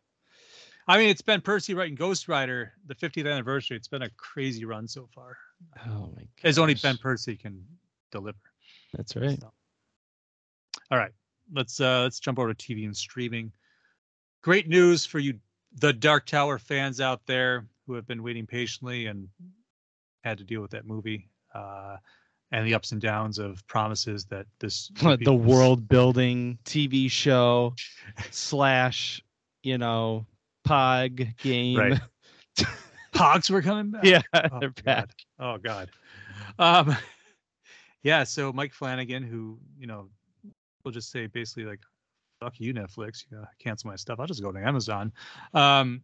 I 0.86 0.96
mean, 0.96 1.08
it's 1.10 1.22
been 1.22 1.40
Percy 1.40 1.74
writing 1.74 1.94
Ghost 1.94 2.28
Rider, 2.28 2.72
the 2.86 2.94
50th 2.94 3.30
anniversary. 3.30 3.76
It's 3.76 3.88
been 3.88 4.02
a 4.02 4.10
crazy 4.16 4.64
run 4.64 4.88
so 4.88 5.06
far. 5.14 5.36
Oh 5.86 6.10
my 6.16 6.22
god. 6.22 6.44
As 6.44 6.58
only 6.58 6.74
Ben 6.74 6.96
Percy 6.98 7.36
can 7.36 7.64
deliver. 8.10 8.38
That's 8.94 9.14
right. 9.16 9.40
So. 9.40 9.52
All 10.90 10.98
right, 10.98 11.12
let's 11.52 11.80
uh 11.80 12.02
let's 12.02 12.18
jump 12.20 12.38
over 12.38 12.52
to 12.54 12.66
TV 12.74 12.84
and 12.84 12.96
streaming. 12.96 13.52
Great 14.42 14.68
news 14.68 15.04
for 15.04 15.18
you, 15.18 15.34
the 15.80 15.92
Dark 15.92 16.26
Tower 16.26 16.58
fans 16.58 17.00
out 17.00 17.20
there 17.26 17.66
who 17.86 17.94
have 17.94 18.06
been 18.06 18.22
waiting 18.22 18.46
patiently 18.46 19.06
and 19.06 19.28
had 20.24 20.38
to 20.38 20.44
deal 20.44 20.60
with 20.62 20.70
that 20.70 20.86
movie 20.86 21.28
uh, 21.54 21.96
and 22.52 22.66
the 22.66 22.74
ups 22.74 22.92
and 22.92 23.00
downs 23.00 23.38
of 23.38 23.66
promises 23.66 24.24
that 24.26 24.46
this 24.60 24.90
the 25.20 25.34
world 25.34 25.88
building 25.88 26.58
TV 26.64 27.10
show 27.10 27.74
slash, 28.30 29.20
you 29.62 29.76
know, 29.78 30.24
pog 30.66 31.36
game. 31.38 31.78
Right. 31.78 32.00
Pogs 33.12 33.50
were 33.50 33.62
coming 33.62 33.90
back. 33.90 34.04
yeah, 34.04 34.22
Oh, 34.34 34.60
they're 34.60 34.70
God. 34.70 34.84
back. 34.84 35.10
Oh 35.38 35.58
God. 35.58 35.90
Um 36.58 36.96
yeah, 38.08 38.24
so 38.24 38.52
Mike 38.52 38.72
Flanagan, 38.72 39.22
who, 39.22 39.58
you 39.78 39.86
know, 39.86 40.08
we'll 40.82 40.92
just 40.92 41.10
say 41.10 41.26
basically 41.26 41.64
like, 41.64 41.80
fuck 42.40 42.58
you, 42.58 42.72
Netflix, 42.72 43.24
you 43.30 43.36
know, 43.36 43.44
cancel 43.58 43.90
my 43.90 43.96
stuff. 43.96 44.18
I'll 44.18 44.26
just 44.26 44.42
go 44.42 44.50
to 44.50 44.58
Amazon. 44.58 45.12
Um 45.52 46.02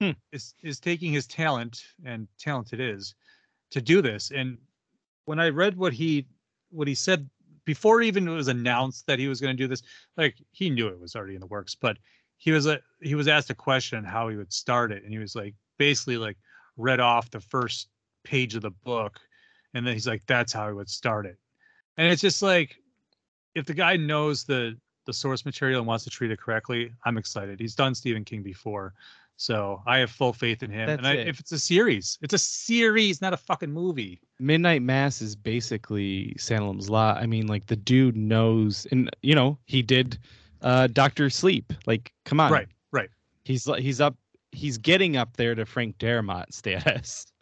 Hmm. 0.00 0.12
is 0.32 0.54
is 0.62 0.80
taking 0.80 1.12
his 1.12 1.26
talent 1.28 1.84
and 2.04 2.26
talent 2.36 2.72
it 2.72 2.80
is 2.80 3.14
to 3.70 3.80
do 3.80 4.02
this. 4.02 4.32
And 4.32 4.58
when 5.26 5.38
I 5.38 5.50
read 5.50 5.76
what 5.76 5.92
he 5.92 6.26
what 6.70 6.88
he 6.88 6.94
said 6.94 7.28
before 7.64 8.02
even 8.02 8.26
it 8.26 8.32
was 8.32 8.48
announced 8.48 9.06
that 9.06 9.20
he 9.20 9.28
was 9.28 9.40
going 9.40 9.56
to 9.56 9.62
do 9.62 9.68
this, 9.68 9.82
like 10.16 10.36
he 10.50 10.70
knew 10.70 10.88
it 10.88 10.98
was 10.98 11.14
already 11.14 11.34
in 11.34 11.40
the 11.40 11.46
works, 11.46 11.76
but 11.76 11.98
he 12.38 12.50
was 12.50 12.66
a 12.66 12.80
he 13.00 13.14
was 13.14 13.28
asked 13.28 13.50
a 13.50 13.54
question 13.54 14.02
how 14.02 14.28
he 14.28 14.36
would 14.36 14.52
start 14.52 14.90
it, 14.90 15.04
and 15.04 15.12
he 15.12 15.18
was 15.18 15.36
like 15.36 15.54
basically 15.78 16.16
like 16.16 16.38
read 16.76 16.98
off 16.98 17.30
the 17.30 17.40
first 17.40 17.88
page 18.24 18.56
of 18.56 18.62
the 18.62 18.70
book, 18.70 19.20
and 19.74 19.86
then 19.86 19.94
he's 19.94 20.08
like, 20.08 20.22
that's 20.26 20.52
how 20.52 20.66
he 20.66 20.74
would 20.74 20.90
start 20.90 21.26
it. 21.26 21.38
And 21.96 22.10
it's 22.10 22.22
just 22.22 22.42
like 22.42 22.76
if 23.54 23.66
the 23.66 23.74
guy 23.74 23.96
knows 23.96 24.44
the 24.44 24.76
the 25.06 25.12
source 25.12 25.44
material 25.44 25.78
and 25.80 25.86
wants 25.86 26.04
to 26.04 26.10
treat 26.10 26.30
it 26.30 26.38
correctly, 26.38 26.92
I'm 27.04 27.18
excited. 27.18 27.58
He's 27.58 27.74
done 27.74 27.94
Stephen 27.94 28.24
King 28.24 28.42
before. 28.42 28.94
So 29.36 29.82
I 29.86 29.98
have 29.98 30.10
full 30.10 30.32
faith 30.32 30.62
in 30.62 30.70
him. 30.70 30.86
That's 30.86 30.98
and 30.98 31.06
I, 31.06 31.14
it. 31.14 31.28
if 31.28 31.40
it's 31.40 31.50
a 31.50 31.58
series, 31.58 32.18
it's 32.22 32.34
a 32.34 32.38
series, 32.38 33.20
not 33.20 33.32
a 33.32 33.36
fucking 33.36 33.72
movie. 33.72 34.20
Midnight 34.38 34.82
Mass 34.82 35.20
is 35.20 35.34
basically 35.34 36.34
Salem's 36.38 36.88
Lot. 36.88 37.16
I 37.16 37.26
mean, 37.26 37.48
like 37.48 37.66
the 37.66 37.76
dude 37.76 38.16
knows, 38.16 38.86
and 38.92 39.10
you 39.22 39.34
know, 39.34 39.58
he 39.66 39.82
did 39.82 40.18
uh 40.60 40.86
Doctor 40.86 41.28
Sleep. 41.28 41.72
Like, 41.86 42.12
come 42.24 42.38
on, 42.38 42.52
Right, 42.52 42.68
right. 42.92 43.10
He's 43.44 43.64
he's 43.78 44.00
up, 44.00 44.16
he's 44.52 44.78
getting 44.78 45.16
up 45.16 45.36
there 45.36 45.54
to 45.54 45.66
Frank 45.66 45.98
Darabont 45.98 46.52
status. 46.52 47.26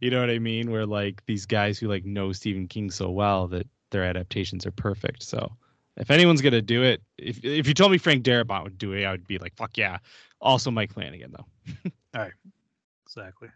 You 0.00 0.08
know 0.08 0.20
what 0.20 0.30
I 0.30 0.38
mean? 0.38 0.70
Where 0.70 0.86
like 0.86 1.24
these 1.26 1.46
guys 1.46 1.80
who 1.80 1.88
like 1.88 2.04
know 2.04 2.30
Stephen 2.30 2.68
King 2.68 2.92
so 2.92 3.10
well 3.10 3.48
that 3.48 3.66
their 3.94 4.04
adaptations 4.04 4.66
are 4.66 4.72
perfect. 4.72 5.22
So 5.22 5.50
if 5.96 6.10
anyone's 6.10 6.42
gonna 6.42 6.60
do 6.60 6.82
it, 6.82 7.00
if 7.16 7.42
if 7.44 7.66
you 7.66 7.74
told 7.74 7.92
me 7.92 7.98
Frank 7.98 8.24
Darabont 8.24 8.64
would 8.64 8.76
do 8.76 8.92
it, 8.92 9.04
I 9.04 9.12
would 9.12 9.26
be 9.26 9.38
like, 9.38 9.54
fuck 9.56 9.78
yeah. 9.78 9.98
Also 10.40 10.70
Mike 10.70 10.92
Flanagan 10.92 11.32
though. 11.32 11.46
All 12.14 12.22
right, 12.22 12.32
exactly. 13.06 13.48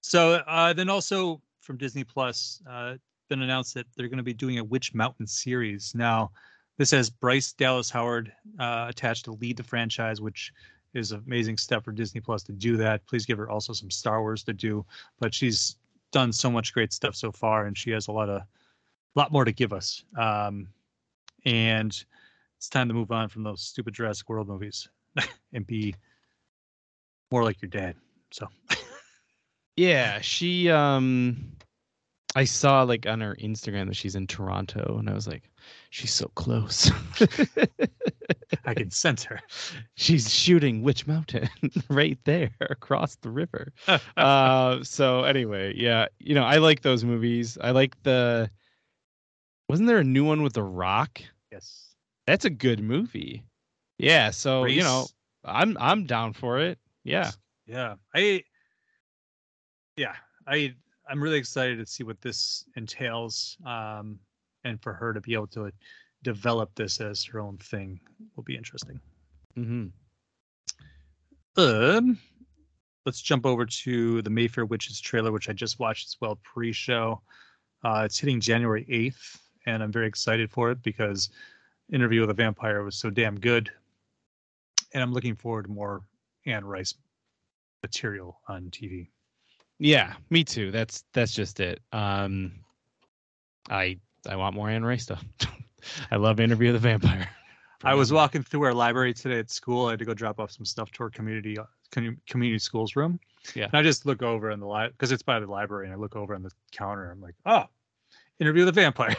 So 0.00 0.34
uh, 0.46 0.72
then 0.72 0.88
also 0.88 1.42
from 1.60 1.76
Disney 1.76 2.04
Plus, 2.04 2.62
uh, 2.70 2.94
been 3.28 3.42
announced 3.42 3.74
that 3.74 3.86
they're 3.96 4.08
going 4.08 4.18
to 4.18 4.22
be 4.22 4.32
doing 4.32 4.58
a 4.58 4.64
Witch 4.64 4.94
Mountain 4.94 5.26
series. 5.26 5.92
Now, 5.94 6.30
this 6.78 6.92
has 6.92 7.10
Bryce 7.10 7.52
Dallas 7.52 7.90
Howard 7.90 8.32
uh, 8.60 8.86
attached 8.88 9.24
to 9.24 9.32
lead 9.32 9.56
the 9.56 9.64
franchise, 9.64 10.20
which 10.20 10.52
is 10.94 11.12
an 11.12 11.22
amazing 11.26 11.56
step 11.56 11.84
for 11.84 11.92
Disney 11.92 12.20
Plus 12.20 12.42
to 12.44 12.52
do 12.52 12.76
that. 12.76 13.04
Please 13.06 13.26
give 13.26 13.38
her 13.38 13.50
also 13.50 13.72
some 13.72 13.90
Star 13.90 14.20
Wars 14.20 14.44
to 14.44 14.52
do, 14.52 14.84
but 15.18 15.34
she's 15.34 15.76
done 16.12 16.32
so 16.32 16.50
much 16.50 16.72
great 16.72 16.92
stuff 16.92 17.16
so 17.16 17.32
far, 17.32 17.66
and 17.66 17.76
she 17.76 17.90
has 17.90 18.08
a 18.08 18.12
lot 18.12 18.28
of, 18.28 18.42
lot 19.18 19.32
more 19.32 19.44
to 19.44 19.52
give 19.52 19.72
us. 19.72 20.04
Um, 20.18 20.68
and 21.44 22.04
it's 22.58 22.68
time 22.68 22.88
to 22.88 22.94
move 22.94 23.10
on 23.12 23.28
from 23.28 23.42
those 23.42 23.62
stupid 23.62 23.94
Jurassic 23.94 24.28
World 24.28 24.48
movies 24.48 24.88
and 25.52 25.66
be 25.66 25.94
more 27.30 27.44
like 27.44 27.60
your 27.60 27.70
dad. 27.70 27.96
So 28.30 28.48
Yeah, 29.76 30.20
she 30.20 30.70
um 30.70 31.52
I 32.34 32.44
saw 32.44 32.82
like 32.82 33.06
on 33.06 33.20
her 33.20 33.36
Instagram 33.40 33.86
that 33.88 33.96
she's 33.96 34.14
in 34.14 34.26
Toronto 34.26 34.96
and 34.98 35.08
I 35.08 35.14
was 35.14 35.26
like, 35.26 35.50
she's 35.90 36.12
so 36.12 36.30
close. 36.34 36.90
I 38.64 38.74
can 38.74 38.90
sense 38.90 39.24
her. 39.24 39.40
she's 39.94 40.32
shooting 40.32 40.82
Witch 40.82 41.06
Mountain 41.06 41.48
right 41.88 42.18
there 42.24 42.50
across 42.60 43.16
the 43.16 43.30
river. 43.30 43.72
uh 44.16 44.82
so 44.82 45.24
anyway, 45.24 45.74
yeah, 45.76 46.06
you 46.18 46.34
know, 46.34 46.44
I 46.44 46.56
like 46.56 46.82
those 46.82 47.04
movies. 47.04 47.56
I 47.60 47.70
like 47.70 48.02
the 48.02 48.50
wasn't 49.68 49.88
there 49.88 49.98
a 49.98 50.04
new 50.04 50.24
one 50.24 50.42
with 50.42 50.52
The 50.54 50.62
Rock? 50.62 51.20
yes. 51.50 51.82
That's 52.26 52.44
a 52.44 52.50
good 52.50 52.80
movie. 52.80 53.44
Yeah, 53.98 54.30
so 54.30 54.64
you 54.64 54.82
know, 54.82 55.06
I'm 55.44 55.76
I'm 55.80 56.04
down 56.06 56.32
for 56.32 56.58
it. 56.58 56.78
Yeah. 57.04 57.30
Yeah. 57.66 57.94
I 58.14 58.42
yeah, 59.96 60.14
I 60.46 60.74
I'm 61.08 61.22
really 61.22 61.38
excited 61.38 61.78
to 61.78 61.86
see 61.86 62.02
what 62.02 62.20
this 62.20 62.64
entails. 62.76 63.56
Um 63.64 64.18
and 64.64 64.82
for 64.82 64.92
her 64.92 65.12
to 65.14 65.20
be 65.20 65.34
able 65.34 65.46
to 65.48 65.70
develop 66.24 66.74
this 66.74 67.00
as 67.00 67.22
her 67.24 67.38
own 67.38 67.58
thing 67.58 68.00
will 68.34 68.42
be 68.42 68.56
interesting. 68.56 69.00
hmm 69.54 69.86
Um 71.56 72.18
let's 73.04 73.22
jump 73.22 73.46
over 73.46 73.64
to 73.64 74.20
the 74.22 74.30
Mayfair 74.30 74.66
Witches 74.66 75.00
trailer, 75.00 75.30
which 75.30 75.48
I 75.48 75.52
just 75.52 75.78
watched 75.78 76.08
as 76.08 76.16
well 76.20 76.40
pre-show. 76.42 77.22
Uh 77.84 78.02
it's 78.04 78.18
hitting 78.18 78.40
January 78.40 78.84
8th, 78.90 79.38
and 79.66 79.82
I'm 79.82 79.92
very 79.92 80.06
excited 80.06 80.50
for 80.50 80.70
it 80.70 80.82
because 80.82 81.30
Interview 81.92 82.20
with 82.22 82.30
a 82.30 82.34
Vampire 82.34 82.82
was 82.82 82.96
so 82.96 83.10
damn 83.10 83.38
good. 83.38 83.70
And 84.92 85.02
I'm 85.02 85.12
looking 85.12 85.36
forward 85.36 85.66
to 85.66 85.70
more 85.70 86.02
Anne 86.46 86.64
Rice 86.64 86.94
material 87.82 88.40
on 88.48 88.70
TV. 88.70 89.08
Yeah, 89.78 90.14
me 90.30 90.42
too. 90.42 90.70
That's 90.70 91.04
that's 91.12 91.32
just 91.32 91.60
it. 91.60 91.80
Um, 91.92 92.52
I 93.68 93.98
I 94.28 94.36
want 94.36 94.54
more 94.54 94.70
Anne 94.70 94.84
Rice 94.84 95.04
stuff. 95.04 95.24
I 96.10 96.16
love 96.16 96.40
Interview 96.40 96.72
with 96.72 96.82
the 96.82 96.88
Vampire. 96.88 97.28
I 97.84 97.94
was 97.94 98.12
walking 98.12 98.42
through 98.42 98.62
our 98.62 98.74
library 98.74 99.12
today 99.12 99.38
at 99.38 99.50
school. 99.50 99.86
I 99.86 99.90
had 99.90 99.98
to 99.98 100.04
go 100.04 100.14
drop 100.14 100.40
off 100.40 100.50
some 100.50 100.64
stuff 100.64 100.90
to 100.92 101.04
our 101.04 101.10
community 101.10 101.58
community 102.26 102.58
schools 102.58 102.96
room. 102.96 103.20
Yeah. 103.54 103.64
And 103.64 103.74
I 103.74 103.82
just 103.82 104.06
look 104.06 104.22
over 104.22 104.50
in 104.50 104.60
the 104.60 104.66
library 104.66 104.92
because 104.92 105.12
it's 105.12 105.22
by 105.22 105.38
the 105.38 105.46
library, 105.46 105.86
and 105.86 105.94
I 105.94 105.96
look 105.96 106.16
over 106.16 106.34
on 106.34 106.42
the 106.42 106.50
counter. 106.72 107.10
I'm 107.10 107.20
like, 107.20 107.34
oh, 107.44 107.66
Interview 108.38 108.64
with 108.64 108.74
the 108.74 108.80
Vampire. 108.80 109.16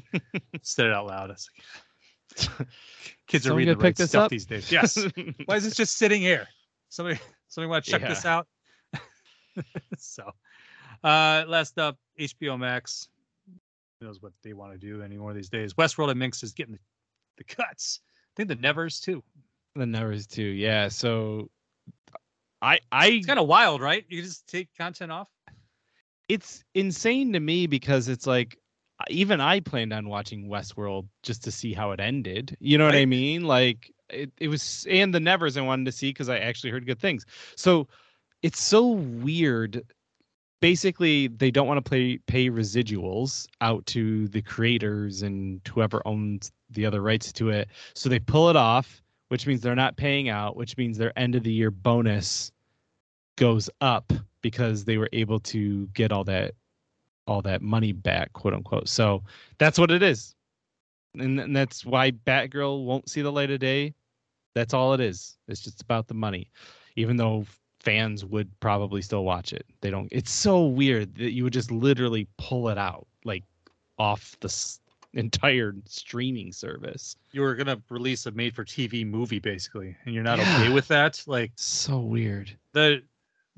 Said 0.62 0.86
it 0.86 0.92
out 0.92 1.06
loud. 1.06 1.30
Like, 1.30 2.68
kids 3.26 3.46
are 3.46 3.54
reading 3.54 3.76
the 3.76 3.84
right 3.84 3.96
stuff 3.96 4.14
up? 4.24 4.30
these 4.30 4.46
days. 4.46 4.70
Yes. 4.72 4.96
Why 5.46 5.56
is 5.56 5.64
this 5.64 5.74
just 5.74 5.96
sitting 5.96 6.20
here? 6.20 6.48
Somebody, 6.88 7.20
somebody 7.48 7.70
want 7.70 7.84
to 7.84 7.90
check 7.90 8.02
this 8.02 8.24
out? 8.24 8.46
so, 9.98 10.30
uh, 11.04 11.44
last 11.46 11.78
up, 11.78 11.98
HBO 12.18 12.58
Max. 12.58 13.08
Who 14.00 14.06
knows 14.06 14.20
what 14.22 14.32
they 14.42 14.52
want 14.52 14.72
to 14.72 14.78
do 14.78 15.02
anymore 15.02 15.34
these 15.34 15.48
days? 15.48 15.74
Westworld 15.74 16.10
and 16.10 16.18
Minx 16.18 16.42
is 16.42 16.52
getting 16.52 16.74
the, 16.74 16.80
the 17.38 17.44
cuts. 17.44 18.00
I 18.04 18.32
think 18.36 18.48
the 18.48 18.56
Nevers 18.56 19.00
too. 19.00 19.22
the 19.74 19.86
Nevers 19.86 20.26
too. 20.26 20.42
Yeah. 20.42 20.88
So 20.88 21.50
I 22.60 22.78
I 22.90 23.08
It's 23.08 23.26
kind 23.26 23.38
of 23.38 23.46
wild, 23.46 23.80
right? 23.80 24.04
You 24.08 24.22
just 24.22 24.46
take 24.46 24.68
content 24.76 25.12
off. 25.12 25.28
It's 26.28 26.64
insane 26.74 27.32
to 27.32 27.40
me 27.40 27.66
because 27.66 28.08
it's 28.08 28.26
like 28.26 28.58
even 29.10 29.40
I 29.40 29.60
planned 29.60 29.92
on 29.92 30.08
watching 30.08 30.48
Westworld 30.48 31.06
just 31.22 31.44
to 31.44 31.50
see 31.50 31.72
how 31.72 31.92
it 31.92 32.00
ended. 32.00 32.56
You 32.60 32.78
know 32.78 32.86
what 32.86 32.94
I 32.94 33.06
mean? 33.06 33.44
Like 33.44 33.92
it, 34.08 34.32
it 34.38 34.48
was 34.48 34.86
and 34.88 35.14
the 35.14 35.20
Nevers 35.20 35.56
I 35.56 35.60
wanted 35.60 35.86
to 35.86 35.92
see 35.92 36.10
because 36.10 36.28
I 36.28 36.38
actually 36.38 36.70
heard 36.70 36.86
good 36.86 37.00
things. 37.00 37.26
So 37.56 37.88
it's 38.42 38.60
so 38.60 38.86
weird. 38.86 39.82
Basically, 40.60 41.28
they 41.28 41.50
don't 41.50 41.66
want 41.66 41.84
to 41.84 41.88
pay 41.88 42.18
pay 42.26 42.48
residuals 42.48 43.46
out 43.60 43.84
to 43.86 44.28
the 44.28 44.42
creators 44.42 45.22
and 45.22 45.60
whoever 45.68 46.02
owns 46.06 46.50
the 46.70 46.86
other 46.86 47.02
rights 47.02 47.32
to 47.34 47.50
it. 47.50 47.68
So 47.94 48.08
they 48.08 48.18
pull 48.18 48.48
it 48.48 48.56
off, 48.56 49.02
which 49.28 49.46
means 49.46 49.60
they're 49.60 49.74
not 49.74 49.96
paying 49.96 50.28
out, 50.28 50.56
which 50.56 50.76
means 50.76 50.96
their 50.96 51.16
end 51.18 51.34
of 51.34 51.42
the 51.42 51.52
year 51.52 51.70
bonus 51.70 52.50
goes 53.36 53.68
up 53.80 54.12
because 54.42 54.84
they 54.84 54.96
were 54.98 55.08
able 55.12 55.40
to 55.40 55.86
get 55.88 56.12
all 56.12 56.24
that 56.24 56.54
all 57.26 57.42
that 57.42 57.60
money 57.60 57.92
back, 57.92 58.32
quote 58.34 58.54
unquote. 58.54 58.88
So 58.88 59.22
that's 59.58 59.78
what 59.78 59.90
it 59.90 60.02
is. 60.02 60.34
And, 61.18 61.40
and 61.40 61.56
that's 61.56 61.84
why 61.84 62.12
Batgirl 62.12 62.84
won't 62.84 63.08
see 63.08 63.20
the 63.22 63.32
light 63.32 63.50
of 63.50 63.58
day. 63.58 63.94
That's 64.54 64.72
all 64.74 64.92
it 64.94 65.00
is. 65.00 65.36
It's 65.48 65.60
just 65.60 65.82
about 65.82 66.06
the 66.08 66.14
money. 66.14 66.50
Even 66.94 67.16
though 67.16 67.44
fans 67.80 68.24
would 68.24 68.48
probably 68.60 69.02
still 69.02 69.24
watch 69.24 69.52
it. 69.52 69.64
They 69.80 69.90
don't 69.90 70.08
it's 70.12 70.30
so 70.32 70.64
weird 70.66 71.14
that 71.16 71.32
you 71.32 71.44
would 71.44 71.52
just 71.52 71.70
literally 71.70 72.26
pull 72.38 72.68
it 72.68 72.78
out 72.78 73.06
like 73.24 73.44
off 73.98 74.36
the 74.40 74.46
s- 74.48 74.80
entire 75.14 75.74
streaming 75.86 76.52
service. 76.52 77.16
You 77.32 77.40
were 77.42 77.54
gonna 77.54 77.80
release 77.90 78.26
a 78.26 78.30
made-for-TV 78.32 79.06
movie, 79.06 79.38
basically, 79.38 79.96
and 80.04 80.14
you're 80.14 80.24
not 80.24 80.38
Yeah. 80.38 80.56
okay 80.60 80.72
with 80.72 80.88
that. 80.88 81.22
Like 81.26 81.52
So 81.56 81.98
weird. 81.98 82.50
the 82.72 83.02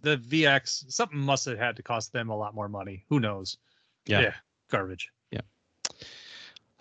the 0.01 0.17
VX, 0.17 0.91
something 0.93 1.19
must 1.19 1.45
have 1.47 1.59
had 1.59 1.77
to 1.77 1.83
cost 1.83 2.13
them 2.13 2.31
a 2.31 2.37
lot 2.37 2.55
more 2.55 2.69
money. 2.69 3.05
Who 3.09 3.21
knows? 3.21 3.59
Yeah. 4.07 4.21
yeah 4.21 4.35
garbage. 4.71 5.11
Yeah. 5.31 5.41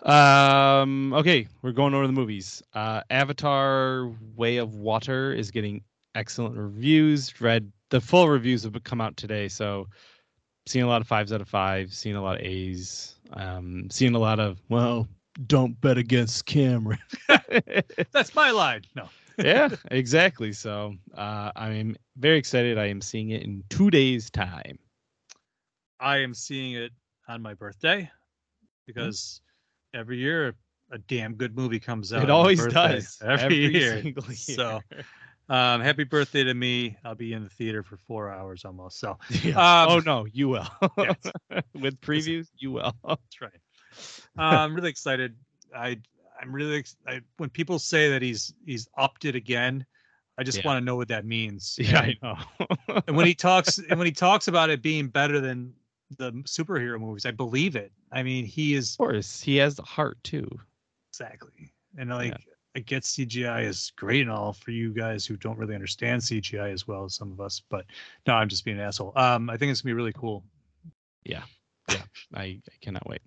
Um. 0.02 1.12
Okay, 1.12 1.48
we're 1.62 1.72
going 1.72 1.94
over 1.94 2.06
the 2.06 2.12
movies. 2.12 2.62
Uh, 2.74 3.02
Avatar: 3.10 4.12
Way 4.36 4.58
of 4.58 4.74
Water 4.74 5.32
is 5.32 5.50
getting 5.50 5.82
excellent 6.14 6.56
reviews. 6.56 7.40
Read 7.40 7.70
the 7.90 8.00
full 8.00 8.28
reviews 8.28 8.62
have 8.64 8.82
come 8.84 9.00
out 9.00 9.16
today, 9.16 9.48
so 9.48 9.88
seeing 10.66 10.84
a 10.84 10.88
lot 10.88 11.00
of 11.00 11.08
fives 11.08 11.32
out 11.32 11.40
of 11.40 11.48
five, 11.48 11.92
seeing 11.92 12.16
a 12.16 12.22
lot 12.22 12.36
of 12.36 12.42
A's, 12.42 13.14
um, 13.32 13.88
seeing 13.90 14.14
a 14.14 14.18
lot 14.18 14.38
of 14.38 14.60
well, 14.68 15.08
don't 15.46 15.80
bet 15.80 15.98
against 15.98 16.46
Cameron. 16.46 16.98
That's 18.12 18.34
my 18.34 18.50
line. 18.50 18.82
No. 18.94 19.08
Yeah, 19.38 19.68
exactly. 19.90 20.52
So 20.52 20.94
uh, 21.16 21.52
I'm 21.56 21.96
very 22.16 22.38
excited. 22.38 22.78
I 22.78 22.86
am 22.86 23.00
seeing 23.00 23.30
it 23.30 23.42
in 23.42 23.62
two 23.68 23.90
days' 23.90 24.30
time. 24.30 24.78
I 26.00 26.18
am 26.18 26.34
seeing 26.34 26.74
it 26.74 26.92
on 27.28 27.42
my 27.42 27.54
birthday 27.54 28.10
because 28.86 29.40
every 29.94 30.18
year 30.18 30.54
a 30.90 30.98
damn 30.98 31.34
good 31.34 31.56
movie 31.56 31.80
comes 31.80 32.12
out. 32.12 32.22
It 32.22 32.30
always 32.30 32.64
does 32.66 33.18
every, 33.24 33.56
year. 33.74 34.02
single 34.02 34.24
year. 34.24 34.34
So, 34.34 34.80
um, 35.48 35.80
happy 35.80 36.04
birthday 36.04 36.44
to 36.44 36.54
me! 36.54 36.96
I'll 37.04 37.14
be 37.14 37.32
in 37.32 37.42
the 37.42 37.50
theater 37.50 37.82
for 37.82 37.96
four 37.96 38.30
hours 38.30 38.64
almost. 38.64 38.98
So 38.98 39.18
Yeah. 39.42 39.82
Um, 39.82 39.88
oh 39.90 39.98
no, 40.00 40.26
you 40.32 40.48
will. 40.48 40.68
yes. 40.98 41.16
With 41.74 42.00
previews, 42.00 42.48
you 42.56 42.72
will. 42.72 42.92
that's 43.06 43.40
right. 43.40 43.50
Uh, 44.38 44.58
I'm 44.62 44.74
really 44.74 44.90
excited. 44.90 45.36
I 45.74 45.98
I'm 46.40 46.52
really 46.52 46.84
I, 47.06 47.20
when 47.38 47.50
people 47.50 47.78
say 47.78 48.08
that 48.10 48.22
he's 48.22 48.54
he's 48.66 48.88
upped 48.96 49.24
it 49.24 49.34
again. 49.34 49.84
I 50.40 50.44
just 50.44 50.58
Yeah. 50.58 50.66
want 50.68 50.80
to 50.80 50.84
know 50.84 50.94
what 50.94 51.08
that 51.08 51.24
means. 51.26 51.76
Yeah, 51.82 52.02
And- 52.04 52.16
I 52.22 52.36
know. 52.88 53.02
and 53.08 53.16
when 53.16 53.26
he 53.26 53.34
talks 53.34 53.78
and 53.90 53.98
when 53.98 54.06
he 54.06 54.12
talks 54.12 54.46
about 54.48 54.70
it 54.70 54.82
being 54.82 55.08
better 55.08 55.40
than 55.40 55.72
the 56.16 56.32
superhero 56.46 56.98
movies, 57.00 57.26
I 57.26 57.32
believe 57.32 57.74
it. 57.76 57.92
I 58.12 58.22
mean, 58.22 58.44
he 58.44 58.74
is 58.74 58.92
of 58.92 58.98
course, 58.98 59.40
he 59.40 59.56
has 59.56 59.74
the 59.74 59.82
heart 59.82 60.16
too. 60.22 60.48
exactly, 61.12 61.72
and 61.98 62.10
like 62.10 62.34
I 62.76 62.80
get 62.80 63.02
CGI 63.02 63.64
is 63.64 63.90
great 63.96 64.20
and 64.22 64.30
all 64.30 64.52
for 64.52 64.70
you 64.70 64.92
guys 64.94 65.26
who 65.26 65.36
don't 65.36 65.58
really 65.58 65.74
understand 65.74 66.22
CGI 66.22 66.72
as 66.72 66.86
well 66.86 67.04
as 67.04 67.14
some 67.14 67.32
of 67.32 67.40
us, 67.40 67.60
but 67.68 67.84
no, 68.26 68.34
I'm 68.34 68.48
just 68.48 68.64
being 68.64 68.78
an 68.78 68.84
asshole. 68.84 69.12
Um, 69.16 69.50
I 69.50 69.56
think 69.56 69.72
it's 69.72 69.80
gonna 69.82 69.90
be 69.90 69.96
really 69.96 70.12
cool. 70.12 70.44
Yeah. 71.24 71.42
Yeah. 71.90 72.02
I, 72.34 72.42
I 72.42 72.60
cannot 72.80 73.06
wait. 73.08 73.20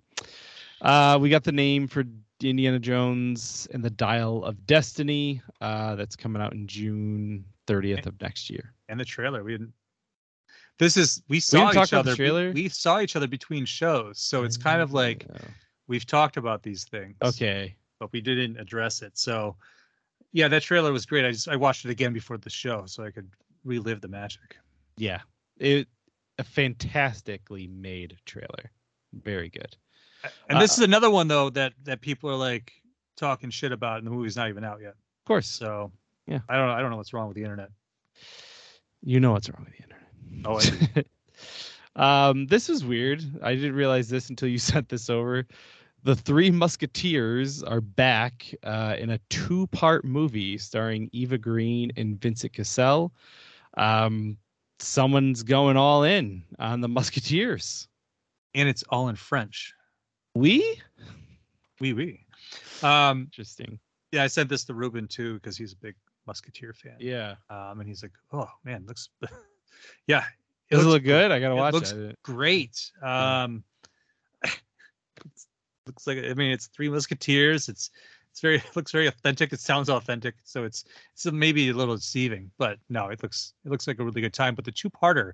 Uh, 0.80 1.18
we 1.20 1.28
got 1.28 1.44
the 1.44 1.52
name 1.52 1.86
for 1.86 2.04
Indiana 2.50 2.78
Jones 2.78 3.68
and 3.72 3.84
the 3.84 3.90
Dial 3.90 4.44
of 4.44 4.66
Destiny. 4.66 5.40
Uh, 5.60 5.94
that's 5.96 6.16
coming 6.16 6.40
out 6.42 6.52
in 6.52 6.66
June 6.66 7.44
30th 7.66 8.06
of 8.06 8.20
next 8.20 8.50
year. 8.50 8.72
And 8.88 8.98
the 8.98 9.04
trailer, 9.04 9.42
we 9.44 9.52
didn't. 9.52 9.72
This 10.78 10.96
is 10.96 11.22
we 11.28 11.38
saw 11.40 11.70
talk 11.70 11.88
each 11.88 11.92
other. 11.92 12.14
we- 12.18 12.52
We, 12.52 12.68
saw 12.68 13.00
each 13.00 13.14
other 13.14 13.28
between 13.28 13.64
shows, 13.64 14.18
so 14.18 14.42
it's 14.44 14.56
kind 14.56 14.80
of 14.80 14.92
like 14.92 15.26
Uh, 15.32 15.38
we've 15.86 16.06
talked 16.06 16.36
about 16.36 16.62
these 16.62 16.84
things. 16.84 17.16
okay. 17.22 17.76
but 18.00 18.10
we 18.12 18.20
didn't 18.20 18.56
address 18.58 19.00
it. 19.02 19.16
So, 19.16 19.56
yeah, 20.32 20.48
that 20.48 20.62
trailer 20.62 20.90
was 20.92 21.06
great. 21.06 21.24
I 21.24 21.30
just 21.30 21.46
I 21.48 21.54
watched 21.56 21.84
it 21.84 21.90
again 21.90 22.12
before 22.12 22.36
the 22.38 22.50
show 22.50 22.84
so 22.86 23.04
I 23.04 23.10
could 23.12 23.30
relive 23.64 24.00
the 24.00 24.08
magic. 24.08 24.56
Yeah. 24.96 25.20
It 25.58 25.86
a 26.38 26.44
fantastically 26.44 27.68
made 27.68 28.16
trailer. 28.24 28.72
Very 29.12 29.50
good. 29.50 29.76
And 30.48 30.60
this 30.60 30.72
Uh, 30.72 30.82
is 30.82 30.86
another 30.86 31.10
one 31.10 31.28
though 31.28 31.50
that 31.50 31.72
that 31.84 32.00
people 32.00 32.30
are 32.30 32.36
like 32.36 32.72
talking 33.16 33.50
shit 33.50 33.72
about, 33.72 33.98
and 33.98 34.06
the 34.06 34.10
movie's 34.10 34.36
not 34.36 34.48
even 34.48 34.64
out 34.64 34.80
yet. 34.80 34.90
Of 34.92 35.24
course. 35.26 35.46
So, 35.46 35.92
Yeah. 36.26 36.40
I 36.48 36.56
don't 36.56 36.68
I 36.70 36.80
don't 36.80 36.90
know 36.90 36.96
what's 36.96 37.12
wrong 37.12 37.28
with 37.28 37.36
the 37.36 37.42
internet. 37.42 37.70
You 39.02 39.20
know 39.20 39.32
what's 39.32 39.48
wrong 39.50 39.66
with 39.66 39.74
the 39.76 39.82
internet. 39.82 41.06
Oh, 41.96 42.00
um, 42.30 42.46
this 42.46 42.68
is 42.68 42.84
weird. 42.84 43.22
I 43.42 43.54
didn't 43.54 43.74
realize 43.74 44.08
this 44.08 44.30
until 44.30 44.48
you 44.48 44.58
sent 44.72 44.88
this 44.88 45.10
over. 45.10 45.46
The 46.04 46.16
Three 46.16 46.50
Musketeers 46.50 47.62
are 47.62 47.80
back 47.80 48.52
uh, 48.64 48.96
in 48.98 49.10
a 49.10 49.18
two-part 49.30 50.04
movie 50.04 50.58
starring 50.58 51.08
Eva 51.12 51.38
Green 51.38 51.92
and 51.96 52.20
Vincent 52.20 52.52
Cassel. 52.52 53.12
Um, 53.76 54.36
someone's 54.80 55.44
going 55.44 55.76
all 55.76 56.02
in 56.02 56.42
on 56.58 56.80
the 56.80 56.88
Musketeers. 56.88 57.86
And 58.54 58.68
it's 58.68 58.82
all 58.88 59.08
in 59.08 59.16
French. 59.16 59.72
We 60.34 60.80
We 61.80 61.92
we. 61.92 62.26
Um, 62.82 63.22
interesting. 63.22 63.78
yeah, 64.12 64.24
I 64.24 64.26
sent 64.26 64.48
this 64.48 64.64
to 64.64 64.74
Ruben 64.74 65.06
too 65.06 65.34
because 65.34 65.56
he's 65.56 65.72
a 65.72 65.76
big 65.76 65.94
Musketeer 66.26 66.72
fan. 66.72 66.96
Yeah. 66.98 67.34
Um, 67.50 67.80
and 67.80 67.88
he's 67.88 68.02
like, 68.02 68.12
"Oh 68.32 68.48
man, 68.64 68.84
looks, 68.86 69.08
yeah, 70.06 70.24
Does 70.70 70.80
it 70.80 70.84
looks 70.84 70.86
look 70.86 71.04
good? 71.04 71.30
I 71.30 71.40
gotta 71.40 71.54
it 71.54 71.58
watch 71.58 71.74
looks 71.74 71.92
it. 71.92 72.18
great. 72.22 72.90
Um, 73.02 73.64
looks 75.86 76.06
like 76.06 76.18
I 76.18 76.34
mean 76.34 76.52
it's 76.52 76.66
Three 76.68 76.88
Musketeers. 76.88 77.68
It's 77.68 77.90
it's 78.30 78.40
very 78.40 78.56
it 78.56 78.64
looks 78.76 78.92
very 78.92 79.06
authentic. 79.06 79.52
It 79.52 79.60
sounds 79.60 79.90
authentic, 79.90 80.34
so 80.44 80.64
it's 80.64 80.84
it's 81.14 81.26
maybe 81.26 81.68
a 81.68 81.74
little 81.74 81.96
deceiving, 81.96 82.50
but 82.58 82.78
no, 82.88 83.08
it 83.08 83.22
looks 83.22 83.54
it 83.64 83.70
looks 83.70 83.86
like 83.86 83.98
a 83.98 84.04
really 84.04 84.20
good 84.20 84.34
time. 84.34 84.54
But 84.54 84.64
the 84.64 84.72
two 84.72 84.90
parter 84.90 85.32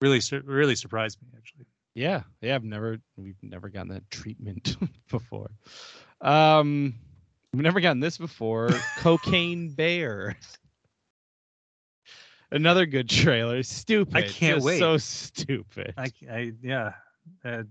really 0.00 0.20
really 0.44 0.76
surprised 0.76 1.18
me 1.22 1.28
actually. 1.36 1.66
Yeah, 1.94 2.22
yeah, 2.40 2.54
I've 2.54 2.64
never 2.64 2.98
we've 3.16 3.36
never 3.42 3.68
gotten 3.68 3.92
that 3.92 4.10
treatment 4.10 4.76
before. 5.10 5.50
Um 6.20 6.94
we've 7.52 7.62
never 7.62 7.80
gotten 7.80 8.00
this 8.00 8.18
before. 8.18 8.70
Cocaine 8.98 9.70
Bear. 9.70 10.36
Another 12.50 12.84
good 12.84 13.08
trailer. 13.08 13.62
Stupid. 13.62 14.16
I 14.16 14.22
can't 14.22 14.56
just 14.56 14.66
wait. 14.66 14.78
So 14.78 14.98
stupid. 14.98 15.94
I, 15.96 16.12
I 16.30 16.52
yeah, 16.62 16.92
uh, 17.44 17.62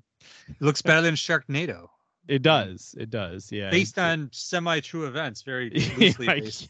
it 0.50 0.56
looks 0.60 0.82
better 0.82 1.02
than 1.02 1.16
Sharknado, 1.16 1.88
It 2.28 2.42
does. 2.42 2.96
It 2.98 3.12
does. 3.12 3.52
Yeah. 3.52 3.70
based 3.70 4.00
on 4.00 4.30
semi-true 4.32 5.06
events, 5.06 5.44
very 5.44 5.70
loosely 5.98 6.26
based. 6.26 6.70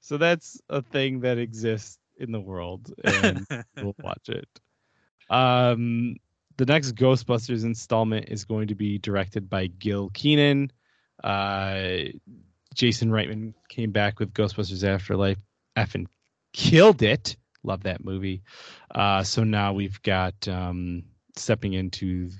so 0.00 0.16
that's 0.16 0.60
a 0.68 0.82
thing 0.82 1.20
that 1.20 1.38
exists 1.38 1.98
in 2.16 2.30
the 2.30 2.40
world 2.40 2.92
and 3.02 3.44
we'll 3.76 3.96
watch 4.00 4.28
it. 4.28 4.48
Um, 5.30 6.16
the 6.56 6.66
next 6.66 6.92
Ghostbusters 6.92 7.64
installment 7.64 8.28
is 8.28 8.44
going 8.44 8.68
to 8.68 8.74
be 8.74 8.98
directed 8.98 9.50
by 9.50 9.66
Gil 9.66 10.10
Kenan. 10.10 10.70
Uh, 11.22 11.98
Jason 12.74 13.10
Reitman 13.10 13.54
came 13.68 13.90
back 13.90 14.18
with 14.20 14.32
Ghostbusters 14.32 14.84
Afterlife, 14.84 15.38
effing 15.76 16.06
killed 16.52 17.02
it. 17.02 17.36
Love 17.62 17.84
that 17.84 18.04
movie. 18.04 18.42
Uh, 18.94 19.22
so 19.22 19.42
now 19.42 19.72
we've 19.72 20.00
got 20.02 20.46
um, 20.48 21.02
stepping 21.36 21.72
into 21.72 22.30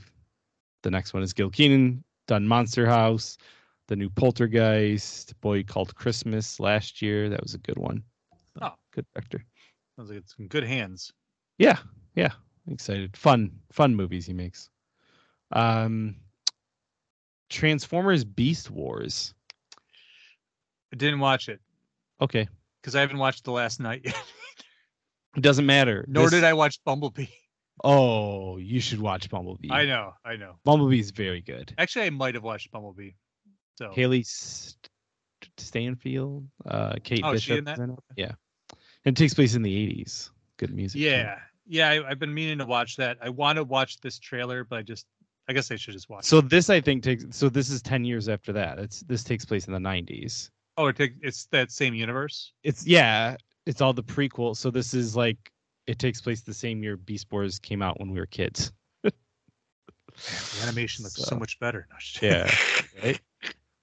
the 0.82 0.90
next 0.90 1.14
one 1.14 1.22
is 1.22 1.32
Gil 1.32 1.50
Kenan 1.50 2.04
done 2.26 2.46
Monster 2.46 2.86
House, 2.86 3.38
the 3.88 3.96
new 3.96 4.10
Poltergeist, 4.10 5.38
Boy 5.40 5.62
Called 5.62 5.94
Christmas 5.94 6.60
last 6.60 7.02
year. 7.02 7.28
That 7.30 7.42
was 7.42 7.54
a 7.54 7.58
good 7.58 7.78
one. 7.78 8.02
Oh. 8.60 8.72
good 8.92 9.06
director. 9.14 9.44
Sounds 9.96 10.10
like 10.10 10.18
it's 10.18 10.34
in 10.38 10.48
good 10.48 10.64
hands. 10.64 11.12
Yeah, 11.58 11.78
yeah. 12.14 12.32
Excited. 12.70 13.16
Fun, 13.16 13.50
fun 13.72 13.94
movies 13.94 14.26
he 14.26 14.32
makes. 14.32 14.70
Um 15.52 16.16
Transformers 17.50 18.24
Beast 18.24 18.70
Wars. 18.70 19.34
I 20.92 20.96
didn't 20.96 21.20
watch 21.20 21.48
it 21.48 21.60
Okay. 22.20 22.48
because 22.80 22.94
I 22.96 23.00
haven't 23.00 23.18
watched 23.18 23.44
the 23.44 23.52
last 23.52 23.80
night 23.80 24.02
yet. 24.04 24.16
It 25.36 25.40
doesn't 25.42 25.66
matter. 25.66 26.04
Nor 26.08 26.24
This- 26.24 26.32
did 26.40 26.44
I 26.44 26.52
watch 26.54 26.82
Bumblebee. 26.84 27.26
Oh, 27.82 28.56
you 28.56 28.78
should 28.80 29.00
watch 29.00 29.28
Bumblebee. 29.28 29.70
I 29.72 29.84
know, 29.84 30.12
I 30.24 30.36
know. 30.36 30.54
Bumblebee's 30.64 31.10
very 31.10 31.40
good. 31.40 31.74
Actually, 31.76 32.06
I 32.06 32.10
might 32.10 32.34
have 32.34 32.44
watched 32.44 32.70
Bumblebee. 32.70 33.10
So 33.76 33.90
Hailee 33.90 34.24
St- 34.24 34.88
Steinfeld, 35.58 36.46
uh, 36.66 36.94
Kate 37.02 37.20
Oh, 37.24 37.32
Bishop. 37.32 37.58
in 37.58 37.64
that? 37.64 37.72
is 37.74 37.78
in 37.80 37.90
it. 37.90 37.98
Yeah. 38.16 38.32
And 39.04 39.16
it 39.16 39.20
takes 39.20 39.34
place 39.34 39.54
in 39.56 39.62
the 39.62 39.74
80s. 40.02 40.30
Good 40.56 40.72
music. 40.72 41.00
yeah, 41.00 41.40
yeah, 41.66 41.88
I, 41.90 42.10
I've 42.10 42.18
been 42.18 42.34
meaning 42.34 42.58
to 42.58 42.66
watch 42.66 42.96
that. 42.96 43.18
I 43.22 43.28
want 43.30 43.56
to 43.56 43.64
watch 43.64 44.00
this 44.00 44.18
trailer, 44.18 44.64
but 44.64 44.78
I 44.78 44.82
just, 44.82 45.06
I 45.48 45.52
guess 45.52 45.70
I 45.70 45.76
should 45.76 45.94
just 45.94 46.08
watch. 46.08 46.24
So 46.24 46.38
it. 46.38 46.48
this 46.48 46.70
I 46.70 46.80
think 46.80 47.02
takes 47.02 47.24
so 47.30 47.48
this 47.48 47.70
is 47.70 47.82
10 47.82 48.04
years 48.04 48.28
after 48.28 48.52
that. 48.52 48.78
It's 48.78 49.00
this 49.00 49.24
takes 49.24 49.44
place 49.44 49.66
in 49.66 49.72
the 49.72 49.78
90s. 49.78 50.50
oh, 50.76 50.86
it 50.88 50.96
take, 50.96 51.14
it's 51.22 51.46
that 51.46 51.70
same 51.70 51.94
universe. 51.94 52.52
It's 52.62 52.86
yeah, 52.86 53.36
it's 53.66 53.80
all 53.80 53.92
the 53.92 54.02
prequel. 54.02 54.56
So 54.56 54.70
this 54.70 54.94
is 54.94 55.16
like 55.16 55.52
it 55.86 55.98
takes 55.98 56.20
place 56.20 56.40
the 56.42 56.54
same 56.54 56.82
year 56.82 56.96
Beast 56.96 57.26
Wars 57.30 57.58
came 57.58 57.82
out 57.82 58.00
when 58.00 58.10
we 58.10 58.18
were 58.18 58.26
kids. 58.26 58.72
The 59.02 59.12
animation 60.62 61.02
looks 61.02 61.16
so, 61.16 61.24
So, 61.24 61.36
much 61.36 61.58
better. 61.58 61.88
No. 61.90 62.28
Yeah. 62.28 62.54
right? 63.02 63.20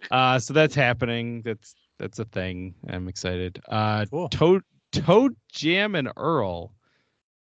Uh 0.10 0.40
so 0.40 0.54
that's 0.54 0.74
happening. 0.76 1.42
That's 1.44 1.76
that's 2.00 2.20
a 2.20 2.26
thing. 2.26 2.74
I'm 2.88 3.08
excited. 3.08 3.62
Uh 3.68 4.06
Cool. 4.10 4.30
Toad 4.30 4.64
Toad 4.92 5.36
Jam 5.52 5.96
and 5.96 6.10
Earl. 6.16 6.74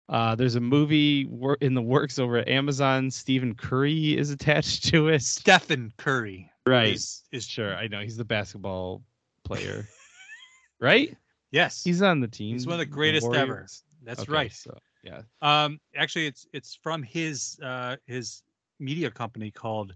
Uh 0.09 0.35
there's 0.35 0.55
a 0.55 0.59
movie 0.59 1.25
wor- 1.25 1.57
in 1.61 1.73
the 1.73 1.81
works 1.81 2.19
over 2.19 2.37
at 2.37 2.47
Amazon. 2.49 3.11
Stephen 3.11 3.55
Curry 3.55 4.17
is 4.17 4.31
attached 4.31 4.85
to 4.85 5.09
it. 5.09 5.21
Stephen 5.21 5.93
Curry. 5.97 6.51
Right. 6.65 6.93
Is, 6.93 7.23
is 7.31 7.45
Sure, 7.45 7.75
I 7.75 7.87
know 7.87 8.01
he's 8.01 8.17
the 8.17 8.25
basketball 8.25 9.03
player. 9.43 9.87
right? 10.79 11.15
Yes. 11.51 11.83
He's 11.83 12.01
on 12.01 12.19
the 12.19 12.27
team. 12.27 12.53
He's 12.53 12.67
one 12.67 12.73
of 12.73 12.79
the 12.79 12.85
greatest 12.85 13.27
ever. 13.33 13.67
That's 14.03 14.21
Okay, 14.21 14.31
right. 14.31 14.51
So 14.51 14.77
yeah. 15.03 15.21
Um, 15.41 15.79
actually, 15.95 16.27
it's 16.27 16.45
it's 16.53 16.75
from 16.75 17.03
his 17.03 17.59
uh 17.63 17.95
his 18.05 18.43
media 18.79 19.11
company 19.11 19.51
called 19.51 19.93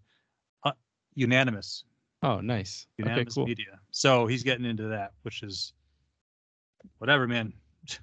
uh, 0.63 0.71
Unanimous. 1.15 1.83
Oh, 2.21 2.39
nice. 2.39 2.87
Okay, 3.01 3.25
cool. 3.25 3.45
Media. 3.45 3.79
So 3.91 4.27
he's 4.27 4.43
getting 4.43 4.65
into 4.65 4.83
that, 4.89 5.11
which 5.23 5.43
is 5.43 5.73
whatever, 6.99 7.27
man. 7.27 7.53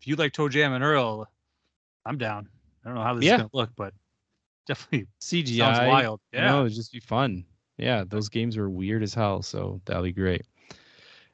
If 0.00 0.08
you 0.08 0.16
like 0.16 0.32
ToeJam 0.32 0.74
and 0.74 0.82
Earl, 0.82 1.28
I'm 2.06 2.18
down. 2.18 2.48
I 2.84 2.88
don't 2.88 2.96
know 2.96 3.02
how 3.04 3.14
this 3.14 3.24
Yeah. 3.24 3.34
is 3.34 3.38
gonna 3.42 3.50
look, 3.52 3.70
but 3.76 3.94
definitely 4.66 5.06
CGI. 5.20 5.58
sounds 5.58 5.78
wild. 5.88 6.20
Yeah. 6.32 6.44
Yeah. 6.54 6.60
it'd 6.60 6.74
just 6.74 6.92
be 6.92 7.00
fun. 7.00 7.44
Yeah, 7.78 8.04
those 8.06 8.28
games 8.28 8.56
are 8.56 8.68
weird 8.70 9.02
as 9.02 9.14
hell, 9.14 9.42
so 9.42 9.80
that'll 9.86 10.02
be 10.02 10.12
great. 10.12 10.42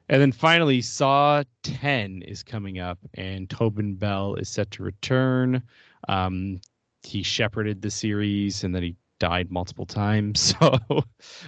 And 0.07 0.19
then 0.21 0.31
finally, 0.31 0.81
Saw 0.81 1.43
10 1.63 2.23
is 2.23 2.41
coming 2.41 2.79
up, 2.79 2.97
and 3.13 3.47
Tobin 3.49 3.93
Bell 3.95 4.33
is 4.35 4.49
set 4.49 4.71
to 4.71 4.83
return. 4.83 5.61
Um, 6.07 6.59
he 7.03 7.21
shepherded 7.21 7.81
the 7.83 7.91
series, 7.91 8.63
and 8.63 8.73
then 8.73 8.81
he 8.81 8.95
died 9.19 9.51
multiple 9.51 9.85
times. 9.85 10.55
So 10.89 11.03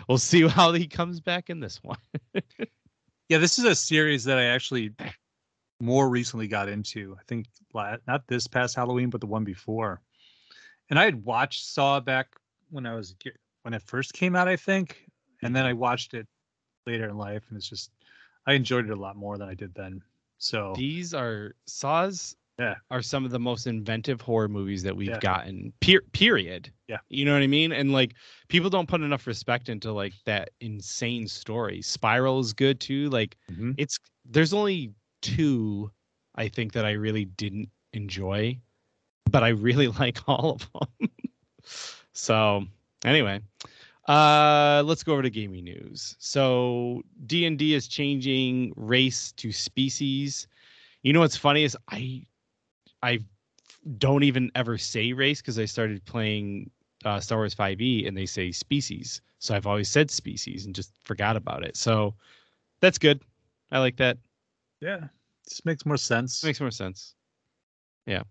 we'll 0.07 0.17
see 0.19 0.47
how 0.47 0.73
he 0.73 0.87
comes 0.87 1.19
back 1.19 1.49
in 1.49 1.59
this 1.59 1.81
one. 1.83 1.97
Yeah, 3.29 3.37
this 3.37 3.57
is 3.57 3.63
a 3.63 3.73
series 3.75 4.25
that 4.25 4.37
I 4.37 4.43
actually 4.47 4.91
more 5.81 6.09
recently 6.09 6.47
got 6.47 6.69
into. 6.69 7.15
I 7.19 7.23
think 7.27 7.47
not 7.73 8.27
this 8.27 8.47
past 8.47 8.75
Halloween, 8.75 9.09
but 9.09 9.21
the 9.21 9.27
one 9.27 9.43
before. 9.43 10.01
And 10.89 10.99
I 10.99 11.05
had 11.05 11.23
watched 11.23 11.65
Saw 11.67 11.99
back 11.99 12.27
when 12.69 12.85
I 12.85 12.95
was 12.95 13.15
when 13.63 13.73
it 13.73 13.81
first 13.81 14.13
came 14.13 14.35
out, 14.35 14.47
I 14.47 14.55
think, 14.55 15.05
and 15.41 15.55
then 15.55 15.65
I 15.65 15.73
watched 15.73 16.13
it 16.13 16.27
later 16.85 17.07
in 17.09 17.17
life, 17.17 17.43
and 17.49 17.57
it's 17.57 17.69
just 17.69 17.91
I 18.47 18.53
enjoyed 18.53 18.85
it 18.85 18.91
a 18.91 18.95
lot 18.99 19.15
more 19.15 19.37
than 19.37 19.47
I 19.49 19.53
did 19.53 19.73
then. 19.75 20.01
So 20.39 20.73
These 20.75 21.13
are 21.13 21.55
Saw's 21.67 22.35
Yeah. 22.59 22.75
are 22.89 23.01
some 23.01 23.23
of 23.25 23.31
the 23.31 23.39
most 23.39 23.67
inventive 23.67 24.19
horror 24.21 24.47
movies 24.47 24.83
that 24.83 24.95
we've 24.95 25.09
Yeah. 25.09 25.19
gotten. 25.19 25.71
Per- 25.79 26.01
period. 26.11 26.71
Yeah. 26.87 26.97
You 27.09 27.23
know 27.25 27.33
what 27.33 27.43
I 27.43 27.47
mean? 27.47 27.71
And 27.71 27.91
like 27.91 28.15
people 28.49 28.69
don't 28.69 28.89
put 28.89 29.01
enough 29.01 29.27
respect 29.27 29.69
into 29.69 29.91
like 29.93 30.13
that 30.25 30.49
insane 30.59 31.27
story. 31.27 31.81
Spiral 31.83 32.39
is 32.39 32.53
good 32.53 32.79
too. 32.79 33.09
Like 33.09 33.37
Mhm. 33.51 33.75
it's 33.77 33.99
there's 34.25 34.53
only 34.53 34.91
two 35.21 35.91
I 36.35 36.47
think 36.47 36.73
that 36.73 36.85
I 36.85 36.91
really 36.91 37.25
didn't 37.25 37.69
enjoy, 37.93 38.57
but 39.29 39.43
I 39.43 39.49
really 39.49 39.87
like 39.99 40.19
all 40.27 40.51
of 40.51 40.69
them. 40.73 41.09
so 42.13 42.65
anyway, 43.05 43.41
uh 44.07 44.83
let's 44.85 45.03
go 45.03 45.13
over 45.13 45.21
to 45.21 45.29
gaming 45.29 45.63
news. 45.65 46.15
So 46.19 47.01
D&D 47.27 47.73
is 47.73 47.87
changing 47.87 48.73
race 48.75 49.31
to 49.33 49.51
species. 49.51 50.47
You 51.03 51.13
know 51.13 51.19
what's 51.19 51.37
funny 51.37 51.63
is 51.63 51.77
I 51.89 52.25
I 53.03 53.19
don't 53.97 54.23
even 54.23 54.51
ever 54.55 54.77
say 54.77 55.13
race 55.13 55.41
because 55.41 55.57
I 55.57 55.65
started 55.65 56.03
playing 56.05 56.69
uh, 57.03 57.19
Star 57.19 57.39
Wars 57.39 57.55
5e 57.55 58.07
and 58.07 58.15
they 58.15 58.25
say 58.25 58.51
species. 58.51 59.21
So 59.39 59.55
I've 59.55 59.65
always 59.65 59.89
said 59.89 60.11
species 60.11 60.65
and 60.65 60.75
just 60.75 60.91
forgot 61.03 61.35
about 61.35 61.63
it. 61.63 61.75
So 61.75 62.13
that's 62.79 62.99
good. 62.99 63.23
I 63.71 63.79
like 63.79 63.97
that. 63.97 64.17
Yeah. 64.81 65.07
This 65.47 65.63
makes 65.65 65.85
more 65.85 65.97
sense. 65.97 66.43
Makes 66.43 66.59
more 66.59 66.71
sense. 66.71 67.15
Yeah. 68.05 68.23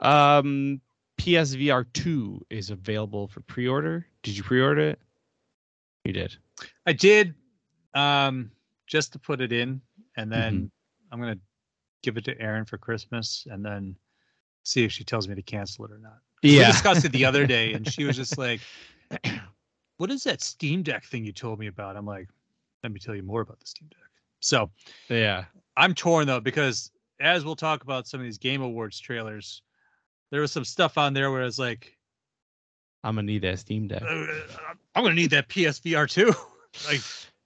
Um 0.00 0.80
PSVR 1.18 1.84
2 1.92 2.46
is 2.50 2.70
available 2.70 3.26
for 3.28 3.40
pre-order. 3.40 4.06
Did 4.22 4.36
you 4.36 4.42
pre-order 4.44 4.90
it? 4.90 5.00
You 6.04 6.12
did. 6.12 6.36
I 6.86 6.92
did 6.92 7.34
um 7.94 8.50
just 8.86 9.12
to 9.12 9.18
put 9.18 9.40
it 9.40 9.52
in 9.52 9.80
and 10.16 10.32
then 10.32 10.54
Mm-hmm. 10.54 10.66
I'm 11.12 11.20
gonna 11.20 11.38
give 12.02 12.16
it 12.16 12.24
to 12.26 12.40
Erin 12.40 12.64
for 12.64 12.78
Christmas 12.78 13.46
and 13.50 13.64
then 13.64 13.96
see 14.62 14.84
if 14.84 14.92
she 14.92 15.04
tells 15.04 15.26
me 15.26 15.34
to 15.34 15.42
cancel 15.42 15.84
it 15.86 15.90
or 15.90 15.98
not. 15.98 16.18
Yeah. 16.42 16.66
We 16.68 16.72
discussed 16.72 17.04
it 17.04 17.12
the 17.12 17.24
other 17.24 17.46
day 17.46 17.72
and 17.72 17.90
she 17.90 18.04
was 18.04 18.16
just 18.16 18.38
like, 18.46 18.60
What 19.96 20.10
is 20.10 20.22
that 20.24 20.40
Steam 20.42 20.82
Deck 20.82 21.04
thing 21.04 21.24
you 21.24 21.32
told 21.32 21.58
me 21.58 21.66
about? 21.66 21.96
I'm 21.96 22.06
like, 22.06 22.28
let 22.84 22.92
me 22.92 23.00
tell 23.00 23.14
you 23.16 23.22
more 23.22 23.40
about 23.40 23.58
the 23.58 23.66
Steam 23.66 23.88
Deck. 23.88 24.07
So 24.40 24.70
yeah. 25.08 25.44
I'm 25.76 25.94
torn 25.94 26.26
though, 26.26 26.40
because 26.40 26.90
as 27.20 27.44
we'll 27.44 27.56
talk 27.56 27.82
about 27.82 28.06
some 28.06 28.20
of 28.20 28.24
these 28.24 28.38
game 28.38 28.62
awards 28.62 28.98
trailers, 28.98 29.62
there 30.30 30.40
was 30.40 30.52
some 30.52 30.64
stuff 30.64 30.98
on 30.98 31.14
there 31.14 31.30
where 31.30 31.42
it's 31.42 31.58
like, 31.58 31.96
I'm 33.04 33.14
gonna 33.14 33.26
need 33.26 33.42
that 33.42 33.58
Steam 33.60 33.88
Deck. 33.88 34.02
uh, 34.02 34.26
I'm 34.94 35.02
gonna 35.02 35.14
need 35.14 35.30
that 35.30 35.48
PSVR 35.48 36.08
2. 36.10 36.26
like 36.86 37.00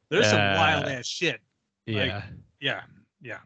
there's 0.08 0.28
some 0.28 0.40
wild 0.54 0.86
Uh, 0.86 0.90
ass 0.90 1.06
shit. 1.06 1.40
Yeah. 1.86 2.22
Yeah, 2.60 2.82
yeah. 3.20 3.38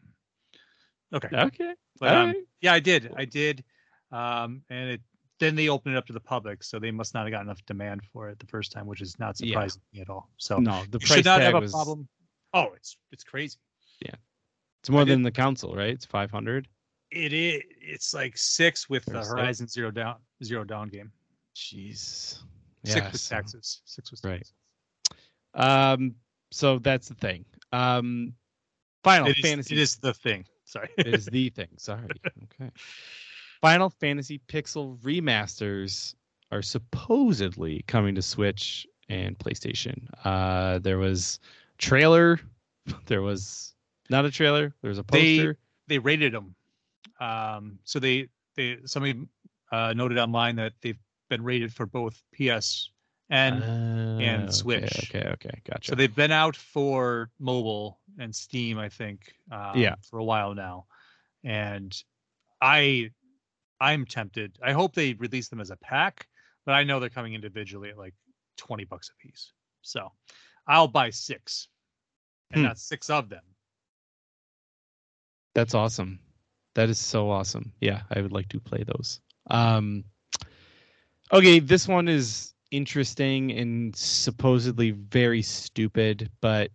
Okay. 1.15 1.29
okay. 1.33 1.75
But, 1.99 2.09
um, 2.11 2.17
Alright. 2.29 2.37
yeah, 2.61 2.73
I 2.75 2.81
did. 2.81 3.13
I 3.17 3.25
did. 3.25 3.65
Um, 4.13 4.63
and 4.71 4.91
it 4.91 5.01
then 5.39 5.55
they 5.55 5.69
opened 5.69 5.95
it 5.95 5.99
up 5.99 6.07
to 6.07 6.13
the 6.13 6.21
public, 6.21 6.63
so 6.63 6.79
they 6.79 6.91
must 6.91 7.13
not 7.13 7.25
have 7.25 7.31
got 7.31 7.43
enough 7.43 7.65
demand 7.67 8.03
for 8.13 8.29
it 8.31 8.39
the 8.39 8.47
first 8.47 8.73
time, 8.73 8.87
which 8.87 9.03
is 9.03 9.19
not 9.19 9.37
surprising 9.37 9.83
me 9.93 10.01
at 10.01 10.09
all. 10.09 10.31
So 10.39 10.59
No, 10.59 10.83
the 10.91 10.99
you 10.99 11.07
price 11.07 11.19
should 11.19 11.25
not 11.27 11.39
tag 11.39 11.47
have 11.47 11.55
a 11.57 11.61
was 11.61 11.73
problem. 11.73 12.09
Oh, 12.57 12.73
it's 12.75 12.97
it's 13.13 13.25
crazy. 13.25 13.59
Yeah, 14.01 14.15
it's 14.81 14.89
more 14.91 15.03
I 15.03 15.05
did- 15.05 15.13
than 15.13 15.23
the 15.23 15.31
council, 15.31 15.75
right? 15.75 15.91
It's 15.91 16.07
500. 16.07 16.69
It 17.11 17.33
is. 17.33 17.63
It's 17.81 18.15
like 18.15 18.37
six 18.37 18.89
with 18.89 19.05
the 19.05 19.19
Or 19.19 19.23
six. 19.23 19.33
Horizon 19.33 19.69
Zero 19.69 19.91
Dawn 19.91 20.17
Zero 20.43 20.65
Dawn 20.65 20.89
game. 20.89 21.13
Jeez. 21.55 22.39
Six 22.85 22.97
Yeah, 22.97 23.11
with 23.13 23.21
so- 23.21 23.35
taxes. 23.37 23.81
Six 23.85 24.11
with 24.11 24.23
taxes. 24.23 24.53
Right. 25.55 25.93
Um, 25.93 26.15
so 26.51 26.79
that's 26.79 27.09
the 27.09 27.15
thing. 27.15 27.45
Um, 27.73 28.35
Final 29.05 29.29
It 29.29 29.39
is, 29.39 29.43
Fantasy 29.45 29.75
it 29.77 29.81
is 29.81 29.97
the 29.97 30.15
thing. 30.15 30.45
Sorry. 30.65 30.89
is 30.99 31.27
the 31.27 31.49
thing. 31.51 31.69
Sorry. 31.77 32.09
Okay. 32.61 32.71
Final 33.61 33.89
Fantasy 33.91 34.41
Pixel 34.49 34.99
remasters 35.01 36.15
are 36.51 36.63
supposedly 36.63 37.83
coming 37.87 38.15
to 38.17 38.23
Switch 38.23 38.87
and 39.09 39.39
PlayStation. 39.39 40.07
Uh, 40.25 40.79
there 40.81 40.99
was 40.99 41.39
trailer. 41.79 42.41
There 43.07 43.21
was 43.23 43.75
not 44.11 44.25
a 44.25 44.31
trailer. 44.31 44.73
There 44.81 44.89
was 44.89 44.99
a 44.99 45.03
poster. 45.03 45.59
they 45.89 45.95
they 45.95 45.99
rated 45.99 46.33
them. 46.33 46.55
Um, 47.19 47.81
so 47.83 47.99
they 47.99 48.29
they 48.55 48.79
somebody 48.85 49.27
uh, 49.73 49.93
noted 49.97 50.19
online 50.19 50.55
that 50.57 50.73
they've 50.83 50.99
been 51.29 51.43
rated 51.43 51.75
for 51.75 51.85
both 51.87 52.23
PS 52.33 52.91
and 53.29 53.61
and 53.65 54.23
and 54.23 54.55
Switch. 54.55 55.11
Okay, 55.11 55.27
okay, 55.33 55.61
gotcha. 55.69 55.91
so 55.91 55.95
they've 55.97 56.15
been 56.15 56.31
out 56.31 56.55
for 56.55 57.31
mobile 57.41 57.99
and 58.21 58.33
Steam, 58.33 58.79
I 58.79 58.89
think. 58.89 59.35
Um, 59.51 59.73
Yeah. 59.77 59.97
For 60.09 60.21
a 60.21 60.25
while 60.25 60.55
now, 60.55 60.87
and 61.43 61.93
I 62.63 63.11
I'm 63.81 64.05
tempted. 64.07 64.59
I 64.63 64.73
hope 64.73 64.95
they 64.95 65.15
release 65.15 65.49
them 65.49 65.61
as 65.61 65.71
a 65.71 65.77
pack, 65.77 66.29
but 66.65 66.73
I 66.73 66.85
know 66.85 67.01
they're 67.01 67.11
coming 67.11 67.35
individually 67.35 67.91
at 67.91 67.99
like 67.99 68.15
twenty 68.57 68.85
bucks 68.85 69.11
a 69.11 69.27
piece. 69.27 69.53
So 69.83 70.13
I'll 70.67 70.89
buy 70.89 71.11
six, 71.11 71.69
and 72.51 72.61
Hmm. 72.61 72.67
not 72.69 72.79
six 72.79 73.09
of 73.11 73.29
them. 73.29 73.45
That's 75.55 75.75
awesome. 75.75 76.19
That 76.75 76.91
is 76.91 76.99
so 76.99 77.31
awesome. 77.31 77.73
Yeah, 77.81 78.03
I 78.11 78.21
would 78.21 78.33
like 78.33 78.49
to 78.51 78.61
play 78.61 78.83
those. 78.85 79.21
Um 79.51 80.05
Okay, 81.33 81.59
this 81.59 81.89
one 81.89 82.07
is 82.09 82.55
interesting 82.71 83.51
and 83.53 83.95
supposedly 83.97 84.93
very 84.93 85.43
stupid, 85.43 86.31
but 86.41 86.71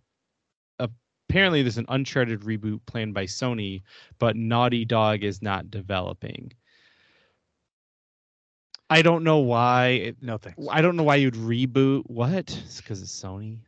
apparently 0.78 1.62
there's 1.62 1.78
an 1.78 1.86
Uncharted 1.88 2.40
reboot 2.40 2.80
planned 2.86 3.14
by 3.14 3.24
Sony, 3.24 3.82
but 4.18 4.36
Naughty 4.36 4.84
Dog 4.84 5.22
is 5.24 5.40
not 5.40 5.70
developing. 5.70 6.52
I 8.90 9.00
don't 9.00 9.24
know 9.24 9.38
why. 9.38 9.86
It, 9.86 10.22
No 10.22 10.36
thanks. 10.36 10.66
I 10.70 10.82
don't 10.82 10.96
know 10.96 11.02
why 11.02 11.16
you'd 11.16 11.34
reboot. 11.34 12.02
What? 12.06 12.50
It's 12.64 12.78
because 12.82 13.00
it's 13.00 13.18
Sony. 13.18 13.58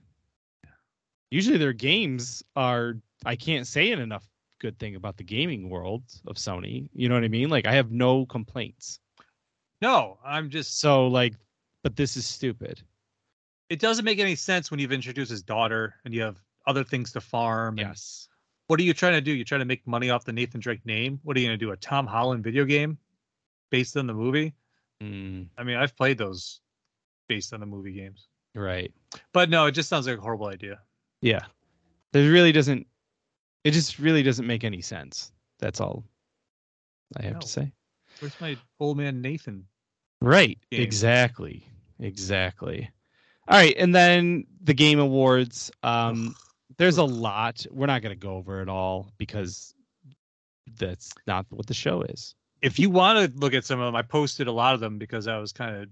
Usually 1.31 1.59
their 1.59 1.73
games 1.73 2.43
are. 2.57 2.95
I 3.27 3.37
can't 3.37 3.67
say 3.67 3.91
it 3.91 3.99
enough 3.99 4.25
good 4.61 4.79
thing 4.79 4.95
about 4.97 5.17
the 5.17 5.25
gaming 5.25 5.69
world 5.69 6.03
of 6.27 6.37
Sony. 6.37 6.89
You 6.95 7.09
know 7.09 7.15
what 7.15 7.25
I 7.25 7.29
mean? 7.29 7.49
Like 7.51 7.67
I 7.67 7.73
have 7.75 7.91
no 7.91 8.25
complaints. 8.27 9.01
No, 9.83 10.19
I'm 10.25 10.49
just 10.51 10.79
So 10.81 11.07
like, 11.09 11.35
but 11.83 11.97
this 11.97 12.17
is 12.17 12.25
stupid. 12.27 12.81
it 13.69 13.79
doesn't 13.81 14.05
make 14.05 14.19
any 14.19 14.35
sense 14.35 14.71
when 14.71 14.81
you've 14.81 14.93
introduced 14.93 15.31
his 15.31 15.43
daughter 15.43 15.95
and 16.05 16.15
you 16.15 16.23
have 16.23 16.37
other 16.67 16.85
things 16.85 17.13
to 17.13 17.21
farm. 17.21 17.77
Yes. 17.79 18.29
What 18.69 18.81
are 18.81 18.83
you 18.85 18.95
trying 18.95 19.13
to 19.15 19.21
do? 19.21 19.33
You're 19.33 19.45
trying 19.45 19.61
to 19.61 19.65
make 19.67 19.87
money 19.87 20.09
off 20.11 20.25
the 20.25 20.33
Nathan 20.33 20.61
Drake 20.61 20.85
name? 20.87 21.21
What 21.23 21.37
are 21.37 21.41
you 21.41 21.49
going 21.49 21.59
to 21.59 21.65
do? 21.65 21.73
A 21.73 21.77
Tom 21.77 22.07
Holland 22.07 22.43
video 22.43 22.65
game 22.65 22.97
based 23.71 23.97
on 23.99 24.07
the 24.07 24.15
movie? 24.15 24.55
Mm, 25.03 25.49
I 25.59 25.65
mean, 25.65 25.77
I've 25.77 25.95
played 25.97 26.17
those 26.17 26.61
based 27.29 27.53
on 27.53 27.61
the 27.61 27.67
movie 27.67 27.93
games. 27.93 28.29
right. 28.55 28.93
But 29.35 29.51
no, 29.51 29.67
it 29.67 29.73
just 29.73 29.89
sounds 29.91 30.07
like 30.07 30.17
a 30.19 30.21
horrible 30.23 30.47
idea. 30.47 30.79
Yeah. 31.25 31.45
There 32.13 32.31
really 32.31 32.53
doesn't. 32.53 32.87
It 33.65 33.71
just 33.71 33.99
really 33.99 34.23
doesn't 34.23 34.47
make 34.47 34.63
any 34.63 34.83
sense. 34.83 35.33
That's 35.59 35.81
all 35.81 36.05
I 37.17 37.23
have 37.23 37.33
No. 37.35 37.41
to 37.41 37.49
say. 37.49 37.73
Where's 38.21 38.39
my 38.41 38.59
old 38.79 38.99
man 38.99 39.23
Nathan? 39.23 39.67
Right. 40.21 40.59
game. 40.71 40.83
Exactly. 40.83 41.67
Exactly. 41.99 42.91
All 43.49 43.57
right, 43.59 43.75
and 43.79 43.95
then 43.95 44.45
the 44.63 44.75
game 44.75 44.99
awards. 44.99 45.71
Um, 45.83 46.35
there's 46.77 46.99
a 46.99 47.05
lot. 47.05 47.65
We're 47.71 47.87
not 47.87 48.03
going 48.03 48.15
to 48.15 48.21
go 48.21 48.35
over 48.37 48.61
it 48.61 48.69
all 48.69 49.11
because 49.17 49.75
that's 50.79 51.11
not 51.27 51.47
what 51.51 51.67
the 51.67 51.75
show 51.75 52.03
is. 52.03 52.35
If 52.63 52.79
you 52.79 52.91
want 52.91 53.33
to 53.33 53.39
look 53.39 53.55
at 53.55 53.65
some 53.65 53.81
of 53.81 53.87
them, 53.87 53.97
I 53.97 54.03
posted 54.03 54.47
a 54.47 54.53
lot 54.53 54.75
of 54.75 54.81
them 54.81 54.99
because 54.99 55.27
I 55.27 55.39
was 55.39 55.53
kind 55.53 55.77
of 55.77 55.89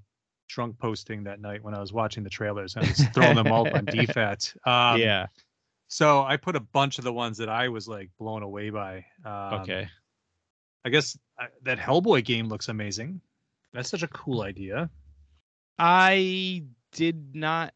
drunk 0.49 0.79
posting 0.79 1.25
that 1.25 1.41
night 1.41 1.63
when 1.63 1.75
I 1.75 1.81
was 1.81 1.93
watching 1.93 2.23
the 2.25 2.31
trailers. 2.31 2.77
I 2.77 2.81
was 2.81 3.05
throwing 3.15 3.37
them 3.37 3.49
all 3.51 3.67
on 3.69 3.87
DFAT. 3.87 4.55
Um, 4.67 5.01
yeah. 5.01 5.27
So 5.89 6.23
I 6.23 6.37
put 6.37 6.57
a 6.57 6.61
bunch 6.61 6.99
of 6.99 7.05
the 7.05 7.13
ones 7.13 7.39
that 7.39 7.49
I 7.49 7.69
was 7.69 7.87
like 7.89 8.11
blown 8.19 8.43
away 8.43 8.71
by. 8.71 9.05
Um, 9.25 9.61
Okay. 9.63 9.89
I 10.85 10.89
guess 10.89 11.17
uh, 11.41 11.47
that 11.63 11.79
Hellboy 11.79 12.25
game 12.25 12.49
looks 12.49 12.69
amazing. 12.69 13.21
That's 13.73 13.89
such 13.89 14.03
a 14.03 14.09
cool 14.09 14.43
idea. 14.43 14.91
I 15.79 16.65
did 16.93 17.35
not 17.35 17.73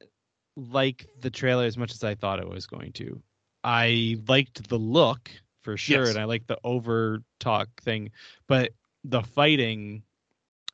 like 0.57 1.07
the 1.21 1.31
trailer 1.31 1.65
as 1.65 1.77
much 1.77 1.93
as 1.93 2.03
I 2.05 2.15
thought 2.15 2.39
it 2.41 2.49
was 2.49 2.67
going 2.67 2.93
to. 2.95 3.21
I 3.65 4.19
liked 4.29 4.69
the 4.69 4.79
look 4.79 5.31
for 5.63 5.77
sure, 5.77 6.01
Yes. 6.01 6.11
and 6.11 6.19
I 6.19 6.25
liked 6.25 6.47
the 6.49 6.59
over 6.65 7.23
talk 7.41 7.69
thing, 7.83 8.11
but 8.47 8.73
the 9.05 9.23
fighting, 9.23 10.03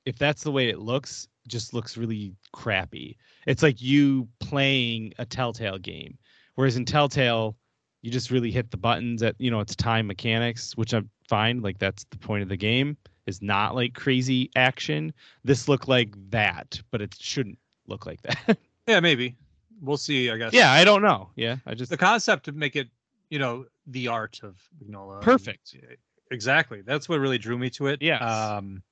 if 0.04 0.18
that's 0.18 0.42
the 0.42 0.52
way 0.52 0.68
it 0.68 0.78
looks, 0.78 1.28
just 1.48 1.74
looks 1.74 1.96
really 1.96 2.34
crappy. 2.52 3.16
It's 3.46 3.62
like 3.62 3.80
you 3.82 4.28
playing 4.40 5.12
a 5.18 5.24
Telltale 5.24 5.78
game, 5.78 6.18
whereas 6.54 6.76
in 6.76 6.84
Telltale, 6.84 7.56
you 8.02 8.10
just 8.10 8.30
really 8.30 8.50
hit 8.50 8.70
the 8.70 8.76
buttons 8.76 9.22
at 9.22 9.36
you 9.38 9.50
know 9.50 9.60
it's 9.60 9.76
time 9.76 10.06
mechanics, 10.06 10.76
which 10.76 10.92
I'm 10.92 11.10
fine. 11.28 11.62
Like 11.62 11.78
that's 11.78 12.04
the 12.10 12.18
point 12.18 12.42
of 12.42 12.48
the 12.48 12.56
game 12.56 12.96
is 13.26 13.40
not 13.42 13.74
like 13.74 13.94
crazy 13.94 14.50
action. 14.56 15.12
This 15.44 15.68
looked 15.68 15.88
like 15.88 16.14
that, 16.30 16.80
but 16.90 17.00
it 17.00 17.14
shouldn't 17.18 17.58
look 17.86 18.06
like 18.06 18.20
that. 18.22 18.58
Yeah, 18.86 19.00
maybe. 19.00 19.36
We'll 19.80 19.96
see, 19.96 20.30
I 20.30 20.36
guess. 20.36 20.52
yeah, 20.52 20.72
I 20.72 20.84
don't 20.84 21.02
know. 21.02 21.30
Yeah, 21.34 21.56
I 21.66 21.74
just 21.74 21.90
The 21.90 21.96
concept 21.96 22.44
to 22.44 22.52
make 22.52 22.76
it, 22.76 22.88
you 23.30 23.38
know, 23.40 23.66
the 23.86 24.08
art 24.08 24.40
of 24.42 24.56
Mignola. 24.80 25.20
Perfect. 25.20 25.74
It 25.74 25.98
exactly. 26.30 26.82
That's 26.82 27.08
what 27.08 27.18
really 27.18 27.38
drew 27.38 27.58
me 27.58 27.70
to 27.70 27.88
it. 27.88 28.00
Yeah. 28.00 28.18
Um, 28.18 28.82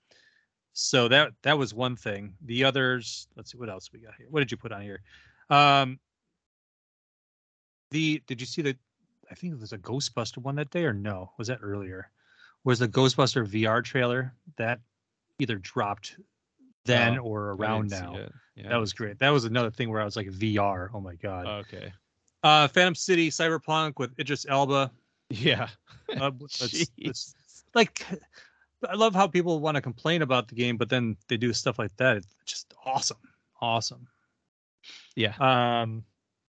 so 0.73 1.09
that 1.09 1.33
that 1.43 1.59
was 1.59 1.75
one 1.75 1.97
thing. 1.97 2.35
The 2.45 2.64
others, 2.64 3.29
let's 3.37 3.53
see 3.53 3.59
what 3.59 3.68
else 3.68 3.91
we 3.93 3.99
got 4.01 4.14
here. 4.16 4.27
What 4.31 4.41
did 4.41 4.51
you 4.51 4.57
put 4.57 4.73
on 4.73 4.83
here? 4.83 5.01
Um, 5.51 5.99
the 7.91 8.23
did 8.27 8.41
you 8.41 8.47
see 8.47 8.62
the? 8.62 8.77
I 9.31 9.35
think 9.35 9.53
it 9.53 9.61
was 9.61 9.73
a 9.73 9.79
Ghostbuster 9.79 10.39
one 10.39 10.57
that 10.57 10.71
day, 10.71 10.85
or 10.85 10.93
no? 10.93 11.33
Was 11.39 11.49
that 11.49 11.59
earlier? 11.62 12.11
Was 12.64 12.79
the 12.81 12.89
Ghostbuster 12.89 13.47
VR 13.47 13.83
trailer 13.83 14.35
that 14.57 14.81
either 15.39 15.57
dropped 15.57 16.16
then 16.85 17.18
Oh, 17.18 17.23
or 17.23 17.51
around 17.53 17.91
now? 17.91 18.16
Yeah, 18.55 18.68
That 18.68 18.77
was 18.77 18.93
great. 18.93 19.18
That 19.18 19.31
was 19.31 19.45
another 19.45 19.71
thing 19.71 19.89
where 19.91 20.01
I 20.01 20.05
was 20.05 20.16
like 20.16 20.27
VR. 20.29 20.89
Oh 20.93 21.01
my 21.01 21.14
god. 21.14 21.47
Okay. 21.47 21.93
Uh, 22.43 22.68
Phantom 22.68 22.95
City, 22.95 23.31
Cyberpunk 23.31 23.99
with 23.99 24.18
Idris 24.18 24.47
Elba. 24.49 24.91
Yeah. 25.31 25.68
Uh, 26.09 26.31
Jeez. 26.49 26.91
that's- 26.99 27.35
like 27.75 28.05
I 28.89 28.95
love 28.95 29.14
how 29.14 29.26
people 29.26 29.61
want 29.61 29.76
to 29.76 29.81
complain 29.81 30.22
about 30.22 30.49
the 30.49 30.55
game, 30.55 30.76
but 30.76 30.89
then 30.89 31.16
they 31.28 31.37
do 31.37 31.53
stuff 31.53 31.78
like 31.78 31.97
that. 31.97 32.18
It's 32.18 32.35
just 32.47 32.74
awesome, 32.85 33.18
awesome. 33.61 34.07
Yeah. 35.16 35.35
Um, 35.39 36.05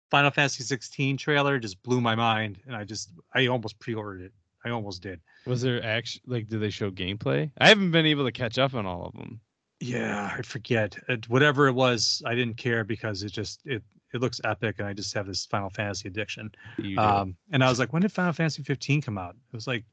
Final 0.09 0.31
Fantasy 0.31 0.63
16 0.63 1.17
trailer 1.17 1.59
just 1.59 1.81
blew 1.83 2.01
my 2.01 2.15
mind, 2.15 2.59
and 2.65 2.75
I 2.75 2.83
just 2.83 3.11
I 3.33 3.47
almost 3.47 3.79
pre-ordered 3.79 4.21
it. 4.21 4.33
I 4.63 4.69
almost 4.69 5.01
did. 5.01 5.19
Was 5.45 5.61
there 5.61 5.83
actually 5.83 6.21
like 6.27 6.47
did 6.47 6.61
they 6.61 6.69
show 6.69 6.91
gameplay? 6.91 7.49
I 7.57 7.69
haven't 7.69 7.91
been 7.91 8.05
able 8.05 8.25
to 8.25 8.31
catch 8.31 8.57
up 8.57 8.75
on 8.75 8.85
all 8.85 9.05
of 9.05 9.13
them. 9.13 9.41
Yeah, 9.79 10.35
I 10.37 10.41
forget 10.43 10.95
it, 11.09 11.27
whatever 11.27 11.67
it 11.67 11.73
was. 11.73 12.21
I 12.25 12.35
didn't 12.35 12.57
care 12.57 12.83
because 12.83 13.23
it 13.23 13.31
just 13.31 13.61
it 13.65 13.81
it 14.13 14.21
looks 14.21 14.41
epic, 14.43 14.75
and 14.79 14.87
I 14.87 14.93
just 14.93 15.13
have 15.13 15.25
this 15.25 15.45
Final 15.45 15.69
Fantasy 15.69 16.09
addiction. 16.09 16.51
Um, 16.97 17.35
and 17.51 17.63
I 17.63 17.69
was 17.69 17.79
like, 17.79 17.93
when 17.93 18.01
did 18.01 18.11
Final 18.11 18.33
Fantasy 18.33 18.61
15 18.61 19.01
come 19.01 19.17
out? 19.17 19.35
It 19.35 19.55
was 19.55 19.67
like 19.67 19.85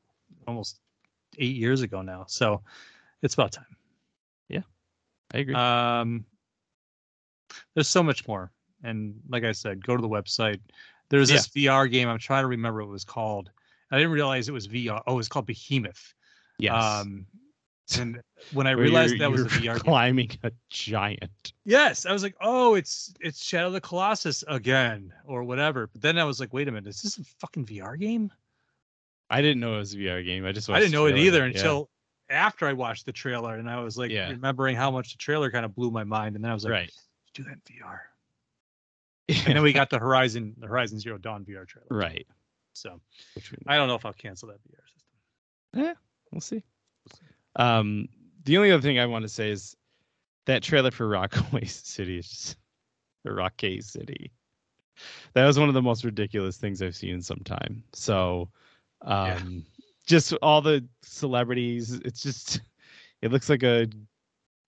almost 0.47 0.80
eight 1.39 1.57
years 1.57 1.82
ago 1.82 2.03
now. 2.03 2.24
So 2.28 2.62
it's 3.22 3.34
about 3.34 3.53
time. 3.53 3.64
Yeah, 4.49 4.62
I 5.34 5.39
agree. 5.39 5.55
Um, 5.55 6.24
there's 7.74 7.89
so 7.89 8.03
much 8.03 8.26
more. 8.28 8.51
And 8.82 9.20
like 9.28 9.45
I 9.45 9.53
said, 9.53 9.84
go 9.84 9.97
to 9.97 10.03
the 10.03 10.09
website. 10.09 10.61
There's 11.09 11.28
this 11.28 11.49
VR 11.49 11.91
game. 11.91 12.09
I'm 12.09 12.18
trying 12.18 12.43
to 12.45 12.49
remember 12.49 12.80
what 12.82 12.89
it 12.91 12.93
was 12.93 13.05
called. 13.05 13.51
I 13.91 13.97
didn't 13.97 14.12
realize 14.12 14.49
it 14.49 14.53
was 14.53 14.68
VR. 14.68 15.01
Oh, 15.07 15.18
it's 15.18 15.28
called 15.28 15.47
Behemoth. 15.47 16.14
yes. 16.59 16.74
Um, 16.74 17.26
and 17.99 18.20
when 18.53 18.66
I 18.66 18.70
realized 18.72 19.14
you're- 19.16 19.20
that 19.20 19.30
was 19.30 19.41
a 19.43 19.49
VR 19.49 19.62
game, 19.74 19.78
climbing 19.78 20.30
a 20.43 20.53
giant. 20.68 21.55
yes, 21.64 22.05
I 22.05 22.12
was 22.12 22.22
like, 22.22 22.34
oh, 22.43 22.74
it's 22.74 23.14
it's 23.20 23.43
Shadow 23.43 23.68
of 23.68 23.72
the 23.72 23.80
Colossus 23.80 24.45
again 24.47 25.12
or 25.24 25.43
whatever. 25.45 25.86
But 25.86 26.03
then 26.03 26.18
I 26.18 26.24
was 26.24 26.39
like, 26.39 26.53
wait 26.53 26.68
a 26.68 26.72
minute, 26.72 26.89
is 26.91 27.01
this 27.01 27.16
a 27.18 27.24
fucking 27.41 27.64
VR 27.64 27.99
game? 27.99 28.30
I 29.31 29.43
didn't 29.43 29.61
know 29.61 29.74
it 29.74 29.79
was 29.79 29.95
a 29.95 29.97
VR 29.99 30.24
game. 30.24 30.45
I 30.47 30.53
just 30.53 30.68
I 30.70 30.79
didn't 30.81 30.93
know 30.93 31.07
it 31.07 31.16
either 31.18 31.41
Yeah. 31.41 31.45
until 31.57 31.91
after 32.31 32.66
I 32.66 32.72
watched 32.72 33.07
the 33.07 33.12
trailer, 33.12 33.57
and 33.57 33.68
I 33.68 33.81
was 33.81 33.97
like 33.99 34.11
Yeah. 34.11 34.31
remembering 34.31 34.76
how 34.76 34.91
much 34.91 35.12
the 35.12 35.18
trailer 35.18 35.51
kind 35.51 35.64
of 35.64 35.74
blew 35.74 35.91
my 35.91 36.05
mind, 36.05 36.35
and 36.37 36.45
then 36.45 36.51
I 36.51 36.55
was 36.55 36.64
like, 36.64 36.72
right. 36.72 36.93
do 37.35 37.43
that 37.45 37.53
in 37.53 37.61
VR. 37.76 38.01
And 39.47 39.57
then 39.57 39.62
we 39.62 39.72
got 39.74 39.91
the 39.91 39.99
Horizon, 39.99 40.55
the 40.59 40.66
Horizon 40.66 40.99
Zero 40.99 41.18
Dawn 41.18 41.45
VR 41.45 41.66
trailer. 41.66 41.87
right. 41.91 42.26
So 42.72 43.01
I 43.66 43.76
don't 43.76 43.89
know 43.89 43.95
if 43.97 44.07
I'll 44.07 44.12
cancel 44.12 44.49
that 44.49 44.59
VR 44.68 44.87
system. 44.87 45.85
Yeah, 45.85 45.95
we'll 46.33 46.41
see. 46.41 46.62
Um, 47.57 48.09
the 48.45 48.57
only 48.57 48.70
other 48.70 48.81
thing 48.83 48.99
I 48.99 49.07
want 49.07 49.24
to 49.24 49.29
say 49.29 49.51
is 49.51 49.76
that 50.47 50.62
trailer 50.62 50.91
for 50.91 51.09
Rockaway 51.09 51.64
City 51.66 52.18
is 52.18 52.29
just 52.29 52.57
or 53.26 53.35
Rockaway 53.35 53.81
City. 53.81 54.33
That 55.35 55.45
was 55.47 55.59
one 55.59 55.68
of 55.68 55.74
the 55.74 55.83
most 55.83 56.05
ridiculous 56.05 56.57
things 56.57 56.81
I've 56.81 56.97
seen 56.97 57.14
in 57.14 57.22
some 57.22 57.41
time. 57.45 57.83
So, 57.93 58.49
um, 59.03 59.64
just 60.07 60.32
all 60.42 60.61
the 60.61 60.86
celebrities. 61.03 61.92
It's 62.05 62.22
just 62.22 62.61
it 63.22 63.30
looks 63.32 63.49
like 63.49 63.62
a 63.62 63.88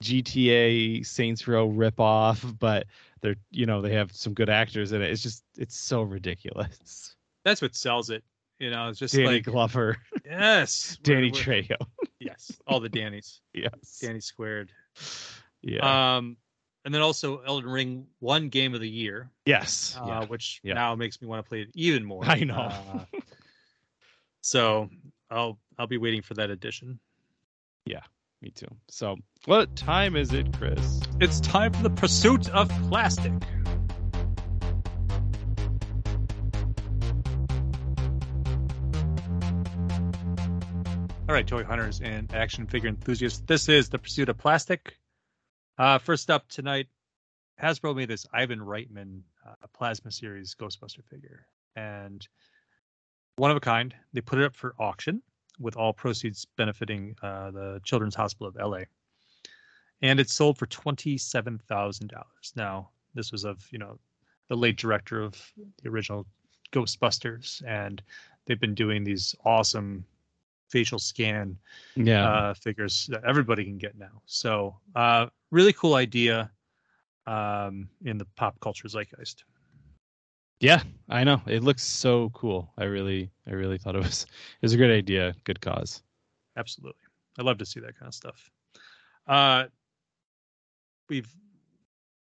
GTA 0.03 1.05
Saints 1.05 1.47
Row 1.47 1.69
ripoff, 1.69 2.57
but 2.59 2.87
they're 3.21 3.37
you 3.51 3.67
know 3.67 3.81
they 3.83 3.93
have 3.95 4.13
some 4.13 4.33
good 4.35 4.49
actors 4.51 4.93
in 4.93 5.03
it. 5.03 5.11
It's 5.11 5.23
just 5.23 5.45
it's 5.57 5.77
so 5.77 6.03
ridiculous. 6.03 7.15
That's 7.45 7.63
what 7.63 7.75
sells 7.75 8.11
it. 8.11 8.23
You 8.59 8.71
know, 8.71 8.89
it's 8.91 8.99
just 8.99 9.15
Danny 9.15 9.27
like 9.27 9.45
Glover, 9.45 9.97
yes, 10.27 10.99
Danny 11.03 11.31
we're- 11.33 11.45
we're- 11.47 11.63
Trejo. 11.65 11.87
yes, 12.19 12.53
all 12.67 12.79
the 12.79 12.91
Dannys, 12.91 13.41
Yes. 13.55 13.99
Danny 14.03 14.21
squared. 14.21 14.71
Yeah. 15.63 16.17
Um, 16.19 16.37
and 16.85 16.93
then 16.95 17.01
also 17.01 17.39
Elden 17.41 17.71
Ring 17.71 18.07
won 18.21 18.51
Game 18.51 18.75
of 18.75 18.81
the 18.81 18.89
Year, 18.89 19.31
yes. 19.47 19.97
uh, 19.99 20.05
yeah. 20.07 20.25
which 20.27 20.61
Yeah. 20.63 20.75
now 20.75 20.95
makes 20.95 21.23
me 21.23 21.29
want 21.29 21.43
to 21.43 21.49
play 21.49 21.63
it 21.63 21.69
even 21.75 22.05
more. 22.05 22.23
I 22.27 22.41
know. 22.45 22.55
Uh, 22.55 23.05
so 24.41 24.89
I'll 25.31 25.59
I'll 25.79 25.87
be 25.87 25.99
waiting 25.99 26.23
for 26.23 26.35
that 26.35 26.51
edition. 26.51 26.99
Yeah, 27.87 28.03
me 28.43 28.51
too. 28.51 28.69
So, 28.89 29.17
what 29.47 29.75
time 29.77 30.17
is 30.17 30.33
it, 30.33 30.53
Chris? 30.57 31.01
It's 31.21 31.41
time 31.41 31.73
for 31.73 31.83
the 31.83 31.91
pursuit 31.91 32.49
of 32.51 32.69
plastic. 32.89 33.33
All 41.29 41.35
right, 41.35 41.47
toy 41.47 41.63
hunters 41.63 42.01
and 42.01 42.33
action 42.35 42.67
figure 42.67 42.89
enthusiasts. 42.89 43.41
This 43.47 43.69
is 43.69 43.89
the 43.89 43.99
pursuit 43.99 44.29
of 44.29 44.37
plastic. 44.37 44.99
Uh, 45.79 45.99
first 45.99 46.29
up 46.29 46.49
tonight, 46.49 46.89
Hasbro 47.63 47.95
made 47.95 48.09
this 48.09 48.27
Ivan 48.33 48.59
Reitman 48.59 49.21
uh, 49.47 49.55
plasma 49.73 50.11
series 50.11 50.57
Ghostbuster 50.57 51.05
figure, 51.05 51.47
and 51.77 52.27
one 53.41 53.51
of 53.51 53.57
a 53.57 53.61
kind. 53.61 53.95
They 54.13 54.21
put 54.21 54.39
it 54.39 54.45
up 54.45 54.55
for 54.55 54.75
auction, 54.79 55.23
with 55.59 55.77
all 55.77 55.93
proceeds 55.93 56.47
benefiting 56.57 57.17
uh, 57.23 57.51
the 57.51 57.81
Children's 57.85 58.15
Hospital 58.15 58.47
of 58.49 58.57
LA 58.57 58.83
and 60.03 60.19
it 60.21 60.31
sold 60.31 60.59
for 60.59 60.67
twenty-seven 60.67 61.59
thousand 61.69 62.09
dollars. 62.09 62.53
Now, 62.57 62.91
this 63.15 63.33
was 63.33 63.45
of 63.45 63.67
you 63.71 63.79
know 63.79 63.99
the 64.49 64.57
late 64.57 64.77
director 64.77 65.21
of 65.23 65.53
the 65.83 65.89
original 65.89 66.27
Ghostbusters, 66.73 67.63
and 67.67 68.03
they've 68.47 68.61
been 68.61 68.75
doing 68.75 69.05
these 69.05 69.35
awesome 69.45 70.05
facial 70.69 70.99
scan 70.99 71.59
Yeah. 71.97 72.29
uh, 72.29 72.55
figures 72.55 73.07
that 73.09 73.25
everybody 73.25 73.65
can 73.65 73.77
get 73.79 73.99
now. 73.99 74.23
So, 74.27 74.77
uh, 74.95 75.27
really 75.51 75.73
cool 75.73 75.95
idea 75.95 76.51
um, 77.27 77.89
in 78.05 78.19
the 78.19 78.27
pop 78.37 78.59
culture 78.61 78.89
zeitgeist. 78.89 79.45
Yeah, 80.61 80.83
I 81.09 81.25
know. 81.25 81.41
It 81.47 81.65
looks 81.65 81.83
so 81.83 82.31
cool. 82.31 82.73
I 82.79 82.85
really 82.85 83.31
I 83.49 83.53
really 83.53 83.79
thought 83.79 83.97
it 83.97 84.03
was 84.03 84.25
it 84.25 84.63
was 84.63 84.75
a 84.75 84.77
good 84.77 84.91
idea, 84.91 85.35
good 85.45 85.61
cause. 85.61 86.03
Absolutely, 86.57 87.03
I 87.39 87.43
love 87.43 87.59
to 87.59 87.67
see 87.67 87.81
that 87.81 87.99
kind 87.99 88.09
of 88.09 88.15
stuff. 88.15 88.51
Uh, 89.27 89.65
we've 91.09 91.29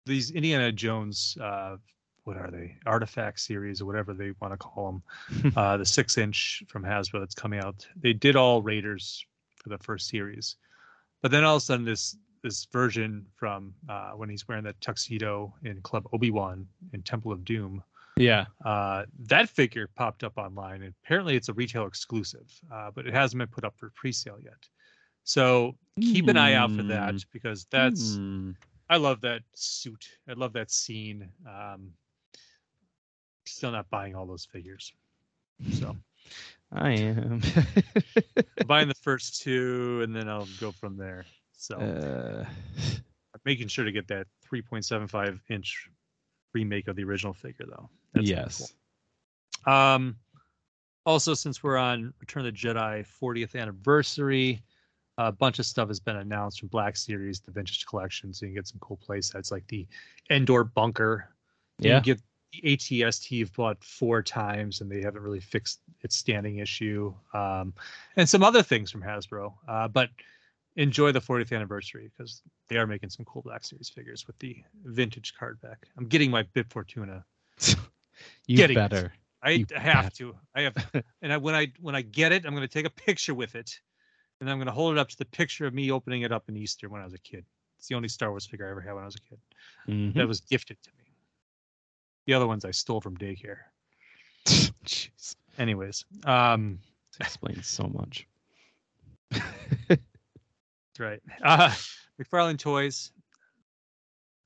these 0.05 0.31
Indiana 0.31 0.71
Jones. 0.71 1.37
Uh, 1.41 1.77
what 2.25 2.37
are 2.37 2.51
they? 2.51 2.75
Artifact 2.85 3.39
series 3.39 3.81
or 3.81 3.85
whatever 3.85 4.13
they 4.13 4.33
want 4.41 4.53
to 4.53 4.57
call 4.57 5.01
them. 5.31 5.53
uh, 5.55 5.77
the 5.77 5.85
six 5.85 6.17
inch 6.17 6.61
from 6.67 6.83
Hasbro 6.83 7.19
that's 7.19 7.35
coming 7.35 7.61
out. 7.61 7.87
They 7.95 8.13
did 8.13 8.35
all 8.35 8.61
Raiders 8.61 9.25
for 9.63 9.69
the 9.69 9.77
first 9.77 10.09
series, 10.09 10.57
but 11.21 11.31
then 11.31 11.43
all 11.43 11.55
of 11.55 11.61
a 11.61 11.65
sudden 11.65 11.85
this 11.85 12.17
this 12.43 12.65
version 12.71 13.25
from 13.35 13.73
uh, 13.89 14.11
when 14.11 14.29
he's 14.29 14.47
wearing 14.47 14.63
that 14.65 14.79
tuxedo 14.79 15.53
in 15.63 15.81
Club 15.81 16.07
Obi 16.13 16.29
Wan 16.29 16.67
in 16.93 17.01
Temple 17.01 17.31
of 17.31 17.43
Doom. 17.43 17.83
Yeah. 18.17 18.45
Uh, 18.65 19.05
that 19.27 19.49
figure 19.49 19.89
popped 19.95 20.23
up 20.23 20.37
online, 20.37 20.81
and 20.83 20.93
apparently 21.03 21.35
it's 21.35 21.49
a 21.49 21.53
retail 21.53 21.85
exclusive, 21.85 22.51
uh, 22.73 22.91
but 22.93 23.05
it 23.07 23.13
hasn't 23.13 23.39
been 23.39 23.47
put 23.47 23.63
up 23.63 23.75
for 23.77 23.91
pre-sale 23.95 24.39
yet. 24.43 24.67
So 25.23 25.75
keep 25.99 26.27
an 26.27 26.37
eye 26.37 26.53
out 26.53 26.71
for 26.71 26.83
that 26.83 27.13
Mm. 27.15 27.25
because 27.33 27.65
that's 27.69 28.15
Hmm. 28.15 28.51
I 28.89 28.95
love 28.97 29.19
that 29.21 29.41
suit. 29.53 30.07
I 30.29 30.33
love 30.33 30.53
that 30.53 30.71
scene. 30.71 31.29
Um, 31.45 31.91
still 33.45 33.71
not 33.71 33.89
buying 33.89 34.15
all 34.15 34.25
those 34.25 34.45
figures. 34.45 34.93
So 35.73 35.95
I 36.71 36.91
am. 36.91 37.41
I'm 38.59 38.67
buying 38.67 38.87
the 38.87 38.93
first 38.95 39.41
two, 39.41 40.01
and 40.03 40.15
then 40.15 40.29
I'll 40.29 40.47
go 40.59 40.71
from 40.71 40.95
there. 40.97 41.25
So 41.51 41.75
uh, 41.77 42.45
I'm 42.47 43.41
making 43.43 43.67
sure 43.67 43.83
to 43.83 43.91
get 43.91 44.07
that 44.07 44.27
3.75 44.49 45.39
inch 45.49 45.89
remake 46.53 46.87
of 46.87 46.95
the 46.95 47.03
original 47.03 47.33
figure, 47.33 47.65
though. 47.67 47.89
That's 48.17 48.29
yes. 48.29 48.73
cool. 49.65 49.73
Um, 49.73 50.17
also, 51.05 51.33
since 51.33 51.63
we're 51.63 51.77
on 51.77 52.13
Return 52.19 52.45
of 52.45 52.53
the 52.53 52.57
Jedi 52.59 53.05
40th 53.21 53.59
anniversary, 53.59 54.61
a 55.17 55.31
bunch 55.31 55.57
of 55.59 55.65
stuff 55.65 55.87
has 55.87 55.99
been 55.99 56.17
announced 56.17 56.59
from 56.59 56.67
Black 56.67 56.95
Series, 56.97 57.39
the 57.39 57.51
vintage 57.51 57.85
collection, 57.85 58.33
so 58.33 58.45
you 58.45 58.51
can 58.51 58.55
get 58.55 58.67
some 58.67 58.79
cool 58.79 58.97
play 58.97 59.21
sets 59.21 59.51
like 59.51 59.65
the 59.67 59.87
Endor 60.29 60.63
bunker. 60.63 61.29
You 61.79 61.89
Yeah. 61.89 61.95
can 61.95 62.03
get 62.03 62.21
the 62.51 62.61
ATST 62.63 63.31
you've 63.31 63.53
bought 63.53 63.83
four 63.83 64.21
times, 64.21 64.81
and 64.81 64.91
they 64.91 65.01
haven't 65.01 65.21
really 65.21 65.39
fixed 65.39 65.79
its 66.01 66.15
standing 66.15 66.57
issue, 66.57 67.13
um, 67.33 67.73
and 68.15 68.27
some 68.27 68.43
other 68.43 68.61
things 68.61 68.91
from 68.91 69.01
Hasbro. 69.01 69.53
Uh, 69.67 69.87
but 69.87 70.09
enjoy 70.75 71.11
the 71.11 71.19
40th 71.21 71.51
anniversary 71.51 72.11
because 72.15 72.41
they 72.67 72.77
are 72.77 72.85
making 72.85 73.09
some 73.09 73.25
cool 73.25 73.41
Black 73.41 73.63
Series 73.63 73.89
figures 73.89 74.27
with 74.27 74.37
the 74.39 74.61
vintage 74.85 75.33
card 75.35 75.59
back. 75.61 75.87
I'm 75.97 76.07
getting 76.07 76.29
my 76.29 76.43
Bib 76.43 76.71
Fortuna. 76.71 77.25
You 78.47 78.57
Getting 78.57 78.77
it. 78.77 78.81
better. 78.81 79.13
I 79.43 79.51
You 79.51 79.65
have 79.75 80.05
bet. 80.05 80.13
to. 80.15 80.35
I 80.55 80.61
have, 80.61 80.75
and 81.21 81.31
I, 81.33 81.37
when 81.37 81.55
I 81.55 81.71
when 81.79 81.95
I 81.95 82.01
get 82.01 82.31
it, 82.31 82.45
I'm 82.45 82.53
going 82.55 82.67
to 82.67 82.73
take 82.73 82.85
a 82.85 82.89
picture 82.89 83.33
with 83.33 83.55
it 83.55 83.79
and 84.39 84.49
I'm 84.49 84.57
going 84.57 84.67
to 84.67 84.71
hold 84.73 84.93
it 84.93 84.99
up 84.99 85.09
to 85.09 85.17
the 85.17 85.25
picture 85.25 85.65
of 85.65 85.73
me 85.73 85.91
opening 85.91 86.21
it 86.23 86.31
up 86.31 86.49
in 86.49 86.57
Easter 86.57 86.89
when 86.89 87.01
I 87.01 87.05
was 87.05 87.13
a 87.13 87.19
kid. 87.19 87.45
It's 87.77 87.87
the 87.87 87.95
only 87.95 88.07
Star 88.09 88.29
Wars 88.29 88.45
figure 88.45 88.67
I 88.67 88.71
ever 88.71 88.81
had 88.81 88.93
when 88.93 89.03
I 89.03 89.05
was 89.05 89.15
a 89.15 89.21
kid. 89.21 89.39
Mhm. 89.87 90.13
That 90.15 90.27
was 90.27 90.41
gifted 90.41 90.81
to 90.83 90.89
me. 90.97 91.05
The 92.25 92.33
other 92.33 92.47
ones 92.47 92.65
I 92.65 92.71
stole 92.71 93.01
from 93.01 93.17
daycare. 93.17 93.57
Jeez, 94.45 95.35
Anyways, 95.57 96.05
um, 96.25 96.79
this 97.17 97.27
explains 97.27 97.67
so 97.67 97.87
much. 97.87 98.27
that's 99.87 100.01
right. 100.99 101.21
Uh, 101.43 101.69
McFarlane 102.21 102.57
Toys. 102.57 103.11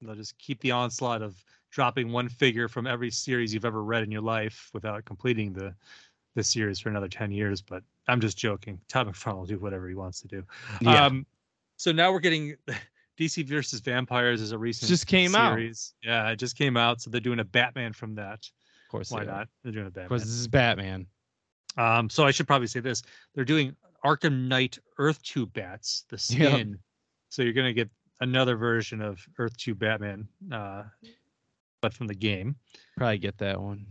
They'll 0.02 0.16
just 0.16 0.38
keep 0.38 0.60
the 0.62 0.72
onslaught 0.72 1.22
of 1.22 1.36
dropping 1.72 2.12
one 2.12 2.30
figure 2.30 2.68
from 2.68 2.86
every 2.86 3.10
series 3.10 3.54
you've 3.54 3.66
ever 3.66 3.84
read 3.84 4.04
in 4.04 4.12
your 4.12 4.22
life 4.22 4.70
without 4.74 5.04
completing 5.06 5.54
the 5.54 5.74
the 6.36 6.44
series 6.44 6.80
for 6.80 6.88
another 6.90 7.10
10 7.10 7.30
years. 7.32 7.62
But 7.62 7.84
I'm 8.08 8.22
just 8.22 8.38
joking. 8.38 8.80
Todd 8.88 9.08
McFarlane 9.08 9.38
will 9.40 9.46
do 9.46 9.60
whatever 9.60 9.90
he 9.90 9.96
wants 9.96 10.22
to 10.22 10.28
do. 10.30 10.44
Yeah. 10.80 11.06
Um, 11.06 11.26
so 11.76 11.92
now 11.92 12.12
we're 12.12 12.20
getting 12.22 12.56
DC 13.20 13.46
versus 13.46 13.82
Vampires 13.82 14.40
is 14.42 14.52
a 14.54 14.58
recent 14.58 14.88
Just 14.88 15.08
came 15.08 15.36
out. 15.36 15.54
series. 15.54 15.94
Yeah, 16.04 16.30
it 16.30 16.38
just 16.38 16.58
came 16.58 16.78
out. 16.78 17.02
So 17.02 17.10
they're 17.10 17.20
doing 17.20 17.40
a 17.40 17.44
Batman 17.44 17.92
from 17.92 18.16
that. 18.16 18.46
of 18.46 18.90
course, 18.92 19.12
Why 19.12 19.26
they 19.26 19.32
not? 19.32 19.48
They're 19.64 19.74
doing 19.74 19.88
a 19.88 19.92
Batman. 19.92 20.08
course, 20.08 20.22
this 20.24 20.32
is 20.32 20.48
Batman. 20.48 21.06
Um, 21.78 22.10
so 22.10 22.24
I 22.26 22.32
should 22.32 22.48
probably 22.48 22.68
say 22.68 22.80
this: 22.80 23.02
they're 23.36 23.46
doing 23.46 23.76
Arkham 24.06 24.48
Knight 24.48 24.80
Earth 24.98 25.22
Two 25.24 25.46
Bats, 25.46 26.06
the 26.10 26.18
skin. 26.18 26.78
So 27.30 27.42
you're 27.44 27.54
gonna 27.54 27.74
get 27.74 27.90
another 28.22 28.56
version 28.56 29.02
of 29.02 29.20
Earth 29.38 29.56
Two 29.58 29.76
Batman, 29.76 30.28
uh, 30.52 30.84
but 31.82 31.94
from 31.94 32.08
the 32.08 32.16
game. 32.16 32.56
Probably 32.98 33.18
get 33.18 33.38
that 33.40 33.60
one. 33.60 33.86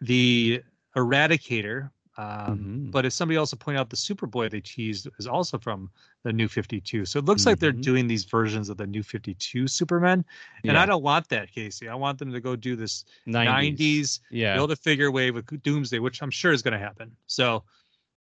The 0.00 0.62
Eradicator. 0.96 1.90
Um, 2.16 2.86
Mhm. 2.86 2.90
But 2.92 3.04
as 3.04 3.12
somebody 3.16 3.36
also 3.36 3.56
pointed 3.56 3.80
out, 3.80 3.90
the 3.90 3.96
Superboy 3.96 4.48
they 4.48 4.60
teased 4.60 5.08
is 5.18 5.26
also 5.26 5.58
from 5.58 5.90
the 6.22 6.32
New 6.32 6.46
52. 6.46 7.04
So 7.04 7.18
it 7.18 7.24
looks 7.24 7.44
like 7.44 7.58
they're 7.58 7.72
Mhm. 7.72 7.82
doing 7.82 8.06
these 8.06 8.22
versions 8.24 8.68
of 8.68 8.76
the 8.76 8.86
New 8.86 9.02
52 9.02 9.66
Supermen, 9.66 10.24
and 10.62 10.78
I 10.78 10.86
don't 10.86 11.02
want 11.02 11.28
that, 11.30 11.50
Casey. 11.50 11.88
I 11.88 11.96
want 11.96 12.20
them 12.20 12.30
to 12.30 12.40
go 12.40 12.54
do 12.54 12.76
this 12.76 13.04
90s, 13.26 14.20
Yeah. 14.30 14.54
build 14.54 14.70
a 14.70 14.76
figure 14.76 15.10
wave 15.10 15.34
with 15.34 15.60
Doomsday, 15.64 15.98
which 15.98 16.22
I'm 16.22 16.30
sure 16.30 16.52
is 16.52 16.62
going 16.62 16.72
to 16.72 16.78
happen. 16.78 17.16
So, 17.26 17.64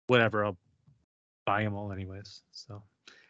whatever, 0.05 0.45
I'll 0.45 0.57
buy 1.45 1.63
them 1.63 1.73
all 1.73 1.91
anyways. 1.91 2.43
So, 2.51 2.83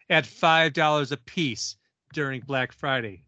at 0.09 0.25
five 0.25 0.73
dollars 0.73 1.13
a 1.13 1.17
piece 1.17 1.77
during 2.11 2.41
Black 2.41 2.73
Friday. 2.73 3.23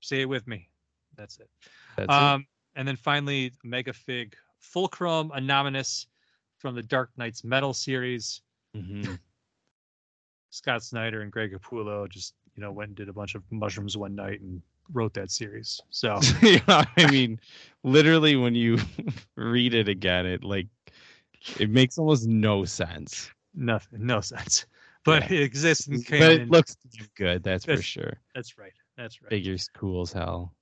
Say 0.00 0.22
it 0.22 0.28
with 0.28 0.48
me. 0.48 0.68
That's 1.16 1.38
it. 1.38 1.48
That's 1.96 2.06
it. 2.08 2.10
Um, 2.14 2.46
and 2.76 2.86
then 2.88 2.96
finally, 2.96 3.52
Mega 3.64 3.92
Fig 3.92 4.34
Fulcrum 4.58 5.30
Abominus 5.34 6.06
from 6.58 6.74
the 6.74 6.82
Dark 6.82 7.10
Nights 7.16 7.44
Metal 7.44 7.74
series. 7.74 8.40
Mhm. 8.76 9.18
Scott 10.50 10.82
Snyder 10.82 11.22
and 11.22 11.32
Greg 11.32 11.52
Capullo 11.52 12.08
just 12.08 12.34
you 12.54 12.60
know 12.62 12.70
went 12.72 12.88
and 12.88 12.96
did 12.96 13.08
a 13.08 13.12
bunch 13.12 13.34
of 13.34 13.42
mushrooms 13.50 13.96
one 13.96 14.14
night 14.14 14.40
and 14.40 14.60
wrote 14.92 15.14
that 15.14 15.30
series. 15.30 15.80
So 15.90 16.18
yeah, 16.42 16.84
I 16.96 17.10
mean, 17.10 17.40
literally, 17.82 18.36
when 18.36 18.54
you 18.54 18.78
read 19.36 19.74
it 19.74 19.88
again, 19.88 20.26
it 20.26 20.44
like 20.44 20.66
it 21.58 21.70
makes 21.70 21.98
almost 21.98 22.26
no 22.26 22.64
sense. 22.64 23.30
nothing, 23.54 24.06
no 24.06 24.20
sense. 24.20 24.66
But 25.04 25.28
Yeah. 25.30 25.38
it 25.38 25.42
exists 25.42 25.88
in 25.88 26.00
But 26.08 26.32
it 26.32 26.50
looks 26.50 26.76
good. 27.16 27.42
That's 27.42 27.64
for 27.64 27.82
sure. 27.82 28.20
That's 28.34 28.56
right. 28.56 28.72
That's 28.96 29.20
right. 29.20 29.30
Figures 29.30 29.68
cool 29.74 30.02
as 30.02 30.12
hell. 30.12 30.54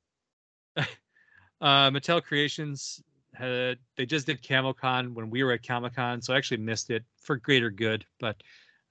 Uh, 0.76 1.90
Mattel 1.90 2.22
Creations 2.22 3.02
had 3.34 3.78
they 3.96 4.06
just 4.06 4.26
did 4.26 4.42
Camel 4.42 4.72
Con 4.72 5.12
when 5.14 5.28
we 5.28 5.42
were 5.44 5.52
at 5.52 5.66
Comic 5.66 5.94
Con, 5.94 6.22
so 6.22 6.32
I 6.32 6.38
actually 6.38 6.56
missed 6.56 6.90
it 6.90 7.04
for 7.18 7.36
greater 7.36 7.70
good. 7.70 8.04
But 8.18 8.42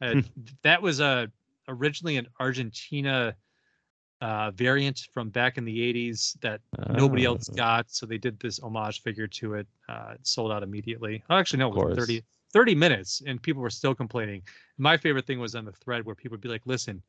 uh, 0.01 0.15
that 0.61 0.79
was 0.81 0.99
a 0.99 1.31
originally 1.67 2.17
an 2.17 2.27
Argentina 2.39 3.35
uh, 4.21 4.51
variant 4.51 5.07
from 5.13 5.29
back 5.29 5.57
in 5.57 5.65
the 5.65 5.79
'80s 5.79 6.39
that 6.41 6.61
nobody 6.89 7.25
else 7.25 7.49
Oh. 7.49 7.55
got, 7.55 7.89
so 7.89 8.05
they 8.05 8.19
did 8.19 8.39
this 8.39 8.59
homage 8.59 9.01
figure 9.01 9.27
to 9.27 9.55
it. 9.55 9.67
Uh, 9.87 10.11
it 10.13 10.27
sold 10.27 10.51
out 10.51 10.61
immediately. 10.61 11.23
Oh, 11.29 11.37
actually, 11.37 11.59
no, 11.59 11.73
it 11.73 11.75
was 11.87 11.97
30, 11.97 12.21
30 12.53 12.75
minutes, 12.75 13.23
and 13.25 13.41
people 13.41 13.63
were 13.63 13.69
still 13.71 13.95
complaining. 13.95 14.43
My 14.77 14.95
favorite 14.95 15.25
thing 15.25 15.39
was 15.39 15.55
on 15.55 15.65
the 15.65 15.71
thread 15.71 16.05
where 16.05 16.15
people 16.15 16.35
would 16.35 16.41
be 16.41 16.49
like, 16.49 16.65
"Listen, 16.65 17.01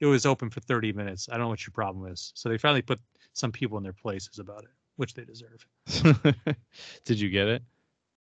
it 0.00 0.06
was 0.06 0.26
open 0.26 0.50
for 0.50 0.60
30 0.60 0.92
minutes. 0.92 1.28
I 1.28 1.32
don't 1.32 1.42
know 1.42 1.48
what 1.48 1.66
your 1.66 1.72
problem 1.72 2.10
is." 2.10 2.32
So 2.34 2.48
they 2.48 2.58
finally 2.58 2.82
put 2.82 3.00
some 3.32 3.52
people 3.52 3.78
in 3.78 3.84
their 3.84 3.92
places 3.92 4.38
about 4.38 4.64
it, 4.64 4.70
which 4.96 5.14
they 5.14 5.24
deserve. 5.24 5.66
Did 7.04 7.20
you 7.20 7.30
get 7.30 7.48
it? 7.48 7.62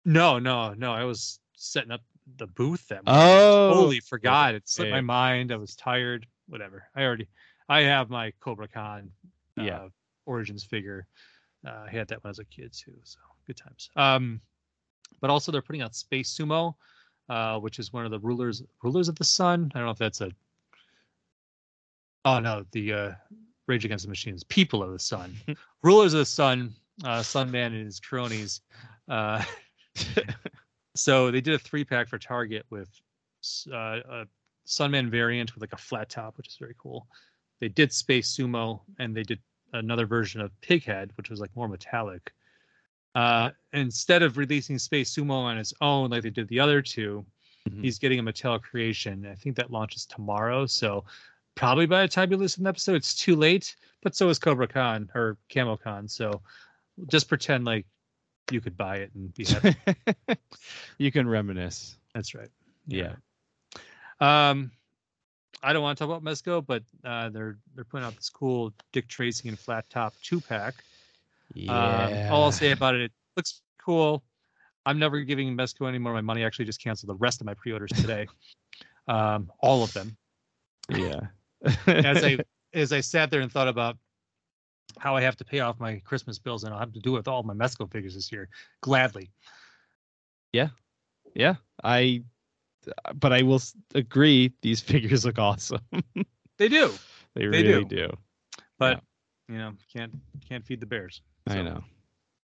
No, 0.06 0.40
no, 0.40 0.74
no. 0.74 0.94
I 0.94 1.04
was 1.04 1.40
setting 1.56 1.92
up 1.92 2.02
the 2.38 2.48
booth 2.48 2.88
that 2.88 3.06
morning. 3.06 3.24
Oh, 3.24 3.74
totally 3.74 4.00
forgot. 4.00 4.56
It 4.56 4.68
slipped 4.68 4.92
my 4.92 5.02
mind. 5.02 5.52
I 5.52 5.58
was 5.58 5.76
tired. 5.76 6.26
Whatever. 6.48 6.86
I 6.96 7.04
already, 7.04 7.28
I 7.68 7.82
have 7.82 8.10
my 8.10 8.32
Cobra 8.40 8.68
Khan, 8.68 9.12
uh, 9.58 9.64
Yeah. 9.64 9.88
Origins 10.26 10.64
figure. 10.64 11.06
Uh, 11.66 11.86
I 11.88 11.90
had 11.90 12.08
that 12.08 12.24
when 12.24 12.30
I 12.30 12.32
was 12.32 12.40
a 12.40 12.46
kid 12.46 12.72
too. 12.74 12.94
So 13.04 13.20
good 13.46 13.58
times. 13.58 13.90
Um, 13.96 14.42
but 15.22 15.30
also 15.30 15.52
they're 15.52 15.62
putting 15.62 15.82
out 15.82 15.96
Space 15.96 16.36
Sumo, 16.36 16.76
uh, 17.30 17.60
which 17.60 17.80
is 17.80 17.92
one 17.92 18.06
of 18.06 18.12
the 18.12 18.20
rulers 18.20 18.64
rulers 18.84 19.10
of 19.10 19.16
the 19.16 19.24
sun. 19.24 19.72
I 19.74 19.80
don't 19.80 19.86
know 19.86 19.92
if 19.92 19.98
that's 19.98 20.22
a. 20.22 20.32
Oh 22.30 22.40
no, 22.40 22.66
the 22.72 22.94
uh, 22.94 23.12
Rage 23.68 23.86
Against 23.86 24.06
the 24.06 24.10
Machines, 24.10 24.44
People 24.44 24.84
of 24.84 24.92
the 24.92 25.00
Sun, 25.00 25.36
rulers 25.84 26.14
of 26.14 26.20
the 26.20 26.26
sun, 26.26 26.74
uh, 27.04 27.20
Sunman 27.20 27.68
and 27.68 27.86
his 27.86 28.00
cronies. 28.00 28.62
Uh, 29.08 29.44
so 30.96 31.32
they 31.32 31.42
did 31.42 31.54
a 31.56 31.60
three 31.60 31.84
pack 31.84 32.08
for 32.08 32.18
Target 32.18 32.66
with 32.70 32.90
uh, 33.72 34.00
a 34.10 34.28
Sunman 34.68 35.10
variant 35.10 35.54
with 35.56 35.62
like 35.62 35.74
a 35.74 35.78
flat 35.78 36.10
top, 36.10 36.38
which 36.38 36.48
is 36.48 36.58
very 36.58 36.76
cool. 36.78 37.08
They 37.60 37.70
did 37.70 37.92
Space 37.92 38.36
Sumo, 38.36 38.82
and 39.00 39.16
they 39.16 39.24
did 39.24 39.40
another 39.74 40.06
version 40.06 40.42
of 40.42 40.52
Pighead, 40.62 41.12
which 41.18 41.30
was 41.30 41.40
like 41.40 41.56
more 41.56 41.68
metallic. 41.68 42.32
Uh, 43.16 43.50
instead 43.74 44.24
of 44.24 44.38
releasing 44.38 44.78
Space 44.78 45.14
Sumo 45.16 45.32
on 45.32 45.58
his 45.58 45.74
own 45.82 46.12
like 46.12 46.24
they 46.24 46.30
did 46.30 46.48
the 46.48 46.60
other 46.60 46.82
two, 46.82 47.26
Mhm. 47.68 47.84
he's 47.84 48.00
getting 48.00 48.20
a 48.20 48.24
Mattel 48.24 48.62
creation. 48.62 49.26
I 49.26 49.36
think 49.36 49.56
that 49.58 49.72
launches 49.72 50.06
tomorrow, 50.06 50.66
so 50.66 51.04
probably 51.60 51.86
by 51.86 52.02
the 52.02 52.08
time 52.08 52.32
you 52.32 52.38
listen 52.38 52.62
to 52.62 52.64
the 52.64 52.70
episode, 52.70 52.96
it's 52.96 53.14
too 53.14 53.36
late. 53.36 53.76
But 54.02 54.16
so 54.16 54.30
is 54.30 54.40
Cobra 54.40 54.66
Khan 54.66 55.10
or 55.14 55.38
Camo 55.54 55.76
Con. 55.76 56.08
So 56.08 56.42
just 57.08 57.28
pretend 57.28 57.66
like 57.66 57.86
you 58.50 58.62
could 58.62 58.78
buy 58.78 58.98
it 58.98 59.12
and 59.14 59.34
be 59.34 59.44
happy. 59.44 59.76
you 60.98 61.12
can 61.12 61.28
reminisce. 61.28 61.98
That's 62.16 62.34
right. 62.34 62.48
Yeah. 62.88 63.16
Um, 64.22 64.72
I 65.62 65.74
don't 65.74 65.84
want 65.84 65.98
to 65.98 66.06
talk 66.06 66.18
about 66.18 66.24
Mezco, 66.24 66.66
but 66.66 66.84
uh, 67.04 67.28
they're 67.28 67.58
they're 67.76 67.84
putting 67.84 68.08
out 68.08 68.16
this 68.16 68.30
cool 68.30 68.74
Dick 68.94 69.10
Tracy 69.10 69.50
and 69.50 69.60
flat 69.60 69.90
top 69.90 70.14
two 70.24 70.40
pack. 70.40 70.76
Yeah. 71.54 72.28
Um, 72.28 72.34
all 72.34 72.44
I'll 72.46 72.52
say 72.54 72.72
about 72.72 72.96
it, 72.96 73.02
it 73.02 73.12
looks 73.36 73.62
cool. 73.84 74.24
I'm 74.86 74.98
never 74.98 75.20
giving 75.20 75.58
Mezco 75.58 75.90
any 75.90 75.98
more 75.98 76.14
of 76.14 76.16
my 76.16 76.22
money. 76.22 76.44
I 76.44 76.48
actually 76.48 76.66
just 76.66 76.82
canceled 76.82 77.10
the 77.10 77.16
rest 77.16 77.42
of 77.42 77.46
my 77.46 77.54
pre-orders 77.54 77.92
today. 77.92 78.28
um, 79.10 79.52
all 79.60 79.84
of 79.84 79.92
them. 79.92 80.16
yeah. 80.90 81.20
As 81.88 82.24
I 82.24 82.38
as 82.74 82.94
I 82.94 83.00
sat 83.02 83.32
there 83.32 83.42
and 83.42 83.52
thought 83.52 83.68
about 83.68 83.98
how 84.98 85.16
I 85.16 85.22
have 85.22 85.36
to 85.38 85.46
pay 85.46 85.60
off 85.60 85.80
my 85.80 86.00
Christmas 86.06 86.40
bills, 86.40 86.64
and 86.64 86.74
I'll 86.74 86.80
have 86.80 86.94
to 86.94 87.00
do 87.00 87.16
it 87.16 87.20
with 87.20 87.28
all 87.28 87.44
my 87.44 87.54
Mezco 87.54 87.92
figures 87.92 88.16
this 88.16 88.32
year, 88.32 88.50
gladly. 88.82 89.30
yeah. 90.54 90.70
Yeah. 91.36 91.56
I. 91.84 92.24
But 93.14 93.34
I 93.34 93.44
will 93.44 93.62
agree. 93.94 94.52
These 94.62 94.80
figures 94.92 95.26
look 95.26 95.38
awesome. 95.38 95.82
They 96.58 96.70
do, 96.70 96.92
they, 97.36 97.42
They 97.42 97.48
really 97.64 97.84
do. 97.86 98.08
do. 98.08 98.18
but 98.80 99.02
you 99.48 99.58
know, 99.58 99.74
can't 99.94 100.14
can't 100.48 100.66
feed 100.66 100.80
the 100.80 100.86
bears. 100.86 101.22
I 101.48 101.62
know. 101.62 101.84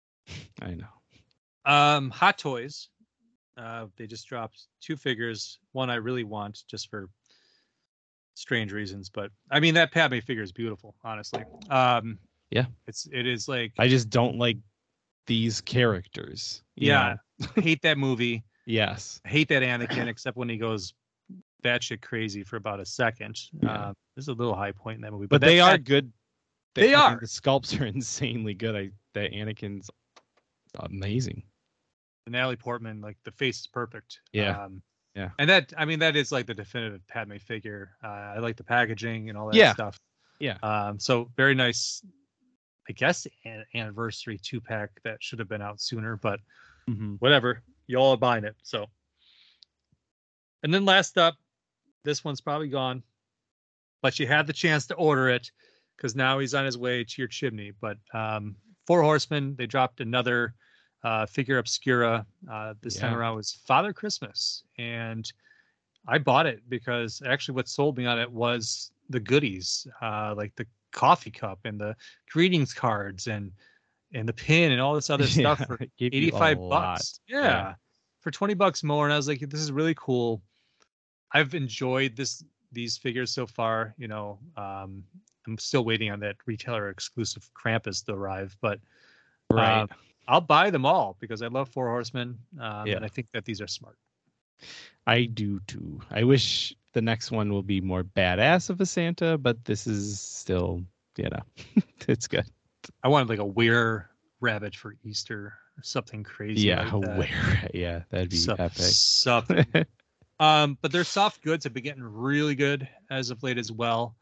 I 0.63 0.75
know. 0.75 0.87
Um, 1.65 2.11
Hot 2.11 2.37
Toys. 2.39 2.89
Uh, 3.57 3.87
they 3.97 4.07
just 4.07 4.27
dropped 4.27 4.67
two 4.81 4.97
figures. 4.97 5.59
One 5.73 5.89
I 5.89 5.95
really 5.97 6.25
want, 6.25 6.65
just 6.69 6.91
for 6.91 7.09
strange 8.35 8.73
reasons, 8.73 9.09
but 9.09 9.31
I 9.51 9.61
mean 9.61 9.75
that 9.75 9.93
Padme 9.93 10.19
figure 10.21 10.43
is 10.43 10.53
beautiful, 10.53 10.95
honestly. 11.05 11.45
Um, 11.71 12.19
Yeah. 12.51 12.67
it's 12.87 13.09
it 13.13 13.27
is 13.27 13.49
like 13.49 13.73
I 13.79 13.89
just 13.89 14.11
don't 14.11 14.37
like 14.37 14.59
these 15.27 15.61
characters. 15.61 16.63
yeah, 16.77 17.17
hate 17.57 17.83
that 17.83 17.97
movie. 17.99 18.45
Yes. 18.67 19.21
hate 19.25 19.49
that 19.49 19.63
Anakin, 19.63 20.07
except 20.09 20.37
when 20.37 20.49
he 20.49 20.57
goes 20.57 20.95
batshit 21.63 22.03
crazy 22.03 22.43
for 22.43 22.57
about 22.57 22.81
a 22.81 22.85
second. 22.87 23.39
Yeah. 23.63 23.89
Um, 23.89 23.95
there's 24.17 24.29
a 24.29 24.33
little 24.35 24.55
high 24.55 24.73
point 24.73 24.97
in 24.97 25.01
that 25.03 25.13
movie, 25.13 25.27
But, 25.27 25.41
but, 25.41 25.47
they 25.47 25.61
are 25.61 25.79
good. 25.79 26.13
They 26.75 26.89
mean, 26.89 26.95
are. 26.97 27.19
The 27.21 27.27
sculpts 27.27 27.79
are 27.81 27.85
insanely 27.97 28.55
good. 28.55 28.77
I 28.77 28.91
that 29.15 29.33
Anakin's 29.33 29.91
amazing. 30.81 31.43
Natalie 32.27 32.57
Portman, 32.57 33.01
like 33.01 33.17
the 33.25 33.33
face 33.33 33.61
is 33.61 33.67
perfect. 33.67 34.21
Yeah. 34.33 34.63
Um, 34.65 34.83
Yeah. 35.15 35.31
And 35.39 35.49
that, 35.49 35.73
I 35.79 35.85
mean, 35.85 36.01
that 36.01 36.17
is 36.17 36.33
like 36.33 36.47
the 36.47 36.55
definitive 36.55 37.07
Padme 37.07 37.37
figure. 37.37 37.91
Uh, 38.03 38.09
I 38.09 38.39
like 38.41 38.57
the 38.57 38.65
packaging 38.65 39.29
and 39.29 39.39
all 39.39 39.47
that 39.49 39.57
Yeah. 39.57 39.73
stuff. 39.73 39.99
Yeah. 40.41 40.59
Um, 40.63 40.99
so 40.99 41.31
very 41.37 41.55
nice. 41.55 42.05
I 42.89 42.93
guess 42.93 43.27
an 43.45 43.65
anniversary 43.75 44.39
two 44.43 44.61
pack 44.61 44.91
that 45.05 45.23
should 45.23 45.39
have 45.39 45.49
been 45.49 45.63
out 45.63 45.81
sooner, 45.81 46.17
but 46.17 46.41
Mm-hmm. 46.91 47.15
whatever. 47.15 47.63
Y'all 47.87 48.11
are 48.11 48.17
buying 48.19 48.45
it, 48.45 48.57
so 48.63 48.87
And 50.63 50.73
then 50.73 50.85
last 50.85 51.17
up, 51.17 51.37
this 52.05 52.25
one's 52.25 52.41
probably 52.41 52.69
gone, 52.69 53.03
but 54.03 54.19
you 54.19 54.27
had 54.27 54.47
the 54.47 54.53
chance 54.53 54.87
to 54.89 54.95
order 54.95 55.29
it 55.31 55.51
because 55.97 56.15
now 56.15 56.39
he's 56.39 56.55
on 56.55 56.65
his 56.67 56.77
way 56.77 57.05
to 57.05 57.15
your 57.19 57.29
chimney. 57.29 57.73
But 57.81 57.99
um, 58.13 58.57
Four 58.87 59.03
Horsemen, 59.03 59.55
they 59.57 59.67
dropped 59.67 60.01
another 60.01 60.55
uh, 61.05 61.27
figure 61.27 61.59
obscura. 61.59 62.27
Uh, 62.51 62.75
this 62.81 62.97
time 62.97 63.15
around 63.15 63.37
was 63.37 63.53
Father 63.53 63.93
Christmas, 63.93 64.65
and 64.79 65.31
I 66.09 66.19
bought 66.19 66.47
it 66.47 66.63
because 66.69 67.23
actually 67.27 67.55
what 67.55 67.69
sold 67.69 67.97
me 67.97 68.07
on 68.07 68.19
it 68.19 68.31
was 68.31 68.91
the 69.11 69.21
goodies, 69.21 69.87
uh, 70.03 70.35
like 70.37 70.55
the 70.57 70.67
coffee 70.93 71.31
cup 71.31 71.61
and 71.65 71.79
the 71.81 71.95
greetings 72.31 72.73
cards 72.75 73.27
and 73.27 73.53
and 74.13 74.29
the 74.29 74.33
pin 74.33 74.73
and 74.73 74.81
all 74.81 74.95
this 74.95 75.11
other 75.11 75.27
stuff 75.41 75.65
for 75.67 75.75
it 75.75 75.91
gave 75.99 76.15
you 76.15 76.21
a 76.23 76.27
85 76.29 76.59
lot. 76.59 76.69
bucks. 76.95 77.21
Yeah. 77.29 77.75
For 78.21 78.31
20 78.31 78.55
bucks 78.55 78.83
more. 78.83 79.05
And 79.05 79.13
I 79.13 79.17
was 79.17 79.29
like, 79.29 79.41
this 79.41 79.61
is 79.61 79.73
really 79.73 79.95
cool. 79.97 80.41
I've 81.33 81.55
enjoyed 81.55 82.17
this 82.17 82.45
these 82.73 82.97
figures 82.97 83.31
so 83.33 83.47
far. 83.47 83.95
You 83.99 84.09
know, 84.09 84.39
um, 84.57 85.03
I'm 85.47 85.59
still 85.59 85.85
waiting 85.85 86.11
on 86.11 86.21
that 86.21 86.37
retailer 86.47 86.89
exclusive 86.89 87.51
Krampus 87.55 88.05
to 88.07 88.13
arrive, 88.15 88.57
but 88.61 88.79
Right. 89.51 89.83
uh, 89.83 89.87
I'll 90.27 90.41
buy 90.41 90.71
them 90.71 90.87
all 90.87 91.17
because 91.21 91.43
I 91.43 91.49
love 91.49 91.69
Four 91.69 91.89
Horsemen. 91.89 92.39
Um, 92.61 92.87
Yeah. 92.87 92.97
And 92.97 93.05
I 93.05 93.09
think 93.09 93.29
that 93.33 93.45
these 93.45 93.61
are 93.61 93.67
smart. 93.67 93.97
I 95.07 95.25
do 95.25 95.61
too. 95.67 96.01
I 96.11 96.25
wish 96.25 96.75
the 96.93 97.03
next 97.03 97.31
one 97.31 97.53
will 97.53 97.63
be 97.63 97.81
more 97.81 98.05
badass 98.05 98.71
of 98.71 98.81
a 98.81 98.87
Santa, 98.87 99.37
but 99.37 99.65
this 99.65 99.87
is 99.87 100.21
still, 100.21 100.83
you 101.17 101.29
know, 101.29 101.43
it's 102.09 102.27
good. 102.27 102.47
I 103.03 103.09
wanted 103.09 103.29
like 103.29 103.39
a 103.41 103.45
were 103.45 104.09
rabbit 104.41 104.75
for 104.75 104.95
Easter 105.05 105.55
or 105.77 105.83
something 105.83 106.23
crazy. 106.23 106.69
yeah, 106.69 106.91
like 106.93 107.03
that. 107.05 107.19
where? 107.19 107.71
Yeah, 107.75 108.03
that'd 108.11 108.31
be 108.31 108.37
Some- 108.37 108.57
epic. 108.59 108.77
Something. 108.83 109.67
Um, 110.41 110.77
but 110.83 110.91
their 110.91 111.05
soft 111.05 111.43
goods 111.43 111.63
have 111.63 111.73
been 111.73 111.85
getting 111.85 112.03
really 112.03 112.57
good 112.57 112.89
as 113.09 113.31
of 113.31 113.45
late 113.45 113.57
as 113.57 113.71
well. 113.71 114.17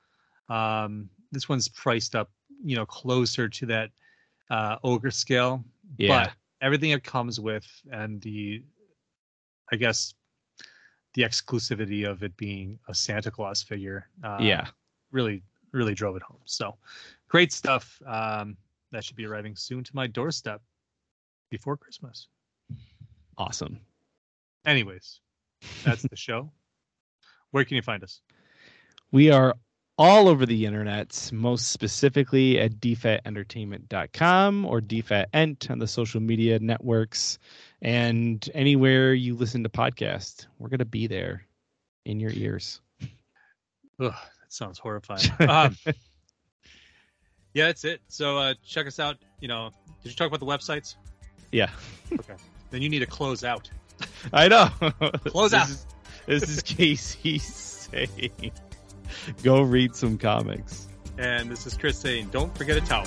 Um, 0.50 1.08
this 1.32 1.48
one's 1.48 1.68
priced 1.68 2.14
up, 2.14 2.30
you 2.62 2.76
know, 2.76 2.84
closer 2.84 3.48
to 3.48 3.66
that 3.66 3.90
uh, 4.50 4.76
ogre 4.84 5.10
scale. 5.10 5.64
Yeah. 5.96 6.24
But 6.24 6.32
everything 6.60 6.90
it 6.90 7.04
comes 7.04 7.40
with 7.40 7.66
and 7.90 8.20
the, 8.20 8.62
I 9.70 9.76
guess, 9.76 10.14
the 11.14 11.22
exclusivity 11.22 12.08
of 12.08 12.22
it 12.22 12.36
being 12.36 12.78
a 12.88 12.94
Santa 12.94 13.30
Claus 13.30 13.62
figure. 13.62 14.08
Uh, 14.24 14.38
yeah. 14.40 14.66
Really, 15.10 15.42
really 15.72 15.94
drove 15.94 16.16
it 16.16 16.22
home. 16.22 16.40
So 16.44 16.76
great 17.28 17.52
stuff. 17.52 18.00
Um, 18.06 18.56
that 18.92 19.04
should 19.04 19.16
be 19.16 19.26
arriving 19.26 19.56
soon 19.56 19.84
to 19.84 19.96
my 19.96 20.06
doorstep 20.06 20.62
before 21.50 21.76
Christmas. 21.76 22.28
Awesome. 23.38 23.80
Anyways, 24.64 25.20
that's 25.84 26.02
the 26.02 26.16
show. 26.16 26.50
Where 27.50 27.64
can 27.64 27.76
you 27.76 27.82
find 27.82 28.02
us? 28.02 28.20
We 29.10 29.30
are 29.30 29.54
all 29.98 30.28
over 30.28 30.46
the 30.46 30.66
internet, 30.66 31.30
most 31.32 31.70
specifically 31.70 32.58
at 32.58 32.80
dfatentertainment.com 32.80 34.64
or 34.64 34.80
dfatent 34.80 35.70
on 35.70 35.78
the 35.78 35.86
social 35.86 36.20
media 36.20 36.58
networks 36.58 37.38
and 37.82 38.48
anywhere 38.54 39.12
you 39.12 39.34
listen 39.34 39.62
to 39.62 39.68
podcasts. 39.68 40.46
We're 40.58 40.68
going 40.68 40.78
to 40.78 40.84
be 40.84 41.06
there 41.06 41.46
in 42.04 42.20
your 42.20 42.32
ears. 42.32 42.80
Ugh, 44.00 44.12
that 44.12 44.16
sounds 44.48 44.78
horrifying. 44.78 45.28
um, 45.48 45.76
yeah, 47.54 47.66
that's 47.66 47.84
it. 47.84 48.00
So 48.08 48.38
uh, 48.38 48.54
check 48.66 48.86
us 48.86 48.98
out. 48.98 49.16
You 49.40 49.48
know, 49.48 49.70
did 50.02 50.10
you 50.10 50.16
talk 50.16 50.28
about 50.28 50.40
the 50.40 50.46
websites? 50.46 50.96
Yeah. 51.50 51.70
Okay. 52.12 52.34
Then 52.70 52.80
you 52.80 52.88
need 52.88 53.00
to 53.00 53.06
close 53.06 53.44
out. 53.44 53.70
I 54.32 54.48
know. 54.48 54.68
Close 55.26 55.50
this 55.50 55.60
out. 55.60 55.68
Is, 55.68 55.86
this 56.26 56.48
is 56.48 56.62
Casey 56.62 57.38
saying, 57.38 58.52
go 59.42 59.62
read 59.62 59.94
some 59.94 60.18
comics. 60.18 60.88
And 61.18 61.50
this 61.50 61.66
is 61.66 61.76
Chris 61.76 61.98
saying, 61.98 62.28
don't 62.32 62.56
forget 62.56 62.76
a 62.76 62.80
towel. 62.80 63.06